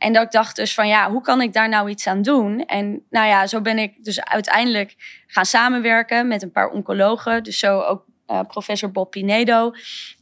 En 0.00 0.12
dat 0.12 0.22
ik 0.22 0.30
dacht 0.30 0.56
dus 0.56 0.74
van 0.74 0.88
ja, 0.88 1.10
hoe 1.10 1.22
kan 1.22 1.40
ik 1.40 1.52
daar 1.52 1.68
nou 1.68 1.88
iets 1.88 2.06
aan 2.06 2.22
doen? 2.22 2.64
En 2.66 3.02
nou 3.10 3.26
ja, 3.26 3.46
zo 3.46 3.60
ben 3.60 3.78
ik 3.78 4.04
dus 4.04 4.20
uiteindelijk 4.24 4.94
gaan 5.26 5.46
samenwerken 5.46 6.28
met 6.28 6.42
een 6.42 6.52
paar 6.52 6.68
oncologen. 6.68 7.42
Dus 7.42 7.58
zo 7.58 7.80
ook 7.80 8.04
eh, 8.26 8.40
professor 8.48 8.90
Bob 8.90 9.10
Pinedo. 9.10 9.72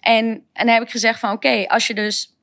En, 0.00 0.24
en 0.52 0.66
dan 0.66 0.68
heb 0.74 0.82
ik 0.82 0.90
gezegd 0.90 1.20
van 1.20 1.32
oké, 1.32 1.64
als 1.66 1.86
je 1.86 1.94
dus 1.94 2.36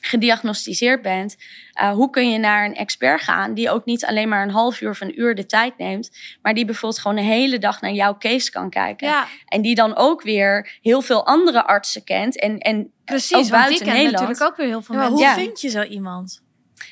gediagnosticeerd 0.00 1.02
bent, 1.02 1.36
uh, 1.82 1.90
hoe 1.92 2.10
kun 2.10 2.30
je 2.30 2.38
naar 2.38 2.64
een 2.64 2.74
expert 2.74 3.20
gaan 3.22 3.54
die 3.54 3.70
ook 3.70 3.84
niet 3.84 4.04
alleen 4.04 4.28
maar 4.28 4.42
een 4.42 4.50
half 4.50 4.80
uur 4.80 4.90
of 4.90 5.00
een 5.00 5.20
uur 5.20 5.34
de 5.34 5.46
tijd 5.46 5.78
neemt, 5.78 6.10
maar 6.42 6.54
die 6.54 6.64
bijvoorbeeld 6.64 7.00
gewoon 7.00 7.16
een 7.16 7.24
hele 7.24 7.58
dag 7.58 7.80
naar 7.80 7.90
jouw 7.92 8.18
case 8.18 8.50
kan 8.50 8.70
kijken. 8.70 9.08
Ja, 9.08 9.26
En 9.46 9.62
die 9.62 9.74
dan 9.74 9.96
ook 9.96 10.22
weer 10.22 10.78
heel 10.82 11.00
veel 11.02 11.26
andere 11.26 11.64
artsen 11.66 12.04
kent 12.04 12.38
en, 12.40 12.58
en 12.58 12.92
precies. 13.04 13.30
ook 13.36 13.38
want 13.38 13.44
die 13.44 13.52
buiten 13.58 13.76
kennen 13.86 14.02
Nederland. 14.02 14.28
natuurlijk 14.28 14.50
ook 14.50 14.56
weer 14.56 14.66
heel 14.66 14.82
veel 14.82 14.94
Ja, 14.94 15.00
mensen. 15.00 15.18
hoe 15.18 15.26
Ja. 15.26 15.34
vind 15.34 15.60
je 15.60 15.68
zo 15.68 15.82
iemand? 15.82 16.42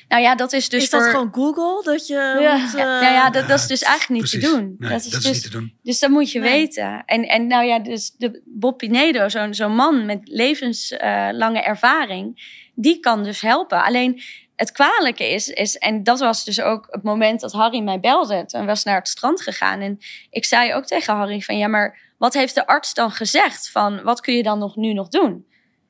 Nou 0.07 0.21
ja, 0.21 0.35
dat 0.35 0.53
is 0.53 0.69
dus 0.69 0.83
is 0.83 0.89
dat 0.89 1.01
voor... 1.01 1.11
gewoon 1.11 1.29
Google? 1.33 1.91
Dat 1.91 2.07
je 2.07 2.13
Ja. 2.13 2.57
moet, 2.57 2.71
Ja, 2.71 2.77
eh, 2.79 3.01
nou 3.01 3.13
ja, 3.13 3.29
dat, 3.29 3.47
dat 3.47 3.59
is 3.59 3.67
dus 3.67 3.81
eigenlijk 3.81 4.21
niet 4.21 4.29
Precies. 4.31 4.49
te 4.49 4.55
doen. 4.57 4.75
Nee, 4.77 4.89
dat 4.89 4.99
is 5.05 5.09
dat 5.11 5.19
is 5.19 5.25
dus, 5.25 5.33
niet 5.33 5.43
te 5.43 5.49
doen. 5.49 5.73
dus 5.83 5.99
dat 5.99 6.09
moet 6.09 6.31
je 6.31 6.39
Nee. 6.39 6.51
weten. 6.51 7.03
En, 7.05 7.27
en 7.27 7.47
nou 7.47 7.65
ja, 7.65 7.79
dus 7.79 8.11
de 8.17 8.41
Bob 8.45 8.77
Pinedo, 8.77 9.29
zo'n 9.29 9.53
zo'n 9.53 9.75
man 9.75 10.05
met 10.05 10.19
levenslange 10.23 11.61
ervaring, 11.61 12.59
die 12.75 12.99
kan 12.99 13.23
dus 13.23 13.41
helpen. 13.41 13.83
Alleen 13.83 14.21
het 14.55 14.71
kwalijke 14.71 15.33
is, 15.33 15.47
is, 15.47 15.77
en 15.77 16.03
dat 16.03 16.19
was 16.19 16.43
dus 16.45 16.61
ook 16.61 16.87
het 16.89 17.03
moment 17.03 17.39
dat 17.41 17.51
Harry 17.51 17.79
mij 17.79 17.99
belde. 17.99 18.45
Toen 18.45 18.65
was 18.65 18.83
naar 18.83 18.97
het 18.97 19.07
strand 19.07 19.41
gegaan. 19.41 19.79
En 19.79 19.97
ik 20.29 20.45
zei 20.45 20.73
ook 20.73 20.85
tegen 20.85 21.15
Harry 21.15 21.41
van, 21.41 21.57
ja, 21.57 21.67
maar 21.67 21.99
wat 22.17 22.33
heeft 22.33 22.55
de 22.55 22.67
arts 22.67 22.93
dan 22.93 23.11
gezegd? 23.11 23.69
Van, 23.69 24.03
wat 24.03 24.21
kun 24.21 24.35
je 24.35 24.43
dan 24.43 24.59
nog, 24.59 24.75
nu 24.75 24.93
nog 24.93 25.07
doen? 25.07 25.45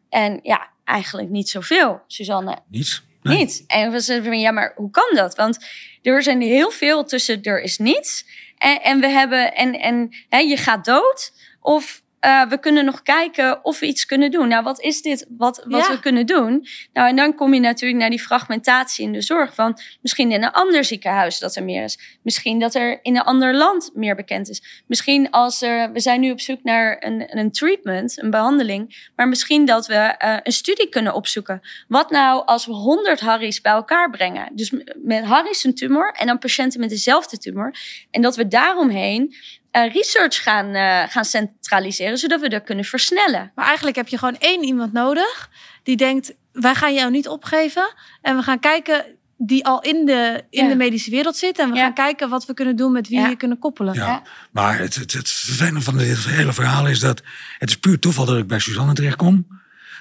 En 0.10 0.40
ja, 0.44 0.70
eigenlijk 0.84 1.30
niet 1.30 1.50
zoveel, 1.50 2.02
Suzanne. 2.08 2.58
Niets. 2.70 3.04
Nee. 3.22 3.38
Niet. 3.38 3.64
En 3.68 3.92
we 3.92 4.00
zeiden 4.00 4.28
van, 4.28 4.40
ja, 4.40 4.52
maar 4.52 4.74
hoe 4.76 4.90
kan 4.90 5.16
dat? 5.16 5.36
Want 5.36 5.58
er 6.02 6.24
zijn 6.24 6.42
heel 6.42 6.72
veel 6.72 7.04
tussen 7.04 7.42
er 7.42 7.62
is 7.62 7.78
niets. 7.78 8.26
En, 8.58 8.82
en 8.82 9.00
we 9.00 9.08
hebben, 9.08 9.56
en, 9.56 9.80
en 9.80 10.10
hè, 10.30 10.38
je 10.38 10.58
gaat 10.58 10.86
dood. 10.86 11.34
Of 11.62 12.02
eh, 12.22 12.46
we 12.50 12.60
kunnen 12.60 12.86
nog 12.86 13.02
kijken 13.02 13.66
of 13.66 13.80
we 13.80 13.86
iets 13.86 14.06
kunnen 14.06 14.32
doen. 14.32 14.48
Nou, 14.48 14.64
wat 14.64 14.82
is 14.82 15.02
dit 15.02 15.26
wat, 15.38 15.64
wat 15.68 15.86
Ja. 15.86 15.92
we 15.92 16.00
kunnen 16.00 16.26
doen? 16.26 16.68
Nou, 16.94 17.10
en 17.10 17.16
dan 17.16 17.36
kom 17.36 17.54
je 17.54 17.60
natuurlijk 17.60 18.00
naar 18.00 18.10
die 18.10 18.22
fragmentatie 18.22 19.06
in 19.06 19.12
de 19.12 19.22
zorg. 19.22 19.54
Van 19.56 19.80
misschien 20.02 20.32
in 20.32 20.44
een 20.44 20.52
ander 20.52 20.84
ziekenhuis 20.84 21.40
dat 21.40 21.56
er 21.56 21.64
meer 21.64 21.84
is. 21.84 22.20
Misschien 22.24 22.60
dat 22.60 22.76
er 22.76 23.00
in 23.02 23.16
een 23.16 23.24
ander 23.24 23.56
land 23.56 23.92
meer 23.94 24.16
bekend 24.16 24.50
is. 24.50 24.84
Misschien 24.88 25.30
als 25.30 25.62
er, 25.62 25.92
we 25.92 26.00
zijn 26.00 26.20
nu 26.22 26.32
op 26.32 26.40
zoek 26.40 26.64
naar 26.64 26.98
een, 27.00 27.38
een 27.38 27.52
treatment, 27.52 28.22
een 28.22 28.30
behandeling. 28.30 29.10
Maar 29.16 29.28
misschien 29.28 29.66
dat 29.66 29.88
we 29.88 29.94
eh, 29.96 30.38
een 30.44 30.52
studie 30.52 30.90
kunnen 30.90 31.14
opzoeken. 31.14 31.62
Wat 31.88 32.10
nou 32.10 32.46
als 32.46 32.66
we 32.66 32.74
100 32.74 33.20
Harry's 33.20 33.62
bij 33.62 33.72
elkaar 33.72 34.10
brengen? 34.10 34.50
Dus 34.54 34.74
met 35.04 35.24
Harry's 35.24 35.64
een 35.64 35.76
tumor 35.76 36.12
en 36.12 36.28
dan 36.28 36.40
patiënten 36.40 36.80
met 36.80 36.90
dezelfde 36.90 37.38
tumor. 37.38 37.76
En 38.12 38.22
dat 38.22 38.36
we 38.36 38.48
daaromheen 38.48 39.36
eh, 39.72 39.94
research 39.94 40.44
gaan, 40.44 40.74
eh, 40.74 41.10
gaan 41.12 41.26
centraliseren, 41.26 42.18
zodat 42.18 42.42
we 42.42 42.50
dat 42.50 42.64
kunnen 42.64 42.86
versnellen. 42.86 43.52
Maar 43.56 43.66
eigenlijk 43.66 43.96
heb 43.96 44.08
je 44.08 44.18
gewoon 44.18 44.38
één 44.40 44.64
iemand 44.64 44.94
nodig 44.94 45.50
die 45.84 45.98
denkt: 45.98 46.34
wij 46.52 46.76
gaan 46.76 46.94
jou 46.94 47.12
niet 47.12 47.28
opgeven. 47.28 47.94
En 48.22 48.36
we 48.36 48.44
gaan 48.44 48.60
kijken, 48.60 49.06
die 49.38 49.66
al 49.66 49.82
in 49.82 50.06
de, 50.06 50.44
in 50.50 50.64
Ja. 50.64 50.70
de 50.70 50.76
medische 50.76 51.10
wereld 51.12 51.38
zit. 51.38 51.60
En 51.60 51.70
we 51.70 51.76
Ja. 51.76 51.82
gaan 51.84 51.94
kijken 51.94 52.30
wat 52.30 52.46
we 52.46 52.54
kunnen 52.54 52.76
doen 52.76 52.92
met 52.92 53.08
wie 53.08 53.20
Ja. 53.20 53.30
we 53.30 53.36
kunnen 53.36 53.60
koppelen. 53.60 53.94
Ja, 53.94 54.06
Ja. 54.06 54.24
maar 54.52 54.80
het, 54.80 54.96
het, 54.96 55.14
het 55.14 55.30
vervelende 55.30 55.82
van 55.82 55.98
dit 55.98 56.26
hele 56.26 56.54
verhaal 56.54 56.88
is 56.88 57.00
dat 57.00 57.22
het 57.58 57.70
is 57.70 57.78
puur 57.78 58.00
toeval 58.00 58.26
dat 58.26 58.38
ik 58.38 58.48
bij 58.48 58.60
Suzanne 58.60 58.94
terechtkom. 58.94 59.48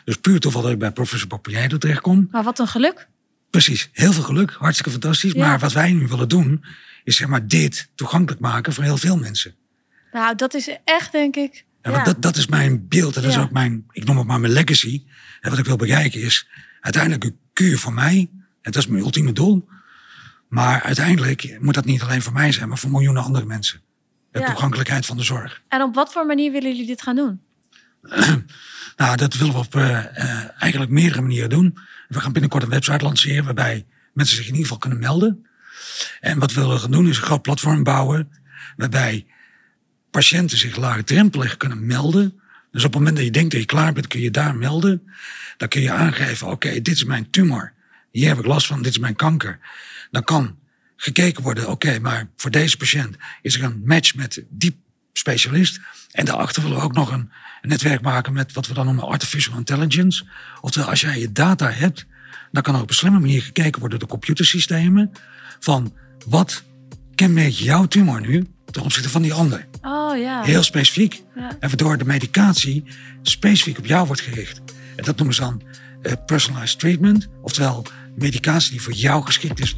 Dus 0.05 0.17
puur 0.17 0.41
toeval 0.41 0.63
dat 0.63 0.71
ik 0.71 0.79
bij 0.79 0.91
professor 0.91 1.29
Popiedo 1.29 1.79
terechtkom. 1.79 2.29
Maar 2.31 2.43
wat 2.43 2.59
een 2.59 2.67
geluk. 2.69 3.09
Precies, 3.51 3.89
heel 3.93 4.13
veel 4.13 4.23
geluk, 4.23 4.51
hartstikke 4.59 4.91
fantastisch. 4.91 5.33
Ja. 5.33 5.47
Maar 5.47 5.59
wat 5.59 5.73
wij 5.73 5.93
nu 5.93 6.07
willen 6.07 6.29
doen, 6.29 6.65
is 7.05 7.17
zeg 7.17 7.29
maar 7.29 7.47
dit 7.47 7.89
toegankelijk 7.95 8.41
maken 8.41 8.73
voor 8.73 8.85
heel 8.85 8.97
veel 8.97 9.17
mensen. 9.17 9.55
Nou, 10.13 10.35
dat 10.35 10.55
is 10.55 10.77
echt, 10.85 11.13
denk 11.13 11.37
ik. 11.37 11.65
Ja, 11.83 12.05
dat, 12.05 12.23
dat 12.23 12.37
is 12.37 12.47
mijn 12.47 12.89
beeld 12.89 13.17
en 13.17 13.23
dat 13.23 13.33
Ja. 13.33 13.39
is 13.39 13.45
ook 13.45 13.51
mijn, 13.51 13.85
ik 13.91 14.05
noem 14.05 14.17
het 14.19 14.27
maar 14.27 14.41
mijn 14.41 14.53
legacy. 14.53 15.05
En 15.41 15.51
wat 15.51 15.59
ik 15.59 15.65
wil 15.65 15.77
bereiken 15.77 16.21
is 16.21 16.49
uiteindelijk 16.81 17.25
een 17.25 17.39
kuur 17.53 17.79
voor 17.79 17.93
mij. 17.93 18.31
En 18.63 18.73
dat 18.73 18.77
is 18.77 18.87
mijn 18.87 19.03
ultieme 19.03 19.33
doel. 19.33 19.69
Maar 20.49 20.83
uiteindelijk 20.83 21.57
moet 21.61 21.75
dat 21.75 21.85
niet 21.85 22.03
alleen 22.03 22.23
voor 22.23 22.33
mij 22.33 22.53
zijn, 22.53 22.69
maar 22.69 22.79
voor 22.79 22.91
miljoenen 22.91 23.23
andere 23.23 23.45
mensen. 23.47 23.81
De 24.31 24.43
toegankelijkheid 24.45 25.07
van 25.07 25.17
de 25.17 25.23
zorg. 25.23 25.63
En 25.69 25.83
op 25.83 25.95
wat 25.95 26.13
voor 26.13 26.27
manier 26.27 26.53
willen 26.53 26.71
jullie 26.71 26.87
dit 26.87 27.03
gaan 27.03 27.17
doen? 27.17 27.41
Nou, 28.97 29.17
dat 29.17 29.35
willen 29.37 29.53
we 29.55 29.59
op 29.61 29.75
eh, 29.75 29.99
eh, 29.99 30.49
eigenlijk 30.59 30.91
meerdere 30.91 31.21
manieren 31.21 31.49
doen. 31.51 31.79
We 32.09 32.21
gaan 32.21 32.33
binnenkort 32.33 32.63
een 32.63 32.69
website 32.69 33.05
lanceren 33.05 33.45
waarbij 33.45 33.87
mensen 34.13 34.37
zich 34.37 34.45
in 34.45 34.51
ieder 34.51 34.63
geval 34.67 34.79
kunnen 34.79 34.99
melden. 34.99 35.47
En 36.21 36.39
wat 36.39 36.53
we 36.53 36.61
willen 36.61 36.81
gaan 36.81 36.91
doen 36.91 37.09
is 37.09 37.17
een 37.17 37.23
groot 37.23 37.43
platform 37.43 37.83
bouwen 37.83 38.31
waarbij 38.77 39.27
patiënten 40.11 40.59
zich 40.59 40.77
laagdrempelig 40.77 41.57
kunnen 41.57 41.87
melden. 41.87 42.41
Dus 42.73 42.85
op 42.85 42.91
het 42.91 42.99
moment 42.99 43.17
dat 43.17 43.25
je 43.25 43.31
denkt 43.31 43.51
dat 43.51 43.61
je 43.61 43.67
klaar 43.67 43.93
bent, 43.93 44.07
kun 44.07 44.21
je 44.21 44.31
daar 44.31 44.57
melden. 44.57 45.03
Dan 45.57 45.69
kun 45.69 45.81
je 45.81 45.91
aangeven, 45.91 46.47
oké, 46.47 46.81
dit 46.81 46.95
is 46.95 47.05
mijn 47.05 47.31
tumor. 47.31 47.73
Hier 48.11 48.29
heb 48.29 48.39
ik 48.39 48.47
last 48.47 48.67
van, 48.67 48.83
dit 48.83 48.93
is 48.93 48.99
mijn 48.99 49.17
kanker. 49.17 49.59
Dan 50.11 50.25
kan 50.25 50.59
gekeken 50.97 51.43
worden, 51.43 51.69
oké, 51.69 51.99
maar 51.99 52.29
voor 52.37 52.51
deze 52.51 52.77
patiënt 52.77 53.17
is 53.43 53.55
er 53.55 53.63
een 53.63 53.83
match 53.85 54.15
met 54.15 54.45
die 54.49 54.81
specialist. 55.13 55.81
En 56.11 56.25
daarachter 56.25 56.63
willen 56.63 56.77
we 56.79 56.85
ook 56.85 56.95
nog 56.95 57.13
een, 57.13 57.31
netwerk 57.63 58.01
maken 58.01 58.33
met 58.33 58.53
wat 58.53 58.67
we 58.67 58.75
dan 58.75 58.85
noemen 58.85 59.05
artificial 59.05 59.57
intelligence. 59.57 60.27
Oftewel, 60.61 60.89
als 60.89 61.01
jij 61.01 61.19
je 61.19 61.33
data 61.33 61.71
hebt, 61.71 62.07
dan 62.53 62.63
kan 62.63 62.75
er 62.75 62.81
op 62.81 62.89
een 62.89 62.95
slimme 62.95 63.19
manier 63.19 63.43
gekeken 63.43 63.81
worden 63.81 63.99
door 63.99 64.09
computersystemen. 64.09 65.13
Van 65.59 65.97
wat 66.27 66.65
kenmerkt 67.15 67.59
jouw 67.59 67.87
tumor 67.87 68.21
nu 68.21 68.47
ten 68.71 68.83
opzichte 68.83 69.09
van 69.09 69.23
die 69.23 69.33
ander? 69.33 69.67
Oh 69.83 70.19
ja. 70.19 70.43
Heel 70.43 70.63
specifiek. 70.63 71.23
Ja. 71.35 71.49
En 71.49 71.69
waardoor 71.69 71.99
de 71.99 72.05
medicatie 72.05 72.85
specifiek 73.23 73.79
op 73.79 73.87
jou 73.87 74.07
wordt 74.07 74.23
gericht. 74.23 74.61
En 74.97 75.05
dat 75.05 75.17
noemen 75.17 75.35
ze 75.35 75.41
dan 75.41 75.63
eh, 76.03 76.13
personalized 76.27 76.79
treatment. 76.79 77.29
Oftewel 77.43 77.87
medicatie 78.17 78.71
die 78.71 78.83
voor 78.83 78.93
jou 78.93 79.25
geschikt 79.25 79.61
is. 79.61 79.77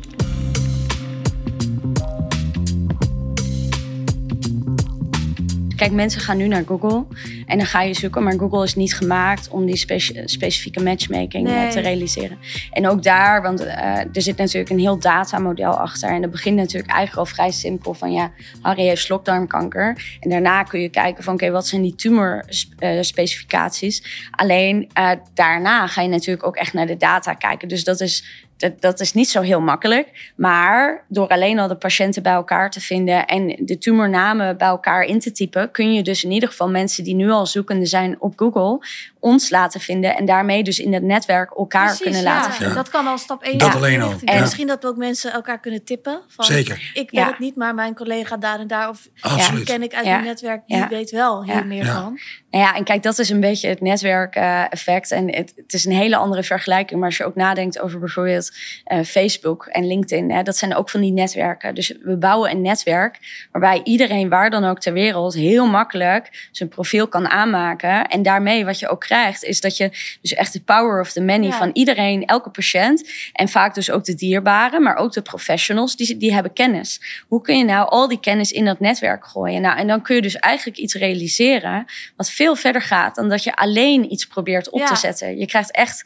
Kijk, 5.82 5.94
mensen 5.94 6.20
gaan 6.20 6.36
nu 6.36 6.48
naar 6.48 6.64
Google 6.66 7.04
en 7.46 7.58
dan 7.58 7.66
ga 7.66 7.82
je 7.82 7.94
zoeken, 7.94 8.22
maar 8.22 8.38
Google 8.38 8.64
is 8.64 8.74
niet 8.74 8.94
gemaakt 8.94 9.48
om 9.48 9.66
die 9.66 9.76
speci- 9.76 10.22
specifieke 10.24 10.82
matchmaking 10.82 11.48
eh, 11.48 11.54
Nee. 11.54 11.70
te 11.70 11.80
realiseren. 11.80 12.38
En 12.72 12.88
ook 12.88 13.02
daar, 13.02 13.42
want 13.42 13.60
eh, 13.60 13.98
er 13.98 14.22
zit 14.22 14.36
natuurlijk 14.36 14.70
een 14.70 14.78
heel 14.78 14.98
datamodel 14.98 15.72
achter. 15.72 16.10
En 16.10 16.20
dat 16.20 16.30
begint 16.30 16.56
natuurlijk 16.56 16.92
eigenlijk 16.92 17.28
al 17.28 17.34
vrij 17.34 17.50
simpel 17.50 17.94
van 17.94 18.12
ja, 18.12 18.30
Harry 18.60 18.82
heeft 18.82 19.02
slokdarmkanker. 19.02 20.16
En 20.20 20.30
daarna 20.30 20.62
kun 20.62 20.80
je 20.80 20.88
kijken 20.88 21.24
van 21.24 21.34
oké, 21.34 21.50
wat 21.50 21.66
zijn 21.66 21.82
die 21.82 21.94
tumorspecificaties? 21.94 24.26
Alleen 24.30 24.90
eh, 24.92 25.10
daarna 25.34 25.86
ga 25.86 26.02
je 26.02 26.08
natuurlijk 26.08 26.46
ook 26.46 26.56
echt 26.56 26.72
naar 26.72 26.86
de 26.86 26.96
data 26.96 27.34
kijken. 27.34 27.68
Dus 27.68 27.84
dat 27.84 28.00
is 28.00 28.46
dat, 28.62 28.80
dat 28.80 29.00
is 29.00 29.12
niet 29.12 29.28
zo 29.28 29.40
heel 29.40 29.60
makkelijk. 29.60 30.32
Maar 30.36 31.04
door 31.08 31.28
alleen 31.28 31.58
al 31.58 31.68
de 31.68 31.76
patiënten 31.76 32.22
bij 32.22 32.32
elkaar 32.32 32.70
te 32.70 32.80
vinden 32.80 33.26
en 33.26 33.56
de 33.58 33.78
tumornamen 33.78 34.56
bij 34.56 34.68
elkaar 34.68 35.02
in 35.02 35.18
te 35.18 35.32
typen, 35.32 35.70
kun 35.70 35.92
je 35.92 36.02
dus 36.02 36.24
in 36.24 36.30
ieder 36.30 36.48
geval 36.48 36.70
mensen 36.70 37.04
die 37.04 37.14
nu 37.14 37.30
al 37.30 37.46
zoekende 37.46 37.86
zijn 37.86 38.20
op 38.20 38.32
Google, 38.36 38.86
ons 39.22 39.50
laten 39.50 39.80
vinden. 39.80 40.16
En 40.16 40.24
daarmee 40.24 40.62
dus 40.62 40.78
in 40.78 40.92
het 40.92 41.02
netwerk 41.02 41.50
elkaar 41.56 41.84
Precies, 41.84 42.02
kunnen 42.02 42.22
ja. 42.22 42.34
laten 42.34 42.52
vinden. 42.52 42.74
Dat 42.76 42.88
kan 42.88 43.06
al 43.06 43.18
stap 43.18 43.42
1 43.42 43.58
Dat 43.58 43.74
alleen 43.74 44.02
al. 44.02 44.10
En 44.24 44.34
Ja. 44.34 44.40
misschien 44.40 44.66
dat 44.66 44.82
we 44.82 44.88
ook 44.88 44.96
mensen 44.96 45.32
elkaar 45.32 45.60
kunnen 45.60 45.84
tippen. 45.84 46.20
Van, 46.28 46.44
Zeker. 46.44 46.90
Ik 46.94 47.10
weet 47.10 47.20
Ja. 47.20 47.26
het 47.26 47.38
niet, 47.38 47.56
maar 47.56 47.74
mijn 47.74 47.94
collega 47.94 48.36
daar 48.36 48.58
en 48.60 48.66
daar. 48.66 48.88
Of 48.88 49.08
die 49.54 49.64
ken 49.64 49.82
ik 49.82 49.94
uit 49.94 50.04
Ja. 50.04 50.12
mijn 50.12 50.24
netwerk, 50.24 50.62
die 50.66 50.76
Ja. 50.76 50.88
weet 50.88 51.10
wel 51.10 51.44
hier 51.44 51.66
meer 51.66 51.84
Ja. 51.84 51.94
van. 52.02 52.18
Nou 52.50 52.64
ja, 52.64 52.74
en 52.76 52.84
kijk, 52.84 53.02
dat 53.02 53.18
is 53.18 53.28
een 53.28 53.40
beetje 53.40 53.68
het 53.68 53.80
netwerkeffect. 53.80 55.10
en 55.10 55.34
het, 55.34 55.52
het 55.56 55.72
is 55.72 55.84
een 55.84 55.92
hele 55.92 56.16
andere 56.16 56.42
vergelijking. 56.42 56.98
Maar 57.00 57.08
als 57.08 57.16
je 57.18 57.24
ook 57.24 57.34
nadenkt 57.34 57.80
over 57.80 57.98
bijvoorbeeld 57.98 58.50
eh, 58.84 59.00
Facebook 59.02 59.66
en 59.66 59.86
LinkedIn, 59.86 60.30
hè, 60.30 60.42
dat 60.42 60.56
zijn 60.56 60.74
ook 60.76 60.90
van 60.90 61.00
die 61.00 61.12
netwerken. 61.12 61.74
Dus 61.74 61.94
we 62.02 62.16
bouwen 62.16 62.50
een 62.50 62.60
netwerk 62.62 63.18
waarbij 63.52 63.80
iedereen 63.84 64.28
waar 64.28 64.50
dan 64.50 64.64
ook 64.64 64.80
ter 64.80 64.92
wereld 64.92 65.34
heel 65.34 65.66
makkelijk 65.66 66.48
zijn 66.52 66.68
profiel 66.68 67.08
kan 67.08 67.28
aanmaken. 67.28 68.06
En 68.06 68.22
daarmee 68.22 68.64
wat 68.64 68.78
je 68.78 68.88
ook 68.88 69.04
krijgt, 69.12 69.44
is 69.44 69.60
dat 69.60 69.76
je 69.76 69.88
dus 70.20 70.34
echt 70.34 70.52
de 70.52 70.60
power 70.60 71.00
of 71.00 71.12
the 71.12 71.20
many 71.20 71.46
Ja. 71.46 71.58
van 71.58 71.70
iedereen, 71.72 72.24
elke 72.24 72.50
patiënt. 72.50 73.08
En 73.32 73.48
vaak 73.48 73.74
dus 73.74 73.90
ook 73.90 74.04
de 74.04 74.14
dierbaren, 74.14 74.82
maar 74.82 74.96
ook 74.96 75.12
de 75.12 75.22
professionals, 75.22 75.96
die, 75.96 76.16
die 76.16 76.32
hebben 76.32 76.52
kennis. 76.52 77.00
Hoe 77.28 77.40
kun 77.42 77.58
je 77.58 77.64
nou 77.64 77.88
al 77.88 78.08
die 78.08 78.20
kennis 78.20 78.52
in 78.52 78.64
dat 78.64 78.80
netwerk 78.80 79.26
gooien? 79.26 79.60
Nou, 79.60 79.78
en 79.78 79.86
dan 79.86 80.02
kun 80.02 80.14
je 80.14 80.22
dus 80.22 80.36
eigenlijk 80.36 80.78
iets 80.78 80.94
realiseren 80.94 81.84
wat 82.16 82.30
veel 82.30 82.56
verder 82.56 82.82
gaat 82.82 83.14
dan 83.14 83.28
dat 83.28 83.44
je 83.44 83.54
alleen 83.56 84.12
iets 84.12 84.26
probeert 84.26 84.70
op 84.70 84.80
Ja. 84.80 84.86
te 84.86 84.96
zetten. 84.96 85.38
Je 85.38 85.46
krijgt 85.46 85.72
echt, 85.72 86.04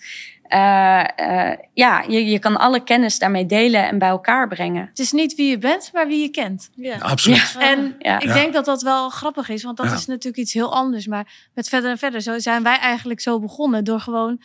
eh, 0.49 1.51
eh, 1.51 1.59
ja, 1.75 2.05
je, 2.09 2.27
je 2.27 2.39
kan 2.39 2.57
alle 2.57 2.81
kennis 2.85 3.19
daarmee 3.19 3.47
delen 3.47 3.89
en 3.89 3.99
bij 3.99 4.09
elkaar 4.09 4.49
brengen. 4.49 4.87
Het 4.89 4.99
is 4.99 5.13
niet 5.13 5.35
wie 5.35 5.51
je 5.51 5.59
bent, 5.59 5.91
maar 5.93 6.07
wie 6.07 6.21
je 6.23 6.29
kent. 6.29 6.71
Ja. 6.75 6.99
Absoluut. 6.99 7.57
En 7.59 7.95
Ja. 7.99 8.19
ik 8.21 8.33
denk 8.33 8.53
dat 8.53 8.65
dat 8.65 8.83
wel 8.83 9.09
grappig 9.09 9.49
is, 9.49 9.63
want 9.63 9.77
dat 9.77 9.87
Ja. 9.87 9.95
is 9.95 10.07
natuurlijk 10.07 10.37
iets 10.43 10.53
heel 10.53 10.75
anders. 10.75 11.07
Maar 11.07 11.49
met 11.55 11.69
verder 11.69 11.91
en 11.91 11.99
verder, 11.99 12.21
zo 12.21 12.39
zijn 12.39 12.63
wij 12.63 12.79
eigenlijk 12.79 13.21
zo 13.21 13.41
begonnen 13.41 13.85
door 13.85 14.01
gewoon 14.01 14.41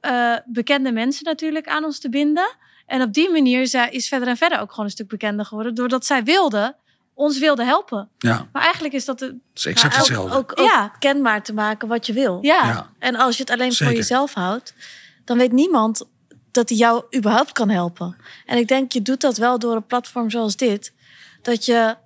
eh, 0.00 0.34
bekende 0.46 0.92
mensen 0.92 1.24
natuurlijk 1.24 1.66
aan 1.68 1.84
ons 1.84 1.98
te 2.00 2.08
binden. 2.08 2.56
En 2.86 3.02
op 3.02 3.12
die 3.12 3.30
manier 3.30 3.66
zij- 3.66 3.90
is 3.90 4.08
verder 4.08 4.28
en 4.28 4.36
verder 4.36 4.60
ook 4.60 4.70
gewoon 4.70 4.84
een 4.84 4.90
stuk 4.90 5.08
bekender 5.08 5.44
geworden, 5.46 5.74
doordat 5.74 6.06
zij 6.06 6.24
wilden, 6.24 6.76
ons 7.14 7.38
wilden 7.38 7.66
helpen. 7.66 8.08
Ja, 8.18 8.46
Maar 8.52 8.62
eigenlijk 8.62 8.94
is 8.94 9.04
dat 9.04 9.18
de, 9.18 9.26
dat 9.26 9.36
is 9.54 9.66
exact 9.66 9.92
Maar 9.92 10.02
ook, 10.02 10.08
hetzelfde. 10.08 10.36
ook, 10.36 10.52
ook 10.60 10.66
Ja. 10.66 10.92
kenbaar 10.98 11.42
te 11.42 11.54
maken 11.54 11.88
wat 11.88 12.06
je 12.06 12.12
wil. 12.12 12.38
ja, 12.42 12.64
ja. 12.64 12.90
En 12.98 13.16
als 13.16 13.36
je 13.36 13.42
het 13.42 13.50
alleen 13.52 13.72
Zeker. 13.72 13.86
voor 13.86 13.96
jezelf 13.96 14.34
houdt, 14.34 14.74
dan 15.28 15.38
weet 15.38 15.52
niemand 15.52 16.08
dat 16.50 16.68
hij 16.68 16.78
jou 16.78 17.04
überhaupt 17.16 17.52
kan 17.52 17.68
helpen. 17.68 18.16
En 18.46 18.58
ik 18.58 18.68
denk, 18.68 18.92
je 18.92 19.02
doet 19.02 19.20
dat 19.20 19.36
wel 19.36 19.58
door 19.58 19.74
een 19.76 19.86
platform 19.86 20.30
zoals 20.30 20.56
dit. 20.56 20.92
Dat 21.42 21.64
je 21.64 21.96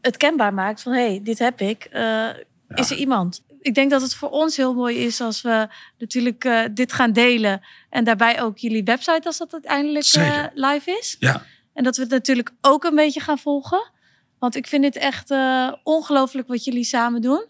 het 0.00 0.16
kenbaar 0.16 0.54
maakt 0.54 0.82
van, 0.82 0.92
hé, 0.92 1.06
hey, 1.08 1.20
dit 1.22 1.38
heb 1.38 1.60
ik. 1.60 1.84
Eh, 1.84 2.28
Is 2.68 2.90
er 2.90 2.96
iemand? 2.96 3.42
ik 3.60 3.74
denk 3.74 3.90
dat 3.90 4.02
het 4.02 4.14
voor 4.14 4.30
ons 4.30 4.56
heel 4.56 4.74
mooi 4.74 4.96
is 4.96 5.20
als 5.20 5.42
we 5.42 5.68
natuurlijk 5.98 6.44
eh, 6.44 6.60
dit 6.70 6.92
gaan 6.92 7.12
delen. 7.12 7.60
En 7.90 8.04
daarbij 8.04 8.42
ook 8.42 8.58
jullie 8.58 8.84
website 8.84 9.20
als 9.24 9.38
dat 9.38 9.52
uiteindelijk 9.52 10.06
eh, 10.06 10.44
live 10.54 10.96
is. 11.00 11.16
Ja, 11.18 11.42
En 11.72 11.84
dat 11.84 11.96
we 11.96 12.02
het 12.02 12.10
natuurlijk 12.10 12.50
ook 12.60 12.84
een 12.84 12.94
beetje 12.94 13.20
gaan 13.20 13.38
volgen. 13.38 13.90
Want 14.38 14.54
ik 14.54 14.66
vind 14.66 14.84
het 14.84 14.96
echt 14.96 15.30
eh, 15.30 15.72
ongelooflijk 15.82 16.48
wat 16.48 16.64
jullie 16.64 16.84
samen 16.84 17.20
doen. 17.20 17.44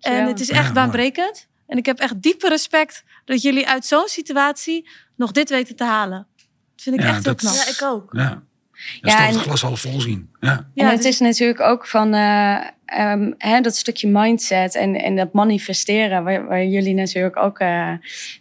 En 0.00 0.26
het 0.26 0.40
is 0.40 0.48
Ja, 0.48 0.54
echt 0.54 0.62
mooi. 0.62 0.74
baanbrekend. 0.74 1.48
En 1.74 1.80
ik 1.80 1.86
heb 1.86 1.98
echt 1.98 2.22
diepe 2.22 2.48
respect 2.48 3.04
dat 3.24 3.42
jullie 3.42 3.68
uit 3.68 3.86
zo'n 3.86 4.08
situatie 4.08 4.88
nog 5.16 5.30
dit 5.32 5.48
weten 5.50 5.76
te 5.76 5.84
halen. 5.84 6.26
Dat 6.74 6.82
vind 6.82 6.96
ik 6.96 7.02
Ja, 7.02 7.08
echt 7.08 7.24
heel 7.24 7.34
knap. 7.34 7.54
Ja, 7.54 7.66
ik 7.68 7.82
ook. 7.82 8.12
ja. 8.12 8.22
Ja, 8.22 8.42
Ja, 9.00 9.26
en- 9.26 9.32
het 9.32 9.42
glas 9.42 9.62
half 9.62 9.80
vol 9.80 10.00
zien. 10.00 10.33
Ja, 10.44 10.64
en 10.74 10.86
het 10.86 10.96
dus- 10.96 11.06
is 11.06 11.18
natuurlijk 11.20 11.60
ook 11.60 11.86
van 11.86 12.14
eh, 12.14 12.56
ehm, 12.84 13.32
hè, 13.38 13.60
dat 13.60 13.76
stukje 13.76 14.08
mindset 14.08 14.74
en, 14.74 14.94
en 15.00 15.16
dat 15.16 15.32
manifesteren, 15.32 16.24
waar, 16.24 16.46
waar 16.46 16.64
jullie 16.64 16.94
natuurlijk 16.94 17.36
ook 17.36 17.58
eh, 17.58 17.90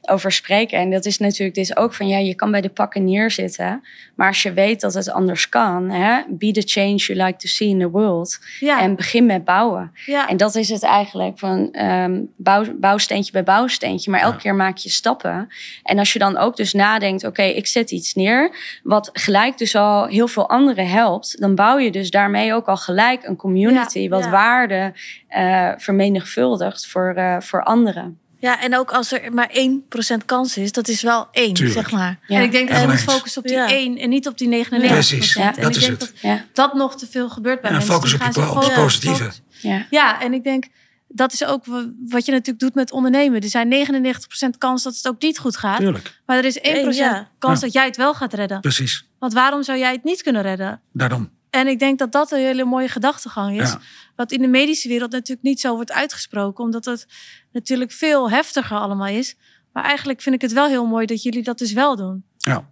over 0.01 0.31
spreken. 0.31 0.77
En 0.79 0.91
dat 0.91 1.05
is 1.05 1.17
natuurlijk 1.17 1.55
dit 1.55 1.77
ook 1.77 1.93
van 1.93 2.07
ja, 2.07 2.17
je 2.17 2.35
kan 2.35 2.51
bij 2.51 2.61
de 2.61 2.69
pakken 2.69 3.03
neerzitten, 3.03 3.81
maar 4.15 4.27
als 4.27 4.41
je 4.41 4.53
weet 4.53 4.81
dat 4.81 4.93
het 4.93 5.09
anders 5.11 5.49
kan, 5.49 5.89
hè, 5.89 6.21
be 6.29 6.51
the 6.51 6.61
change 6.65 6.95
you 6.95 7.23
like 7.23 7.37
to 7.37 7.47
see 7.47 7.67
in 7.67 7.79
the 7.79 7.89
world. 7.89 8.39
ja, 8.59 8.81
En 8.81 8.95
begin 8.95 9.25
met 9.25 9.43
bouwen. 9.45 9.91
ja. 10.05 10.29
En 10.29 10.37
dat 10.37 10.55
is 10.55 10.69
het 10.69 10.83
eigenlijk 10.83 11.39
van 11.39 11.71
ehm, 11.71 12.21
bouw, 12.37 12.65
bouwsteentje 12.79 13.31
bij 13.31 13.43
bouwsteentje. 13.43 14.11
Maar 14.11 14.19
elke 14.19 14.35
Ja. 14.35 14.41
keer 14.41 14.55
maak 14.55 14.77
je 14.77 14.89
stappen. 14.89 15.47
En 15.83 15.99
als 15.99 16.13
je 16.13 16.19
dan 16.19 16.37
ook 16.37 16.55
dus 16.55 16.73
nadenkt, 16.73 17.23
oké, 17.25 17.43
ik 17.43 17.67
zet 17.67 17.91
iets 17.91 18.13
neer. 18.13 18.55
Wat 18.83 19.09
gelijk 19.13 19.57
dus 19.57 19.75
al 19.75 20.05
heel 20.05 20.27
veel 20.27 20.49
anderen 20.49 20.87
helpt. 20.87 21.39
Dan 21.39 21.55
bouw 21.55 21.77
je 21.77 21.91
dus 21.93 22.09
daarmee 22.09 22.53
ook 22.53 22.67
al 22.67 22.77
gelijk 22.77 23.23
een 23.23 23.35
community. 23.35 23.99
Ja, 23.99 24.09
wat 24.09 24.23
ja. 24.23 24.29
waarde 24.29 24.93
eh, 25.27 25.71
vermenigvuldigt 25.77 26.87
voor, 26.87 27.13
eh, 27.15 27.35
voor 27.39 27.63
anderen. 27.63 28.17
Ja, 28.39 28.61
en 28.61 28.77
ook 28.77 28.91
als 28.91 29.11
er 29.11 29.33
maar 29.33 29.49
1% 29.51 30.25
kans 30.25 30.57
is, 30.57 30.71
dat 30.71 30.87
is 30.87 31.01
wel 31.01 31.27
één, 31.31 31.53
Tuurlijk. 31.53 31.79
zeg 31.79 31.91
maar. 31.91 32.19
Ja. 32.27 32.37
En 32.37 32.43
ik 32.43 32.51
denk 32.51 32.69
dat 32.69 32.81
je 32.81 32.87
moet 32.87 32.99
focussen 32.99 33.41
op 33.41 33.47
die 33.47 33.57
Ja. 33.57 33.69
1 33.69 33.97
en 33.97 34.09
niet 34.09 34.27
op 34.27 34.37
die 34.37 34.47
99% 34.47 34.91
Precies, 34.91 35.35
En 35.35 35.45
dat 35.45 35.57
ik 35.57 35.75
is 35.75 35.85
denk 35.85 35.99
het. 36.01 36.13
dat 36.21 36.39
dat 36.53 36.73
nog 36.73 36.95
te 36.97 37.07
veel 37.07 37.29
gebeurt 37.29 37.61
bij 37.61 37.69
Ja, 37.71 37.77
mensen. 37.77 37.93
focus 37.95 38.13
op 38.13 38.19
die 38.23 38.31
focussen- 38.43 38.73
positieve. 38.73 39.31
ja. 39.61 39.85
Ja, 39.89 40.21
en 40.21 40.33
ik 40.33 40.43
denk 40.43 40.65
dat 41.07 41.33
is 41.33 41.45
ook 41.45 41.65
wa- 41.65 41.85
wat 42.09 42.25
je 42.25 42.31
natuurlijk 42.31 42.59
doet 42.59 42.75
met 42.75 42.91
ondernemen. 42.91 43.41
Er 43.41 43.47
zijn 43.49 43.67
99% 43.67 44.57
kans 44.57 44.83
dat 44.83 44.95
het 44.95 45.07
ook 45.07 45.21
niet 45.21 45.39
goed 45.39 45.57
gaat. 45.57 45.77
Tuurlijk, 45.79 46.19
Maar 46.25 46.37
er 46.37 46.45
is 46.45 46.59
1% 46.61 46.95
Ja. 46.95 47.29
kans 47.39 47.59
Ja. 47.59 47.65
dat 47.65 47.73
jij 47.73 47.85
het 47.85 47.97
wel 47.97 48.13
gaat 48.13 48.33
redden. 48.33 48.59
precies. 48.61 49.07
Want 49.19 49.33
waarom 49.33 49.63
zou 49.63 49.77
jij 49.77 49.91
het 49.91 50.03
niet 50.03 50.21
kunnen 50.23 50.41
redden? 50.41 50.81
Daarom. 50.91 51.29
En 51.53 51.67
ik 51.67 51.79
denk 51.79 51.99
dat 51.99 52.11
dat 52.11 52.31
een 52.31 52.39
hele 52.39 52.65
mooie 52.65 52.87
gedachtegang 52.87 53.61
is. 53.61 53.69
Ja. 53.69 53.79
Wat 54.15 54.31
in 54.31 54.41
de 54.41 54.47
medische 54.47 54.87
wereld 54.87 55.11
natuurlijk 55.11 55.47
niet 55.47 55.59
zo 55.59 55.75
wordt 55.75 55.91
uitgesproken. 55.91 56.63
Omdat 56.63 56.85
het 56.85 57.07
natuurlijk 57.51 57.91
veel 57.91 58.29
heftiger 58.29 58.77
allemaal 58.77 59.07
is. 59.07 59.35
Maar 59.73 59.83
eigenlijk 59.83 60.21
vind 60.21 60.35
ik 60.35 60.41
het 60.41 60.53
wel 60.53 60.67
heel 60.67 60.85
mooi 60.85 61.05
dat 61.05 61.23
jullie 61.23 61.43
dat 61.43 61.57
dus 61.57 61.73
wel 61.73 61.95
doen. 61.95 62.23
Ja, 62.37 62.69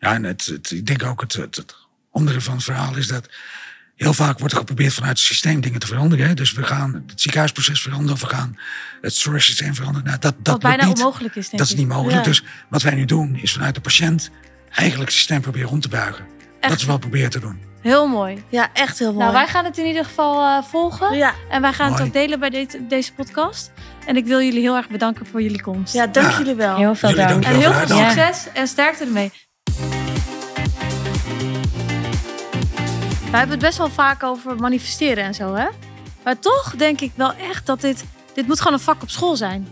ja 0.00 0.14
en 0.14 0.24
het, 0.24 0.46
het, 0.46 0.70
ik 0.70 0.86
denk 0.86 1.02
ook 1.02 1.20
het, 1.20 1.32
het, 1.32 1.56
het 1.56 1.74
andere 2.12 2.40
van 2.40 2.54
het 2.54 2.64
verhaal 2.64 2.96
is 2.96 3.06
dat 3.06 3.28
heel 3.96 4.12
vaak 4.12 4.38
wordt 4.38 4.52
er 4.52 4.58
geprobeerd 4.58 4.94
vanuit 4.94 5.18
het 5.18 5.26
systeem 5.26 5.60
dingen 5.60 5.80
te 5.80 5.86
veranderen. 5.86 6.26
Hè? 6.26 6.34
Dus 6.34 6.52
we 6.52 6.62
gaan 6.62 7.04
het 7.06 7.20
ziekenhuisproces 7.20 7.82
veranderen, 7.82 8.14
of 8.14 8.20
we 8.20 8.26
gaan 8.26 8.58
het 9.00 9.14
zorgsysteem 9.14 9.74
veranderen. 9.74 10.06
Nou, 10.06 10.18
dat, 10.18 10.34
dat 10.38 10.52
Wat 10.52 10.62
bijna 10.62 10.86
niet. 10.86 10.98
onmogelijk 10.98 11.36
is, 11.36 11.48
denk 11.48 11.58
Dat 11.58 11.68
is 11.68 11.74
niet 11.74 11.88
mogelijk. 11.88 12.16
Ja. 12.16 12.22
Dus 12.22 12.44
wat 12.68 12.82
wij 12.82 12.94
nu 12.94 13.04
doen, 13.04 13.36
is 13.36 13.52
vanuit 13.52 13.74
de 13.74 13.80
patiënt 13.80 14.30
eigenlijk 14.70 15.10
het 15.10 15.18
systeem 15.18 15.40
proberen 15.40 15.68
om 15.68 15.80
te 15.80 15.88
buigen. 15.88 16.26
Dat 16.60 16.72
is 16.72 16.84
wat 16.84 16.94
we 16.94 17.00
proberen 17.00 17.30
te 17.30 17.40
doen. 17.40 17.67
Heel 17.88 18.06
mooi. 18.06 18.44
Ja, 18.48 18.68
echt 18.72 18.98
heel 18.98 19.08
mooi. 19.12 19.18
Nou, 19.18 19.32
wij 19.32 19.46
gaan 19.46 19.64
het 19.64 19.78
in 19.78 19.86
ieder 19.86 20.04
geval 20.04 20.40
eh, 20.42 20.62
volgen. 20.62 21.16
ja, 21.16 21.32
En 21.50 21.60
wij 21.60 21.72
gaan 21.72 21.92
het 21.92 22.00
ook 22.02 22.12
delen 22.12 22.40
bij 22.40 22.50
de- 22.50 22.86
deze 22.88 23.12
podcast. 23.14 23.70
En 24.06 24.16
ik 24.16 24.24
wil 24.26 24.40
jullie 24.40 24.60
heel 24.60 24.76
erg 24.76 24.88
bedanken 24.88 25.26
voor 25.26 25.42
jullie 25.42 25.62
komst. 25.62 25.94
ja, 25.94 26.06
dank 26.06 26.30
Ja. 26.30 26.38
jullie 26.38 26.54
wel. 26.54 26.76
Heel 26.76 26.94
veel 26.94 27.08
Jullie 27.08 27.26
dank. 27.26 27.44
En 27.44 27.54
heel 27.54 27.72
veel 27.72 27.96
succes 27.96 28.46
en 28.52 28.66
sterkte 28.68 29.04
ermee. 29.04 29.32
We 33.30 33.36
hebben 33.36 33.50
het 33.56 33.64
best 33.66 33.78
wel 33.78 33.90
vaak 33.90 34.22
over 34.22 34.56
manifesteren 34.56 35.24
en 35.24 35.34
zo, 35.34 35.54
hè? 35.54 35.66
Maar 36.24 36.38
toch 36.38 36.74
denk 36.76 37.00
ik 37.00 37.12
wel 37.14 37.32
echt 37.34 37.66
dat 37.66 37.80
dit... 37.80 38.04
Dit 38.34 38.46
moet 38.46 38.58
gewoon 38.60 38.72
een 38.72 38.84
vak 38.84 39.02
op 39.02 39.10
school 39.10 39.36
zijn. 39.36 39.68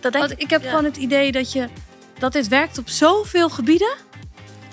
Dat 0.00 0.12
denk 0.12 0.26
Want 0.28 0.40
ik 0.40 0.50
heb 0.50 0.62
ja. 0.62 0.68
gewoon 0.68 0.84
het 0.84 0.96
idee 0.96 1.32
dat, 1.32 1.52
je, 1.52 1.68
dat 2.18 2.32
dit 2.32 2.48
werkt 2.48 2.78
op 2.78 2.88
zoveel 2.88 3.48
gebieden. 3.48 3.94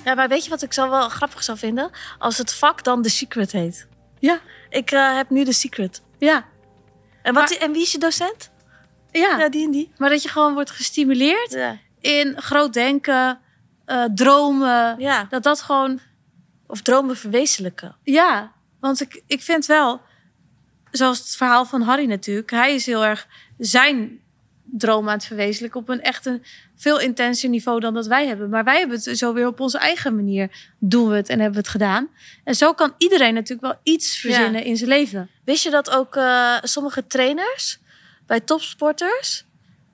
Ja, 0.05 0.13
maar 0.13 0.27
weet 0.27 0.43
je 0.43 0.49
wat 0.49 0.61
ik 0.61 0.73
zo 0.73 0.89
wel 0.89 1.09
grappig 1.09 1.43
zou 1.43 1.57
vinden? 1.57 1.89
Als 2.19 2.37
het 2.37 2.53
vak 2.53 2.83
dan 2.83 3.01
The 3.01 3.09
Secret 3.09 3.51
heet. 3.51 3.87
Ja. 4.19 4.39
Ik 4.69 4.91
eh, 4.91 5.15
heb 5.15 5.29
nu 5.29 5.43
The 5.43 5.51
Secret. 5.53 6.01
Ja, 6.17 6.45
En, 7.21 7.33
wat, 7.33 7.49
Maar- 7.49 7.57
en 7.59 7.71
wie 7.71 7.81
is 7.81 7.91
je 7.91 7.97
docent? 7.97 8.51
ja. 9.11 9.37
Ja, 9.37 9.49
die 9.49 9.65
en 9.65 9.71
die. 9.71 9.91
maar 9.97 10.09
dat 10.09 10.23
je 10.23 10.29
gewoon 10.29 10.53
wordt 10.53 10.71
gestimuleerd 10.71 11.51
Ja. 11.51 11.77
in 11.99 12.41
groot 12.41 12.73
denken, 12.73 13.39
eh, 13.85 14.03
dromen. 14.15 14.95
ja. 14.99 15.25
Dat 15.29 15.43
dat 15.43 15.61
gewoon 15.61 15.99
Of 16.67 16.81
dromen 16.81 17.17
verwezenlijken. 17.17 17.95
Ja, 18.03 18.51
want 18.79 19.01
ik, 19.01 19.21
ik 19.27 19.41
vind 19.41 19.65
wel, 19.65 20.01
zoals 20.91 21.17
het 21.17 21.35
verhaal 21.35 21.65
van 21.65 21.81
Harry 21.81 22.05
natuurlijk, 22.05 22.49
hij 22.51 22.73
is 22.73 22.85
heel 22.85 23.05
erg 23.05 23.27
zijn 23.57 24.19
droom 24.63 25.07
aan 25.09 25.13
het 25.15 25.25
verwezenlijken 25.25 25.79
op 25.79 25.89
een 25.89 26.01
echt 26.01 26.25
een 26.25 26.43
veel 26.76 26.99
intenser 26.99 27.49
niveau 27.49 27.80
dan 27.80 27.93
dat 27.93 28.07
wij 28.07 28.28
hebben. 28.28 28.49
Maar 28.49 28.63
wij 28.63 28.80
hebben 28.80 28.99
het 29.03 29.17
zo 29.17 29.34
weer 29.34 29.47
op 29.47 29.59
onze 29.59 29.78
eigen 29.78 30.15
manier 30.15 30.73
doen 30.80 31.09
we 31.09 31.15
het 31.15 31.30
en 31.30 31.39
hebben 31.39 31.53
we 31.55 31.59
het 31.59 31.69
gedaan. 31.69 32.09
En 32.43 32.55
zo 32.55 32.73
kan 32.73 32.93
iedereen 32.97 33.34
natuurlijk 33.34 33.61
wel 33.61 33.80
iets 33.84 34.17
verzinnen 34.17 34.63
in 34.63 34.78
zijn 34.78 34.89
leven. 34.89 35.30
Wist 35.43 35.63
je 35.63 35.69
dat 35.69 35.89
ook 35.89 36.15
eh, 36.15 36.55
sommige 36.61 37.07
trainers 37.07 37.80
bij 38.26 38.39
topsporters 38.39 39.45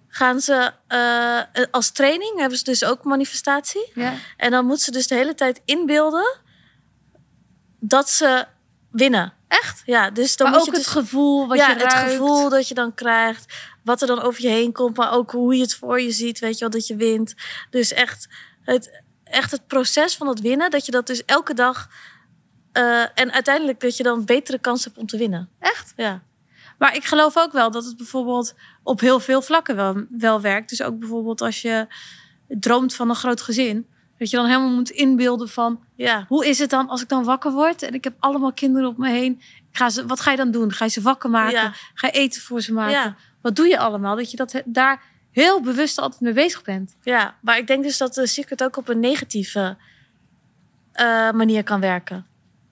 gaan 0.07 0.39
ze 0.39 0.71
eh, 0.87 1.65
als 1.71 1.91
training 1.91 2.39
hebben 2.39 2.57
ze 2.57 2.63
dus 2.63 2.83
ook 2.83 3.03
manifestatie. 3.03 3.91
Ja. 3.93 4.13
En 4.37 4.51
dan 4.51 4.65
moeten 4.65 4.85
ze 4.85 4.91
dus 4.91 5.07
de 5.07 5.15
hele 5.15 5.35
tijd 5.35 5.61
inbeelden 5.65 6.37
dat 7.79 8.09
ze 8.09 8.45
winnen. 8.91 9.33
Echt? 9.51 9.81
Ja, 9.85 10.09
dus 10.09 10.35
dan 10.35 10.49
maar 10.49 10.59
moet 10.59 10.67
ook 10.67 10.73
je 10.73 10.81
het 10.81 10.93
dus, 10.93 11.03
gevoel 11.03 11.47
wat 11.47 11.57
ja, 11.57 11.67
je 11.67 11.73
het 11.73 11.93
ruikt. 11.93 12.11
gevoel 12.11 12.49
dat 12.49 12.67
je 12.67 12.73
dan 12.73 12.93
krijgt, 12.93 13.53
wat 13.83 14.01
er 14.01 14.07
dan 14.07 14.21
over 14.21 14.41
je 14.41 14.47
heen 14.47 14.71
komt, 14.71 14.97
maar 14.97 15.11
ook 15.11 15.31
hoe 15.31 15.55
je 15.55 15.61
het 15.61 15.75
voor 15.75 16.01
je 16.01 16.11
ziet, 16.11 16.39
weet 16.39 16.53
je 16.53 16.59
wel, 16.59 16.69
dat 16.69 16.87
je 16.87 16.95
wint. 16.95 17.33
Dus 17.69 17.93
echt 17.93 18.27
het, 18.61 19.01
echt 19.23 19.51
het 19.51 19.67
proces 19.67 20.15
van 20.15 20.27
het 20.27 20.41
winnen, 20.41 20.71
dat 20.71 20.85
je 20.85 20.91
dat 20.91 21.07
dus 21.07 21.25
elke 21.25 21.53
dag 21.53 21.89
eh, 22.71 23.01
en 23.15 23.31
uiteindelijk 23.31 23.79
dat 23.79 23.97
je 23.97 24.03
dan 24.03 24.25
betere 24.25 24.59
kans 24.59 24.83
hebt 24.83 24.97
om 24.97 25.07
te 25.07 25.17
winnen. 25.17 25.49
Echt? 25.59 25.93
Ja. 25.95 26.21
Maar 26.77 26.95
ik 26.95 27.03
geloof 27.03 27.37
ook 27.37 27.51
wel 27.51 27.71
dat 27.71 27.85
het 27.85 27.97
bijvoorbeeld 27.97 28.53
op 28.83 28.99
heel 28.99 29.19
veel 29.19 29.41
vlakken 29.41 29.75
wel, 29.75 30.05
wel 30.09 30.41
werkt. 30.41 30.69
Dus 30.69 30.81
ook 30.81 30.99
bijvoorbeeld 30.99 31.41
als 31.41 31.61
je 31.61 31.87
droomt 32.47 32.93
van 32.95 33.09
een 33.09 33.15
groot 33.15 33.41
gezin. 33.41 33.87
Dat 34.21 34.29
je 34.29 34.37
dan 34.37 34.45
helemaal 34.45 34.69
moet 34.69 34.89
inbeelden 34.89 35.49
van... 35.49 35.83
Ja. 35.95 36.25
Hoe 36.27 36.47
is 36.47 36.59
het 36.59 36.69
dan 36.69 36.89
als 36.89 37.01
ik 37.01 37.09
dan 37.09 37.23
wakker 37.23 37.51
word 37.51 37.81
en 37.81 37.93
ik 37.93 38.03
heb 38.03 38.13
allemaal 38.19 38.53
kinderen 38.53 38.89
op 38.89 38.97
me 38.97 39.09
heen? 39.09 39.41
Ik 39.71 39.77
ga 39.77 39.89
ze, 39.89 40.05
wat 40.05 40.19
ga 40.19 40.31
je 40.31 40.37
dan 40.37 40.51
doen? 40.51 40.71
Ga 40.71 40.85
je 40.85 40.91
ze 40.91 41.01
wakker 41.01 41.29
maken? 41.29 41.61
Ja. 41.61 41.73
Ga 41.93 42.07
je 42.07 42.13
eten 42.13 42.41
voor 42.41 42.61
ze 42.61 42.73
maken? 42.73 42.91
Ja. 42.91 43.15
Wat 43.41 43.55
doe 43.55 43.67
je 43.67 43.77
allemaal? 43.77 44.15
Dat 44.15 44.31
je 44.31 44.37
dat, 44.37 44.61
daar 44.65 45.01
heel 45.31 45.61
bewust 45.61 45.97
altijd 45.97 46.21
mee 46.21 46.33
bezig 46.33 46.63
bent. 46.63 46.95
Ja, 47.01 47.35
maar 47.41 47.57
ik 47.57 47.67
denk 47.67 47.83
dus 47.83 47.97
dat 47.97 48.13
de 48.13 48.27
secret 48.27 48.63
ook 48.63 48.77
op 48.77 48.89
een 48.89 48.99
negatieve 48.99 49.77
eh, 50.91 51.31
manier 51.31 51.63
kan 51.63 51.79
werken. 51.79 52.25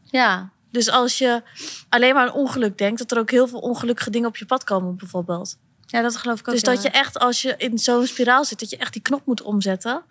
Ja. 0.03 0.49
Dus 0.71 0.89
als 0.89 1.17
je 1.17 1.41
alleen 1.89 2.13
maar 2.13 2.27
aan 2.27 2.33
ongeluk 2.33 2.77
denkt, 2.77 2.99
dat 2.99 3.11
er 3.11 3.17
ook 3.17 3.31
heel 3.31 3.47
veel 3.47 3.59
ongelukkige 3.59 4.09
dingen 4.09 4.27
op 4.27 4.37
je 4.37 4.45
pad 4.45 4.63
komen, 4.63 4.95
bijvoorbeeld. 4.95 5.57
Ja, 5.85 6.01
dat 6.01 6.15
geloof 6.15 6.39
ik 6.39 6.47
ook 6.47 6.53
Dus 6.53 6.63
dat 6.63 6.81
je 6.81 6.89
echt, 6.89 7.19
als 7.19 7.41
je 7.41 7.55
in 7.57 7.77
zo'n 7.77 8.07
spiraal 8.07 8.45
zit, 8.45 8.59
dat 8.59 8.69
je 8.69 8.77
echt 8.77 8.93
die 8.93 9.01
knop 9.01 9.25
moet 9.25 9.41
omzetten 9.41 10.03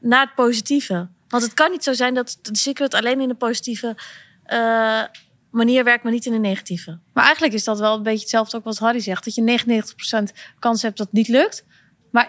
naar 0.00 0.20
het 0.20 0.34
positieve. 0.34 1.06
Want 1.28 1.42
het 1.42 1.54
kan 1.54 1.70
niet 1.70 1.84
zo 1.84 1.92
zijn 1.92 2.14
dat 2.14 2.38
de 2.42 2.56
secret 2.56 2.94
alleen 2.94 3.20
in 3.20 3.28
de 3.28 3.34
positieve 3.34 3.96
eh, 4.44 5.02
manier 5.50 5.84
werkt, 5.84 6.02
maar 6.02 6.12
niet 6.12 6.26
in 6.26 6.32
de 6.32 6.38
negatieve. 6.38 6.98
Maar 7.12 7.24
eigenlijk 7.24 7.54
is 7.54 7.64
dat 7.64 7.78
wel 7.78 7.96
een 7.96 8.02
beetje 8.02 8.20
hetzelfde 8.20 8.56
ook 8.56 8.64
wat 8.64 8.78
Harry 8.78 9.00
zegt. 9.00 9.24
Dat 9.24 9.34
je 9.34 9.42
99% 9.42 10.36
kans 10.58 10.82
hebt 10.82 10.96
dat 10.98 11.06
het 11.06 11.14
niet 11.16 11.28
lukt. 11.28 11.64
Maar 12.10 12.28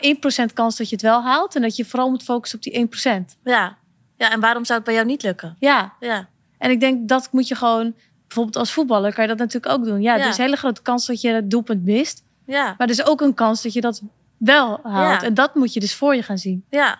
1% 0.50 0.54
kans 0.54 0.78
dat 0.78 0.90
je 0.90 0.96
het 0.96 1.04
wel 1.04 1.24
haalt. 1.24 1.56
En 1.56 1.62
dat 1.62 1.76
je 1.76 1.86
vooral 1.86 2.10
moet 2.10 2.24
focussen 2.24 2.58
op 2.58 2.64
die 2.64 2.88
1%. 3.22 3.36
Ja. 3.44 3.78
ja, 4.18 4.32
en 4.32 4.40
waarom 4.40 4.66
zou 4.66 4.78
het 4.78 4.88
bij 4.88 4.96
jou 4.96 5.06
niet 5.08 5.24
lukken? 5.24 5.56
Ja, 5.60 5.94
Ja, 6.00 6.28
En 6.58 6.72
ik 6.72 6.80
denk 6.80 7.08
dat 7.10 7.28
moet 7.32 7.48
je 7.48 7.56
gewoon, 7.56 7.94
bijvoorbeeld 8.28 8.56
als 8.56 8.72
voetballer 8.72 9.14
kan 9.14 9.24
je 9.24 9.30
dat 9.30 9.38
natuurlijk 9.38 9.74
ook 9.74 9.86
doen. 9.86 10.02
Ja, 10.02 10.16
Ja. 10.16 10.24
er 10.24 10.30
is 10.30 10.38
een 10.38 10.44
hele 10.44 10.56
grote 10.56 10.82
kans 10.82 11.06
dat 11.06 11.22
je 11.22 11.30
het 11.30 11.50
doelpunt 11.52 11.84
mist. 11.86 12.24
ja, 12.46 12.64
Maar 12.78 12.88
er 12.88 12.94
is 12.94 13.06
ook 13.06 13.22
een 13.22 13.34
kans 13.34 13.62
dat 13.62 13.74
je 13.74 13.82
dat 13.82 14.02
wel 14.38 14.80
haalt. 14.84 15.22
Ja. 15.22 15.28
En 15.28 15.34
dat 15.34 15.56
moet 15.56 15.74
je 15.74 15.80
dus 15.80 15.96
voor 15.96 16.16
je 16.16 16.24
gaan 16.24 16.38
zien. 16.38 16.64
ja, 16.70 17.00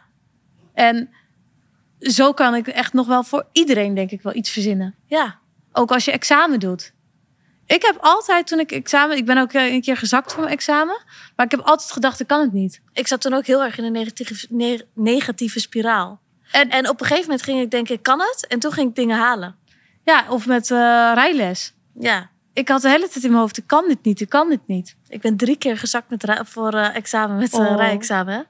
En 0.80 1.10
zo 2.00 2.34
kan 2.34 2.56
ik 2.56 2.68
echt 2.68 2.94
nog 2.94 3.08
wel 3.08 3.24
voor 3.24 3.46
iedereen 3.52 3.94
denk 3.94 4.12
ik 4.12 4.22
wel 4.22 4.36
iets 4.36 4.50
verzinnen. 4.50 4.96
ja. 5.06 5.38
Ook 5.72 5.92
als 5.92 6.06
je 6.06 6.12
examen 6.12 6.60
doet. 6.60 6.94
Ik 7.66 7.82
heb 7.84 7.98
altijd 8.02 8.48
toen 8.48 8.60
ik 8.60 8.72
examen, 8.72 9.18
ik 9.18 9.26
ben 9.26 9.38
ook 9.38 9.54
eh, 9.54 9.74
een 9.74 9.82
keer 9.82 9.98
gezakt 9.98 10.32
voor 10.34 10.42
mijn 10.44 10.54
examen. 10.54 11.04
Maar 11.36 11.46
ik 11.46 11.52
heb 11.52 11.60
altijd 11.60 11.92
gedacht, 11.92 12.20
ik 12.20 12.28
kan 12.28 12.42
het 12.42 12.54
niet. 12.54 12.82
Ik 12.94 13.08
zat 13.08 13.22
toen 13.22 13.34
ook 13.34 13.46
heel 13.46 13.64
erg 13.64 13.78
in 13.78 13.84
een 13.84 13.92
negatieve, 13.92 14.46
ne- 14.50 14.86
negatieve 14.94 15.60
spiraal. 15.60 16.20
En, 16.52 16.70
En 16.70 16.90
op 16.90 17.00
een 17.00 17.06
gegeven 17.06 17.30
moment 17.30 17.44
ging 17.44 17.60
ik 17.62 17.72
denken, 17.72 17.96
ik 17.96 18.04
kan 18.04 18.20
het. 18.20 18.46
En 18.48 18.60
toen 18.60 18.72
ging 18.72 18.90
ik 18.90 18.96
dingen 18.96 19.18
halen. 19.18 19.56
ja, 20.04 20.26
of 20.30 20.46
met 20.48 20.72
eh, 20.72 20.78
rijles. 21.14 21.74
Ja, 22.00 22.30
Ik 22.54 22.70
had 22.70 22.82
de 22.82 22.90
hele 22.90 23.08
tijd 23.10 23.24
in 23.24 23.30
mijn 23.30 23.42
hoofd, 23.42 23.58
ik 23.58 23.68
kan 23.68 23.88
dit 23.88 24.04
niet, 24.04 24.22
ik 24.22 24.30
kan 24.30 24.50
dit 24.50 24.68
niet. 24.68 24.96
Ik 25.08 25.22
ben 25.22 25.38
drie 25.38 25.58
keer 25.58 25.78
gezakt 25.78 26.10
met 26.10 26.42
voor 26.46 26.74
eh, 26.74 26.96
examen, 26.96 27.38
met 27.38 27.54
Oh. 27.54 27.76
rijexamen. 27.76 28.48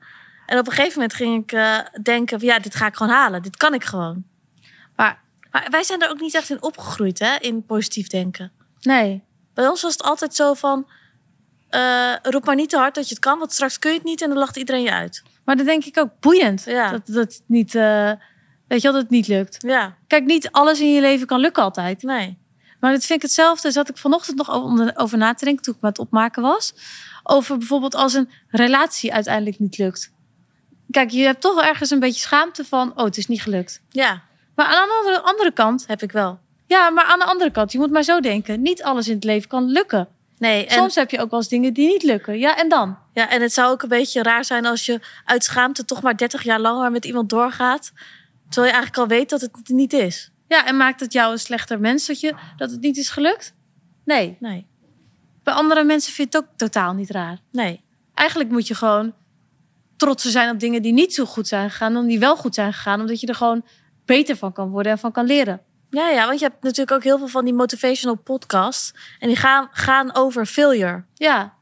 En 0.49 0.57
op 0.57 0.67
een 0.67 0.73
gegeven 0.73 0.93
moment 0.93 1.13
ging 1.13 1.43
ik 1.43 1.51
eh, 1.51 1.77
denken, 2.01 2.39
van, 2.39 2.47
ja, 2.47 2.59
dit 2.59 2.75
ga 2.75 2.85
ik 2.87 2.95
gewoon 2.95 3.13
halen. 3.13 3.41
Dit 3.41 3.57
kan 3.57 3.73
ik 3.73 3.83
gewoon. 3.83 4.23
Maar 4.95 5.19
Maar 5.51 5.67
wij 5.69 5.83
zijn 5.83 6.01
er 6.01 6.09
ook 6.09 6.19
niet 6.19 6.35
echt 6.35 6.49
in 6.49 6.61
opgegroeid, 6.63 7.19
hè, 7.19 7.35
in 7.39 7.65
positief 7.65 8.07
denken. 8.07 8.51
nee. 8.81 9.23
Bij 9.53 9.67
ons 9.67 9.81
was 9.81 9.91
het 9.93 10.03
altijd 10.03 10.35
zo 10.35 10.53
van, 10.53 10.87
eh, 11.69 12.13
roep 12.21 12.45
maar 12.45 12.55
niet 12.55 12.69
te 12.69 12.77
hard 12.77 12.95
dat 12.95 13.07
je 13.07 13.13
het 13.15 13.23
kan, 13.23 13.39
want 13.39 13.51
straks 13.53 13.79
kun 13.79 13.91
je 13.91 13.97
het 13.97 14.05
niet 14.05 14.21
en 14.21 14.29
dan 14.29 14.37
lacht 14.37 14.57
iedereen 14.57 14.81
je 14.81 14.91
uit. 14.91 15.23
Maar 15.43 15.55
dat 15.55 15.65
denk 15.65 15.85
ik 15.85 15.97
ook 15.97 16.09
boeiend. 16.19 16.63
Ja. 16.65 16.91
Dat, 16.91 17.01
dat 17.05 17.15
het 17.15 17.41
niet, 17.45 17.75
eh, 17.75 18.11
weet 18.67 18.81
je 18.81 18.87
wel, 18.87 18.91
dat 18.91 19.01
het 19.01 19.09
niet 19.09 19.27
lukt. 19.27 19.55
Ja, 19.67 19.95
Kijk, 20.07 20.25
niet 20.25 20.51
alles 20.51 20.79
in 20.79 20.93
je 20.93 21.01
leven 21.01 21.27
kan 21.27 21.39
lukken 21.39 21.63
altijd. 21.63 22.03
nee. 22.03 22.37
Maar 22.79 22.91
dat 22.91 23.05
vind 23.05 23.19
ik 23.19 23.21
hetzelfde. 23.21 23.71
Zat 23.71 23.89
ik 23.89 23.97
vanochtend 23.97 24.37
nog 24.37 24.51
over, 24.51 24.91
over 24.95 25.17
na 25.17 25.33
te 25.33 25.45
denken 25.45 25.63
toen 25.63 25.73
ik 25.73 25.81
me 25.81 25.85
aan 25.87 25.93
het 25.93 26.01
opmaken 26.01 26.41
was. 26.41 26.73
Over 27.23 27.57
bijvoorbeeld 27.57 27.95
als 27.95 28.13
een 28.13 28.29
relatie 28.47 29.13
uiteindelijk 29.13 29.59
niet 29.59 29.77
lukt. 29.77 30.11
Kijk, 30.91 31.09
je 31.09 31.23
hebt 31.23 31.41
toch 31.41 31.55
wel 31.55 31.63
ergens 31.63 31.89
een 31.89 31.99
beetje 31.99 32.19
schaamte 32.21 32.65
van, 32.65 32.91
oh, 32.97 33.03
het 33.05 33.17
is 33.17 33.27
niet 33.27 33.41
gelukt. 33.41 33.81
Ja, 33.89 34.21
Maar 34.55 34.65
aan 34.65 34.87
de 34.87 34.93
andere, 34.99 35.21
andere 35.21 35.51
kant, 35.51 35.83
heb 35.87 36.01
ik 36.01 36.11
wel. 36.11 36.39
ja, 36.67 36.89
maar 36.89 37.03
aan 37.05 37.19
de 37.19 37.25
andere 37.25 37.51
kant, 37.51 37.71
je 37.71 37.77
moet 37.77 37.91
maar 37.91 38.03
zo 38.03 38.19
denken. 38.19 38.61
Niet 38.61 38.83
alles 38.83 39.07
in 39.07 39.15
het 39.15 39.23
leven 39.23 39.49
kan 39.49 39.65
lukken. 39.65 40.07
Nee, 40.37 40.65
en, 40.65 40.75
Soms 40.75 40.95
heb 40.95 41.11
je 41.11 41.19
ook 41.19 41.29
wel 41.29 41.39
eens 41.39 41.47
dingen 41.49 41.73
die 41.73 41.87
niet 41.87 42.03
lukken. 42.03 42.39
Ja, 42.39 42.57
en 42.57 42.69
dan? 42.69 42.97
ja, 43.13 43.29
en 43.29 43.41
het 43.41 43.53
zou 43.53 43.71
ook 43.71 43.81
een 43.81 43.89
beetje 43.89 44.23
raar 44.23 44.45
zijn 44.45 44.65
als 44.65 44.85
je 44.85 44.99
uit 45.25 45.43
schaamte 45.43 45.85
toch 45.85 46.01
maar 46.01 46.17
30 46.17 46.43
jaar 46.43 46.59
langer 46.59 46.91
met 46.91 47.05
iemand 47.05 47.29
doorgaat. 47.29 47.91
Terwijl 48.49 48.73
je 48.73 48.79
eigenlijk 48.79 48.97
al 48.97 49.17
weet 49.17 49.29
dat 49.29 49.41
het 49.41 49.49
het 49.55 49.67
niet 49.69 49.93
is. 49.93 50.31
Ja, 50.47 50.65
en 50.65 50.77
maakt 50.77 50.99
het 50.99 51.13
jou 51.13 51.31
een 51.31 51.39
slechter 51.39 51.79
mens 51.79 52.05
dat, 52.05 52.19
je, 52.19 52.33
dat 52.57 52.71
het 52.71 52.81
niet 52.81 52.97
is 52.97 53.09
gelukt? 53.09 53.53
Nee. 54.05 54.37
Nee, 54.39 54.65
Bij 55.43 55.53
andere 55.53 55.83
mensen 55.83 56.13
vind 56.13 56.33
je 56.33 56.37
het 56.39 56.47
ook 56.47 56.57
totaal 56.57 56.93
niet 56.93 57.09
raar. 57.09 57.37
nee. 57.51 57.81
Eigenlijk 58.13 58.49
moet 58.49 58.67
je 58.67 58.75
gewoon 58.75 59.13
trots 59.99 60.23
zijn 60.23 60.49
op 60.49 60.59
dingen 60.59 60.81
die 60.81 60.93
niet 60.93 61.13
zo 61.13 61.25
goed 61.25 61.47
zijn 61.47 61.69
gegaan 61.69 61.93
dan 61.93 62.07
die 62.07 62.19
wel 62.19 62.35
goed 62.35 62.55
zijn 62.55 62.73
gegaan. 62.73 62.99
Omdat 62.99 63.19
je 63.19 63.27
er 63.27 63.35
gewoon 63.35 63.65
beter 64.05 64.37
van 64.37 64.53
kan 64.53 64.69
worden 64.69 64.91
en 64.91 64.97
van 64.99 65.11
kan 65.11 65.25
leren. 65.25 65.61
Ja, 65.89 66.09
ja, 66.09 66.25
want 66.25 66.39
je 66.39 66.45
hebt 66.45 66.63
natuurlijk 66.63 66.91
ook 66.91 67.03
heel 67.03 67.17
veel 67.17 67.27
van 67.27 67.45
die 67.45 67.53
motivational 67.53 68.15
podcasts. 68.15 68.93
En 69.19 69.27
die 69.27 69.37
gaan, 69.37 69.67
gaan 69.71 70.15
over 70.15 70.45
failure. 70.45 71.03
Ja. 71.13 71.53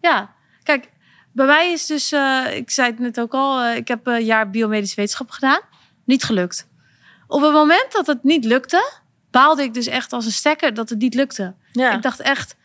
Ja. 0.00 0.34
Kijk, 0.62 0.88
bij 1.32 1.46
mij 1.46 1.72
is 1.72 1.86
dus, 1.86 2.12
eh, 2.12 2.56
ik 2.56 2.70
zei 2.70 2.90
het 2.90 2.98
net 2.98 3.20
ook 3.20 3.32
al, 3.32 3.60
eh, 3.60 3.76
ik 3.76 3.88
heb 3.88 4.06
een 4.06 4.24
jaar 4.24 4.50
biomedische 4.50 4.96
wetenschap 4.96 5.30
gedaan. 5.30 5.60
Niet 6.04 6.24
gelukt. 6.24 6.68
Op 7.26 7.42
het 7.42 7.52
moment 7.52 7.92
dat 7.92 8.06
het 8.06 8.22
niet 8.22 8.44
lukte, 8.44 8.92
baalde 9.30 9.62
ik 9.62 9.74
dus 9.74 9.86
echt 9.86 10.12
als 10.12 10.24
een 10.24 10.32
stekker 10.32 10.74
dat 10.74 10.88
het 10.88 10.98
niet 10.98 11.14
lukte. 11.14 11.54
Ja. 11.72 11.92
Ik 11.92 12.02
dacht 12.02 12.20
echt, 12.20 12.56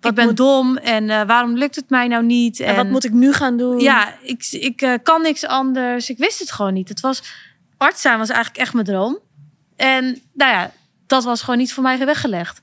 Wat 0.00 0.10
ik 0.10 0.16
ben 0.16 0.26
moet- 0.26 0.36
dom 0.36 0.76
en 0.76 1.10
eh, 1.10 1.22
waarom 1.26 1.56
lukt 1.56 1.76
het 1.76 1.90
mij 1.90 2.08
nou 2.08 2.24
niet? 2.24 2.60
en 2.60 2.76
wat 2.76 2.88
moet 2.88 3.04
ik 3.04 3.12
nu 3.12 3.32
gaan 3.32 3.56
doen? 3.56 3.80
Ja, 3.80 4.14
ik, 4.22 4.46
ik 4.50 4.82
eh, 4.82 4.94
kan 5.02 5.22
niks 5.22 5.46
anders. 5.46 6.10
Ik 6.10 6.18
wist 6.18 6.38
het 6.38 6.50
gewoon 6.50 6.72
niet. 6.74 6.88
Het 6.88 7.00
was, 7.00 7.22
arts 7.76 8.00
zijn 8.00 8.18
was 8.18 8.28
eigenlijk 8.28 8.60
echt 8.60 8.72
mijn 8.72 8.86
droom. 8.86 9.18
En 9.76 10.04
nou 10.32 10.52
ja, 10.52 10.72
dat 11.06 11.24
was 11.24 11.40
gewoon 11.40 11.58
niet 11.58 11.72
voor 11.72 11.82
mij 11.82 11.98
weggelegd. 11.98 12.62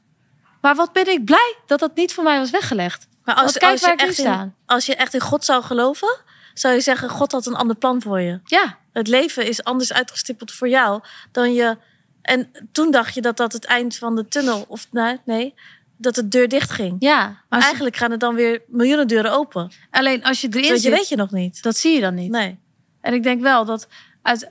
Maar 0.61 0.75
wat 0.75 0.93
ben 0.93 1.07
ik 1.07 1.25
blij 1.25 1.55
dat 1.65 1.79
dat 1.79 1.95
niet 1.95 2.13
voor 2.13 2.23
mij 2.23 2.37
was 2.37 2.49
weggelegd. 2.49 3.07
maar 3.23 3.35
als, 3.35 3.57
kijk 3.57 3.71
als, 3.71 3.81
waar 3.81 3.89
je 3.89 3.95
ik 3.95 4.09
echt 4.09 4.17
in, 4.17 4.53
als 4.65 4.85
je 4.85 4.95
echt 4.95 5.13
in 5.13 5.21
God 5.21 5.45
zou 5.45 5.63
geloven, 5.63 6.17
zou 6.53 6.73
je 6.73 6.81
zeggen: 6.81 7.09
God 7.09 7.31
had 7.31 7.45
een 7.45 7.55
ander 7.55 7.75
plan 7.75 8.01
voor 8.01 8.19
je. 8.19 8.39
Ja, 8.45 8.77
Het 8.93 9.07
leven 9.07 9.47
is 9.47 9.63
anders 9.63 9.93
uitgestippeld 9.93 10.51
voor 10.51 10.69
jou 10.69 11.01
dan 11.31 11.53
je. 11.53 11.77
En 12.21 12.51
toen 12.71 12.91
dacht 12.91 13.13
je 13.13 13.21
dat 13.21 13.37
dat 13.37 13.53
het 13.53 13.65
eind 13.65 13.95
van 13.95 14.15
de 14.15 14.27
tunnel, 14.27 14.65
of 14.67 14.87
nee, 14.91 15.19
nee 15.25 15.53
dat 15.97 16.15
de 16.15 16.27
deur 16.27 16.47
dicht 16.47 16.71
ging. 16.71 16.95
ja. 16.99 17.41
Maar 17.49 17.61
eigenlijk 17.61 17.95
gaan 17.95 18.11
er 18.11 18.17
dan 18.17 18.35
weer 18.35 18.61
miljoenen 18.67 19.07
deuren 19.07 19.31
open. 19.31 19.71
alleen 19.91 20.23
als 20.23 20.41
je 20.41 20.47
erin 20.49 20.61
Dat 20.61 20.71
je 20.71 20.77
zit, 20.79 20.91
weet 20.91 21.07
je 21.09 21.15
nog 21.15 21.31
niet. 21.31 21.63
dat 21.63 21.77
zie 21.77 21.93
je 21.93 22.01
dan 22.01 22.13
niet. 22.13 22.31
Nee. 22.31 22.57
En 23.01 23.13
ik 23.13 23.23
denk 23.23 23.41
wel 23.41 23.65
dat, 23.65 23.87
uit, 24.21 24.49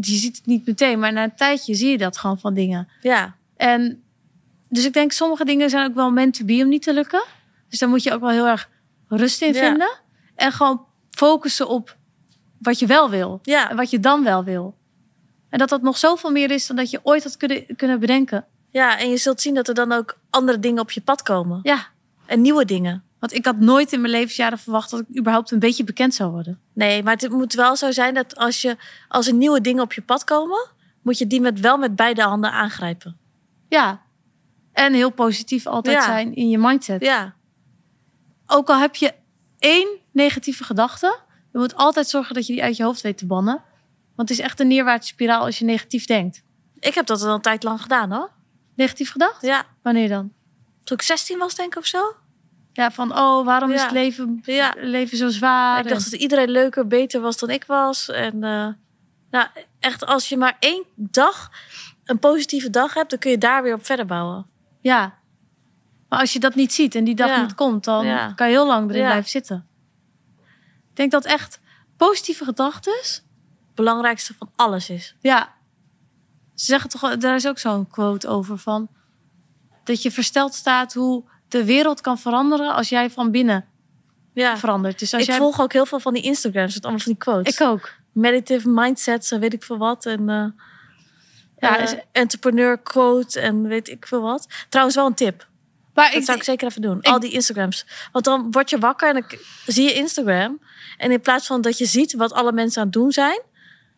je 0.00 0.14
ziet 0.14 0.36
het 0.36 0.46
niet 0.46 0.66
meteen, 0.66 0.98
maar 0.98 1.12
na 1.12 1.22
een 1.24 1.34
tijdje 1.36 1.74
zie 1.74 1.90
je 1.90 1.98
dat 1.98 2.16
gewoon 2.18 2.38
van 2.38 2.54
dingen. 2.54 2.88
Ja. 3.02 3.34
En 3.56 4.02
dus 4.68 4.84
ik 4.84 4.92
denk, 4.92 5.12
sommige 5.12 5.44
dingen 5.44 5.70
zijn 5.70 5.86
ook 5.88 5.94
wel 5.94 6.10
meant 6.10 6.34
to 6.38 6.44
be 6.44 6.60
om 6.62 6.68
niet 6.68 6.82
te 6.82 6.92
lukken. 6.94 7.24
Dus 7.68 7.78
daar 7.78 7.88
moet 7.88 8.02
je 8.02 8.12
ook 8.12 8.20
wel 8.20 8.30
heel 8.30 8.46
erg 8.46 8.68
rust 9.08 9.42
in 9.42 9.52
Ja. 9.52 9.60
vinden. 9.68 9.98
En 10.34 10.52
gewoon 10.52 10.84
focussen 11.10 11.68
op 11.68 11.96
wat 12.58 12.78
je 12.78 12.86
wel 12.86 13.10
wil. 13.10 13.40
En 13.42 13.52
Ja. 13.52 13.74
wat 13.74 13.90
je 13.90 14.00
dan 14.00 14.24
wel 14.24 14.44
wil. 14.44 14.74
En 15.48 15.58
dat 15.58 15.68
dat 15.68 15.82
nog 15.82 15.98
zoveel 15.98 16.30
meer 16.30 16.50
is 16.50 16.66
dan 16.66 16.76
dat 16.76 16.90
je 16.90 17.00
ooit 17.02 17.22
had 17.22 17.36
kunnen, 17.36 17.66
kunnen 17.76 18.00
bedenken. 18.00 18.44
Ja, 18.74 18.98
en 18.98 19.10
je 19.10 19.16
zult 19.16 19.40
zien 19.40 19.54
dat 19.54 19.68
er 19.68 19.74
dan 19.74 19.92
ook 19.92 20.18
andere 20.30 20.58
dingen 20.58 20.80
op 20.82 20.90
je 20.90 21.00
pad 21.00 21.22
komen. 21.22 21.60
Ja, 21.62 21.86
En 22.26 22.40
nieuwe 22.40 22.64
dingen. 22.64 23.02
want 23.18 23.32
ik 23.32 23.44
had 23.44 23.58
nooit 23.58 23.92
in 23.92 24.00
mijn 24.00 24.12
levensjaren 24.12 24.58
verwacht 24.58 24.90
dat 24.90 25.00
ik 25.00 25.18
überhaupt 25.18 25.50
een 25.50 25.58
beetje 25.58 25.84
bekend 25.84 26.14
zou 26.14 26.30
worden. 26.30 26.58
Nee, 26.72 27.02
maar 27.02 27.16
het 27.16 27.30
moet 27.30 27.52
wel 27.54 27.76
zo 27.76 27.90
zijn 27.90 28.14
dat 28.14 28.36
als, 28.36 28.62
je, 28.62 28.76
als 29.08 29.26
er 29.26 29.32
nieuwe 29.34 29.60
dingen 29.60 29.82
op 29.82 29.92
je 29.92 30.02
pad 30.02 30.24
komen, 30.24 30.66
moet 31.02 31.18
je 31.18 31.26
die 31.26 31.40
met, 31.40 31.60
wel 31.60 31.76
met 31.78 31.96
beide 31.96 32.22
handen 32.22 32.52
aangrijpen. 32.52 33.16
Ja. 33.68 34.00
En 34.72 34.92
heel 34.92 35.10
positief 35.10 35.66
altijd 35.66 35.96
Ja. 35.96 36.04
zijn 36.04 36.34
in 36.34 36.48
je 36.48 36.58
mindset. 36.58 37.02
Ja, 37.02 37.34
Ook 38.46 38.68
al 38.68 38.78
heb 38.78 38.94
je 38.96 39.14
één 39.58 39.88
negatieve 40.10 40.64
gedachte, 40.64 41.18
je 41.52 41.58
moet 41.58 41.74
altijd 41.76 42.08
zorgen 42.08 42.34
dat 42.34 42.46
je 42.46 42.52
die 42.52 42.62
uit 42.62 42.76
je 42.76 42.84
hoofd 42.84 43.00
weet 43.00 43.18
te 43.18 43.26
bannen. 43.26 43.62
Want 44.14 44.28
het 44.28 44.38
is 44.38 44.44
echt 44.44 44.60
een 44.60 44.66
neerwaartse 44.66 45.08
spiraal 45.12 45.44
als 45.44 45.58
je 45.58 45.64
negatief 45.64 46.06
denkt. 46.06 46.42
ik 46.80 46.94
heb 46.94 47.06
dat 47.06 47.22
al 47.22 47.34
een 47.34 47.40
tijd 47.40 47.62
lang 47.62 47.80
gedaan 47.82 48.12
hoor. 48.12 48.30
Negatief 48.74 49.10
gedacht? 49.10 49.42
Ja, 49.42 49.64
Wanneer 49.82 50.08
dan? 50.08 50.32
toen 50.84 50.96
ik 50.96 51.02
16 51.02 51.38
was 51.38 51.54
denk 51.54 51.72
ik 51.72 51.78
of 51.78 51.86
zo. 51.86 52.16
Ja, 52.72 52.90
van 52.90 53.18
oh, 53.18 53.44
waarom 53.44 53.70
is 53.70 53.82
het 53.82 53.90
leven, 53.90 54.40
Ja. 54.42 54.74
leven 54.76 55.16
zo 55.16 55.28
zwaar? 55.28 55.78
ik 55.80 55.88
dacht 55.88 56.10
dat 56.10 56.20
iedereen 56.20 56.48
leuker, 56.50 56.86
beter 56.86 57.20
was 57.20 57.36
dan 57.38 57.50
ik 57.50 57.64
was. 57.64 58.08
En 58.10 58.44
eh, 58.44 58.68
nou, 59.30 59.46
echt 59.80 60.06
als 60.06 60.28
je 60.28 60.36
maar 60.36 60.56
één 60.58 60.84
dag, 60.94 61.50
een 62.04 62.18
positieve 62.18 62.70
dag 62.70 62.94
hebt, 62.94 63.10
dan 63.10 63.18
kun 63.18 63.30
je 63.30 63.38
daar 63.38 63.62
weer 63.62 63.74
op 63.74 63.84
verder 63.86 64.06
bouwen. 64.06 64.46
Ja. 64.80 65.14
Maar 66.08 66.18
als 66.20 66.32
je 66.32 66.38
dat 66.40 66.54
niet 66.54 66.72
ziet 66.72 66.94
en 66.94 67.04
die 67.04 67.14
dag 67.14 67.28
Ja. 67.28 67.40
niet 67.40 67.54
komt, 67.54 67.84
dan 67.84 68.34
kan 68.34 68.46
je 68.48 68.52
heel 68.54 68.66
lang 68.66 68.90
erin 68.90 69.04
blijven 69.04 69.30
zitten. 69.30 69.66
Ik 70.90 70.96
denk 70.96 71.10
dat 71.10 71.24
echt 71.24 71.60
positieve 71.96 72.44
gedachten, 72.44 72.92
Het 73.02 73.22
belangrijkste 73.74 74.34
van 74.38 74.50
alles 74.56 74.90
is. 74.90 75.14
ja. 75.20 75.53
Ze 76.54 76.64
zeggen 76.64 76.90
toch, 76.90 77.00
wel- 77.00 77.18
daar 77.18 77.34
is 77.34 77.46
ook 77.46 77.58
zo'n 77.58 77.88
quote 77.88 78.28
over 78.28 78.58
van 78.58 78.88
dat 79.84 80.02
je 80.02 80.10
versteld 80.10 80.54
staat 80.54 80.92
hoe 80.94 81.24
de 81.48 81.64
wereld 81.64 82.00
kan 82.00 82.18
veranderen 82.18 82.74
als 82.74 82.88
jij 82.88 83.10
van 83.10 83.30
binnen 83.30 83.64
Ja. 84.32 84.56
verandert. 84.58 84.98
Dus 84.98 85.12
als 85.12 85.22
Ik 85.22 85.28
jij 85.28 85.36
volg 85.38 85.60
ook 85.60 85.72
heel 85.72 85.86
veel 85.86 86.00
van 86.00 86.14
die 86.14 86.22
Instagrams, 86.22 86.74
met 86.74 86.82
allemaal 86.82 87.02
van 87.02 87.12
die 87.12 87.20
quotes. 87.22 87.54
ik 87.54 87.60
ook. 87.66 87.92
Meditative 88.12 88.68
mindsets 88.68 89.30
en 89.30 89.40
weet 89.40 89.52
ik 89.52 89.62
veel 89.62 89.78
wat. 89.78 90.06
En 90.06 90.28
eh, 90.28 90.46
Ja, 91.58 91.78
eh, 91.78 91.98
entrepreneur 92.12 92.78
quote 92.78 93.40
en 93.40 93.62
weet 93.62 93.88
ik 93.88 94.06
veel 94.06 94.20
wat. 94.20 94.46
Trouwens 94.68 94.96
wel 94.96 95.06
een 95.06 95.14
tip. 95.14 95.46
Maar 95.94 96.06
Dat 96.10 96.14
ik, 96.14 96.24
zou 96.24 96.36
ik 96.38 96.44
zeker 96.44 96.68
even 96.68 96.82
doen. 96.82 96.98
ik- 96.98 97.06
Al 97.06 97.20
die 97.20 97.30
Instagrams. 97.30 97.86
Want 98.12 98.24
dan 98.24 98.50
word 98.50 98.70
je 98.70 98.78
wakker 98.78 99.08
en 99.08 99.14
dan 99.14 99.38
zie 99.66 99.84
je 99.84 99.92
Instagram. 99.92 100.60
En 100.98 101.10
in 101.10 101.20
plaats 101.20 101.46
van 101.46 101.60
dat 101.60 101.78
je 101.78 101.84
ziet 101.86 102.12
wat 102.14 102.32
alle 102.32 102.52
mensen 102.52 102.80
aan 102.80 102.86
het 102.86 102.96
doen 102.96 103.12
zijn, 103.12 103.40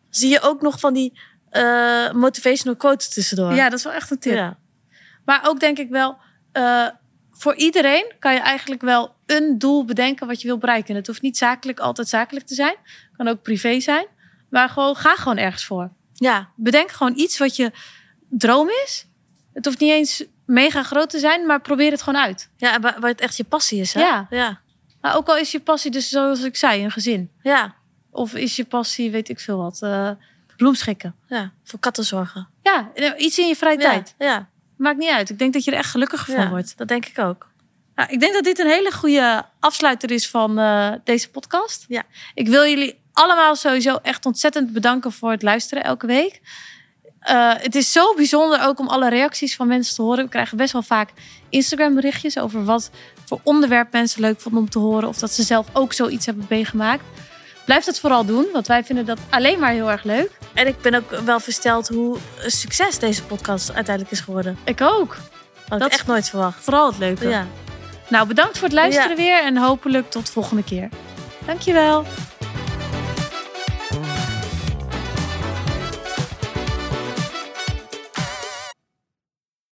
zie 0.09 0.29
je 0.29 0.41
ook 0.41 0.61
nog 0.61 0.79
van 0.79 0.93
die 0.93 1.19
eh, 1.49 2.11
motivational 2.11 2.75
quotes 2.77 3.09
tussendoor. 3.09 3.53
ja, 3.53 3.69
dat 3.69 3.77
is 3.77 3.83
wel 3.83 3.93
echt 3.93 4.11
een 4.11 4.19
tip. 4.19 4.33
ja. 4.33 4.57
Maar 5.25 5.41
ook 5.47 5.59
denk 5.59 5.77
ik 5.77 5.89
wel, 5.89 6.17
eh, 6.51 6.87
voor 7.31 7.55
iedereen 7.55 8.13
kan 8.19 8.33
je 8.33 8.39
eigenlijk 8.39 8.81
wel 8.81 9.15
een 9.25 9.57
doel 9.57 9.85
bedenken 9.85 10.27
wat 10.27 10.41
je 10.41 10.47
wil 10.47 10.57
bereiken. 10.57 10.95
Het 10.95 11.07
hoeft 11.07 11.21
niet 11.21 11.37
zakelijk 11.37 11.79
altijd 11.79 12.07
zakelijk 12.07 12.45
te 12.45 12.53
zijn. 12.53 12.75
Kan 13.17 13.27
ook 13.27 13.41
privé 13.41 13.79
zijn. 13.79 14.05
Maar 14.49 14.69
gewoon, 14.69 14.95
ga 14.95 15.15
gewoon 15.15 15.37
ergens 15.37 15.65
voor. 15.65 15.89
ja. 16.13 16.49
Bedenk 16.55 16.91
gewoon 16.91 17.13
iets 17.17 17.37
wat 17.37 17.55
je 17.55 17.71
droom 18.29 18.67
is. 18.85 19.05
Het 19.53 19.65
hoeft 19.65 19.79
niet 19.79 19.91
eens 19.91 20.23
mega 20.45 20.83
groot 20.83 21.09
te 21.09 21.19
zijn, 21.19 21.45
maar 21.45 21.61
probeer 21.61 21.91
het 21.91 22.01
gewoon 22.01 22.21
uit. 22.21 22.49
Ja, 22.57 22.73
en 22.73 22.81
waar 22.81 22.99
waar 22.99 23.09
het 23.09 23.21
echt 23.21 23.37
je 23.37 23.43
passie 23.43 23.81
is. 23.81 23.93
Hè? 23.93 23.99
Ja. 23.99 24.27
Ja. 24.29 24.59
Maar 25.01 25.15
ook 25.15 25.27
al 25.27 25.37
is 25.37 25.51
je 25.51 25.59
passie 25.59 25.91
dus 25.91 26.09
zoals 26.09 26.43
ik 26.43 26.55
zei, 26.55 26.83
een 26.83 26.91
gezin. 26.91 27.31
Ja. 27.41 27.75
Of 28.11 28.33
is 28.33 28.55
je 28.55 28.65
passie, 28.65 29.11
weet 29.11 29.29
ik 29.29 29.39
veel 29.39 29.57
wat, 29.57 29.81
eh, 29.81 30.09
bloemschikken. 30.57 31.15
ja. 31.27 31.51
Voor 31.63 31.79
katten 31.79 32.03
zorgen. 32.03 32.47
Ja, 32.63 32.89
iets 33.17 33.37
in 33.37 33.47
je 33.47 33.55
vrije 33.55 33.77
tijd. 33.77 34.15
Ja. 34.17 34.47
Maakt 34.77 34.97
niet 34.97 35.09
uit. 35.09 35.29
Ik 35.29 35.39
denk 35.39 35.53
dat 35.53 35.63
je 35.63 35.71
er 35.71 35.77
echt 35.77 35.89
gelukkig 35.89 36.25
van 36.25 36.49
wordt. 36.49 36.77
Dat 36.77 36.87
denk 36.87 37.05
ik 37.05 37.19
ook. 37.19 37.47
Nou, 37.95 38.09
ik 38.11 38.19
denk 38.19 38.33
dat 38.33 38.43
dit 38.43 38.59
een 38.59 38.67
hele 38.67 38.91
goede 38.91 39.45
afsluiter 39.59 40.11
is 40.11 40.29
van 40.29 40.59
eh, 40.59 40.91
deze 41.03 41.29
podcast. 41.29 41.85
Ja. 41.87 42.03
Ik 42.33 42.47
wil 42.47 42.65
jullie 42.65 42.99
allemaal 43.13 43.55
sowieso 43.55 43.95
echt 44.01 44.25
ontzettend 44.25 44.73
bedanken 44.73 45.11
voor 45.11 45.31
het 45.31 45.41
luisteren 45.41 45.83
elke 45.83 46.07
week. 46.07 46.41
Eh, 47.19 47.53
het 47.57 47.75
is 47.75 47.91
zo 47.91 48.13
bijzonder 48.13 48.61
ook 48.61 48.79
om 48.79 48.87
alle 48.87 49.09
reacties 49.09 49.55
van 49.55 49.67
mensen 49.67 49.95
te 49.95 50.01
horen. 50.01 50.23
We 50.23 50.29
krijgen 50.29 50.57
best 50.57 50.73
wel 50.73 50.81
vaak 50.83 51.09
Instagram 51.49 51.95
berichtjes 51.95 52.37
over 52.39 52.65
wat 52.65 52.89
voor 53.25 53.39
onderwerp 53.43 53.91
mensen 53.91 54.21
leuk 54.21 54.41
vonden 54.41 54.61
om 54.61 54.69
te 54.69 54.79
horen. 54.79 55.09
Of 55.09 55.17
dat 55.17 55.31
ze 55.31 55.43
zelf 55.43 55.67
ook 55.73 55.93
zoiets 55.93 56.25
hebben 56.25 56.45
meegemaakt. 56.49 57.03
Blijf 57.67 57.85
dat 57.85 57.99
vooral 57.99 58.25
doen, 58.25 58.45
want 58.53 58.67
wij 58.67 58.83
vinden 58.83 59.05
dat 59.05 59.19
alleen 59.29 59.59
maar 59.59 59.71
heel 59.71 59.91
erg 59.91 60.03
leuk. 60.03 60.31
En 60.53 60.67
ik 60.67 60.81
ben 60.81 60.93
ook 60.95 61.09
wel 61.09 61.39
versteld 61.39 61.87
hoe 61.87 62.17
succes 62.45 62.99
deze 62.99 63.23
podcast 63.23 63.73
uiteindelijk 63.73 64.15
is 64.15 64.19
geworden. 64.19 64.57
Ik 64.63 64.81
ook. 64.81 65.15
Had 65.67 65.79
Dat 65.79 65.87
ik 65.87 65.93
echt 65.93 66.07
nooit 66.07 66.29
verwacht. 66.29 66.63
Vooral 66.63 66.87
het 66.87 66.97
leuke. 66.97 67.29
Ja. 67.29 67.47
Nou, 68.07 68.27
bedankt 68.27 68.57
voor 68.57 68.67
het 68.67 68.77
luisteren 68.77 69.15
weer 69.15 69.43
en 69.43 69.57
hopelijk 69.57 70.09
tot 70.09 70.29
volgende 70.29 70.63
keer. 70.63 70.89
Dankjewel. 71.45 72.05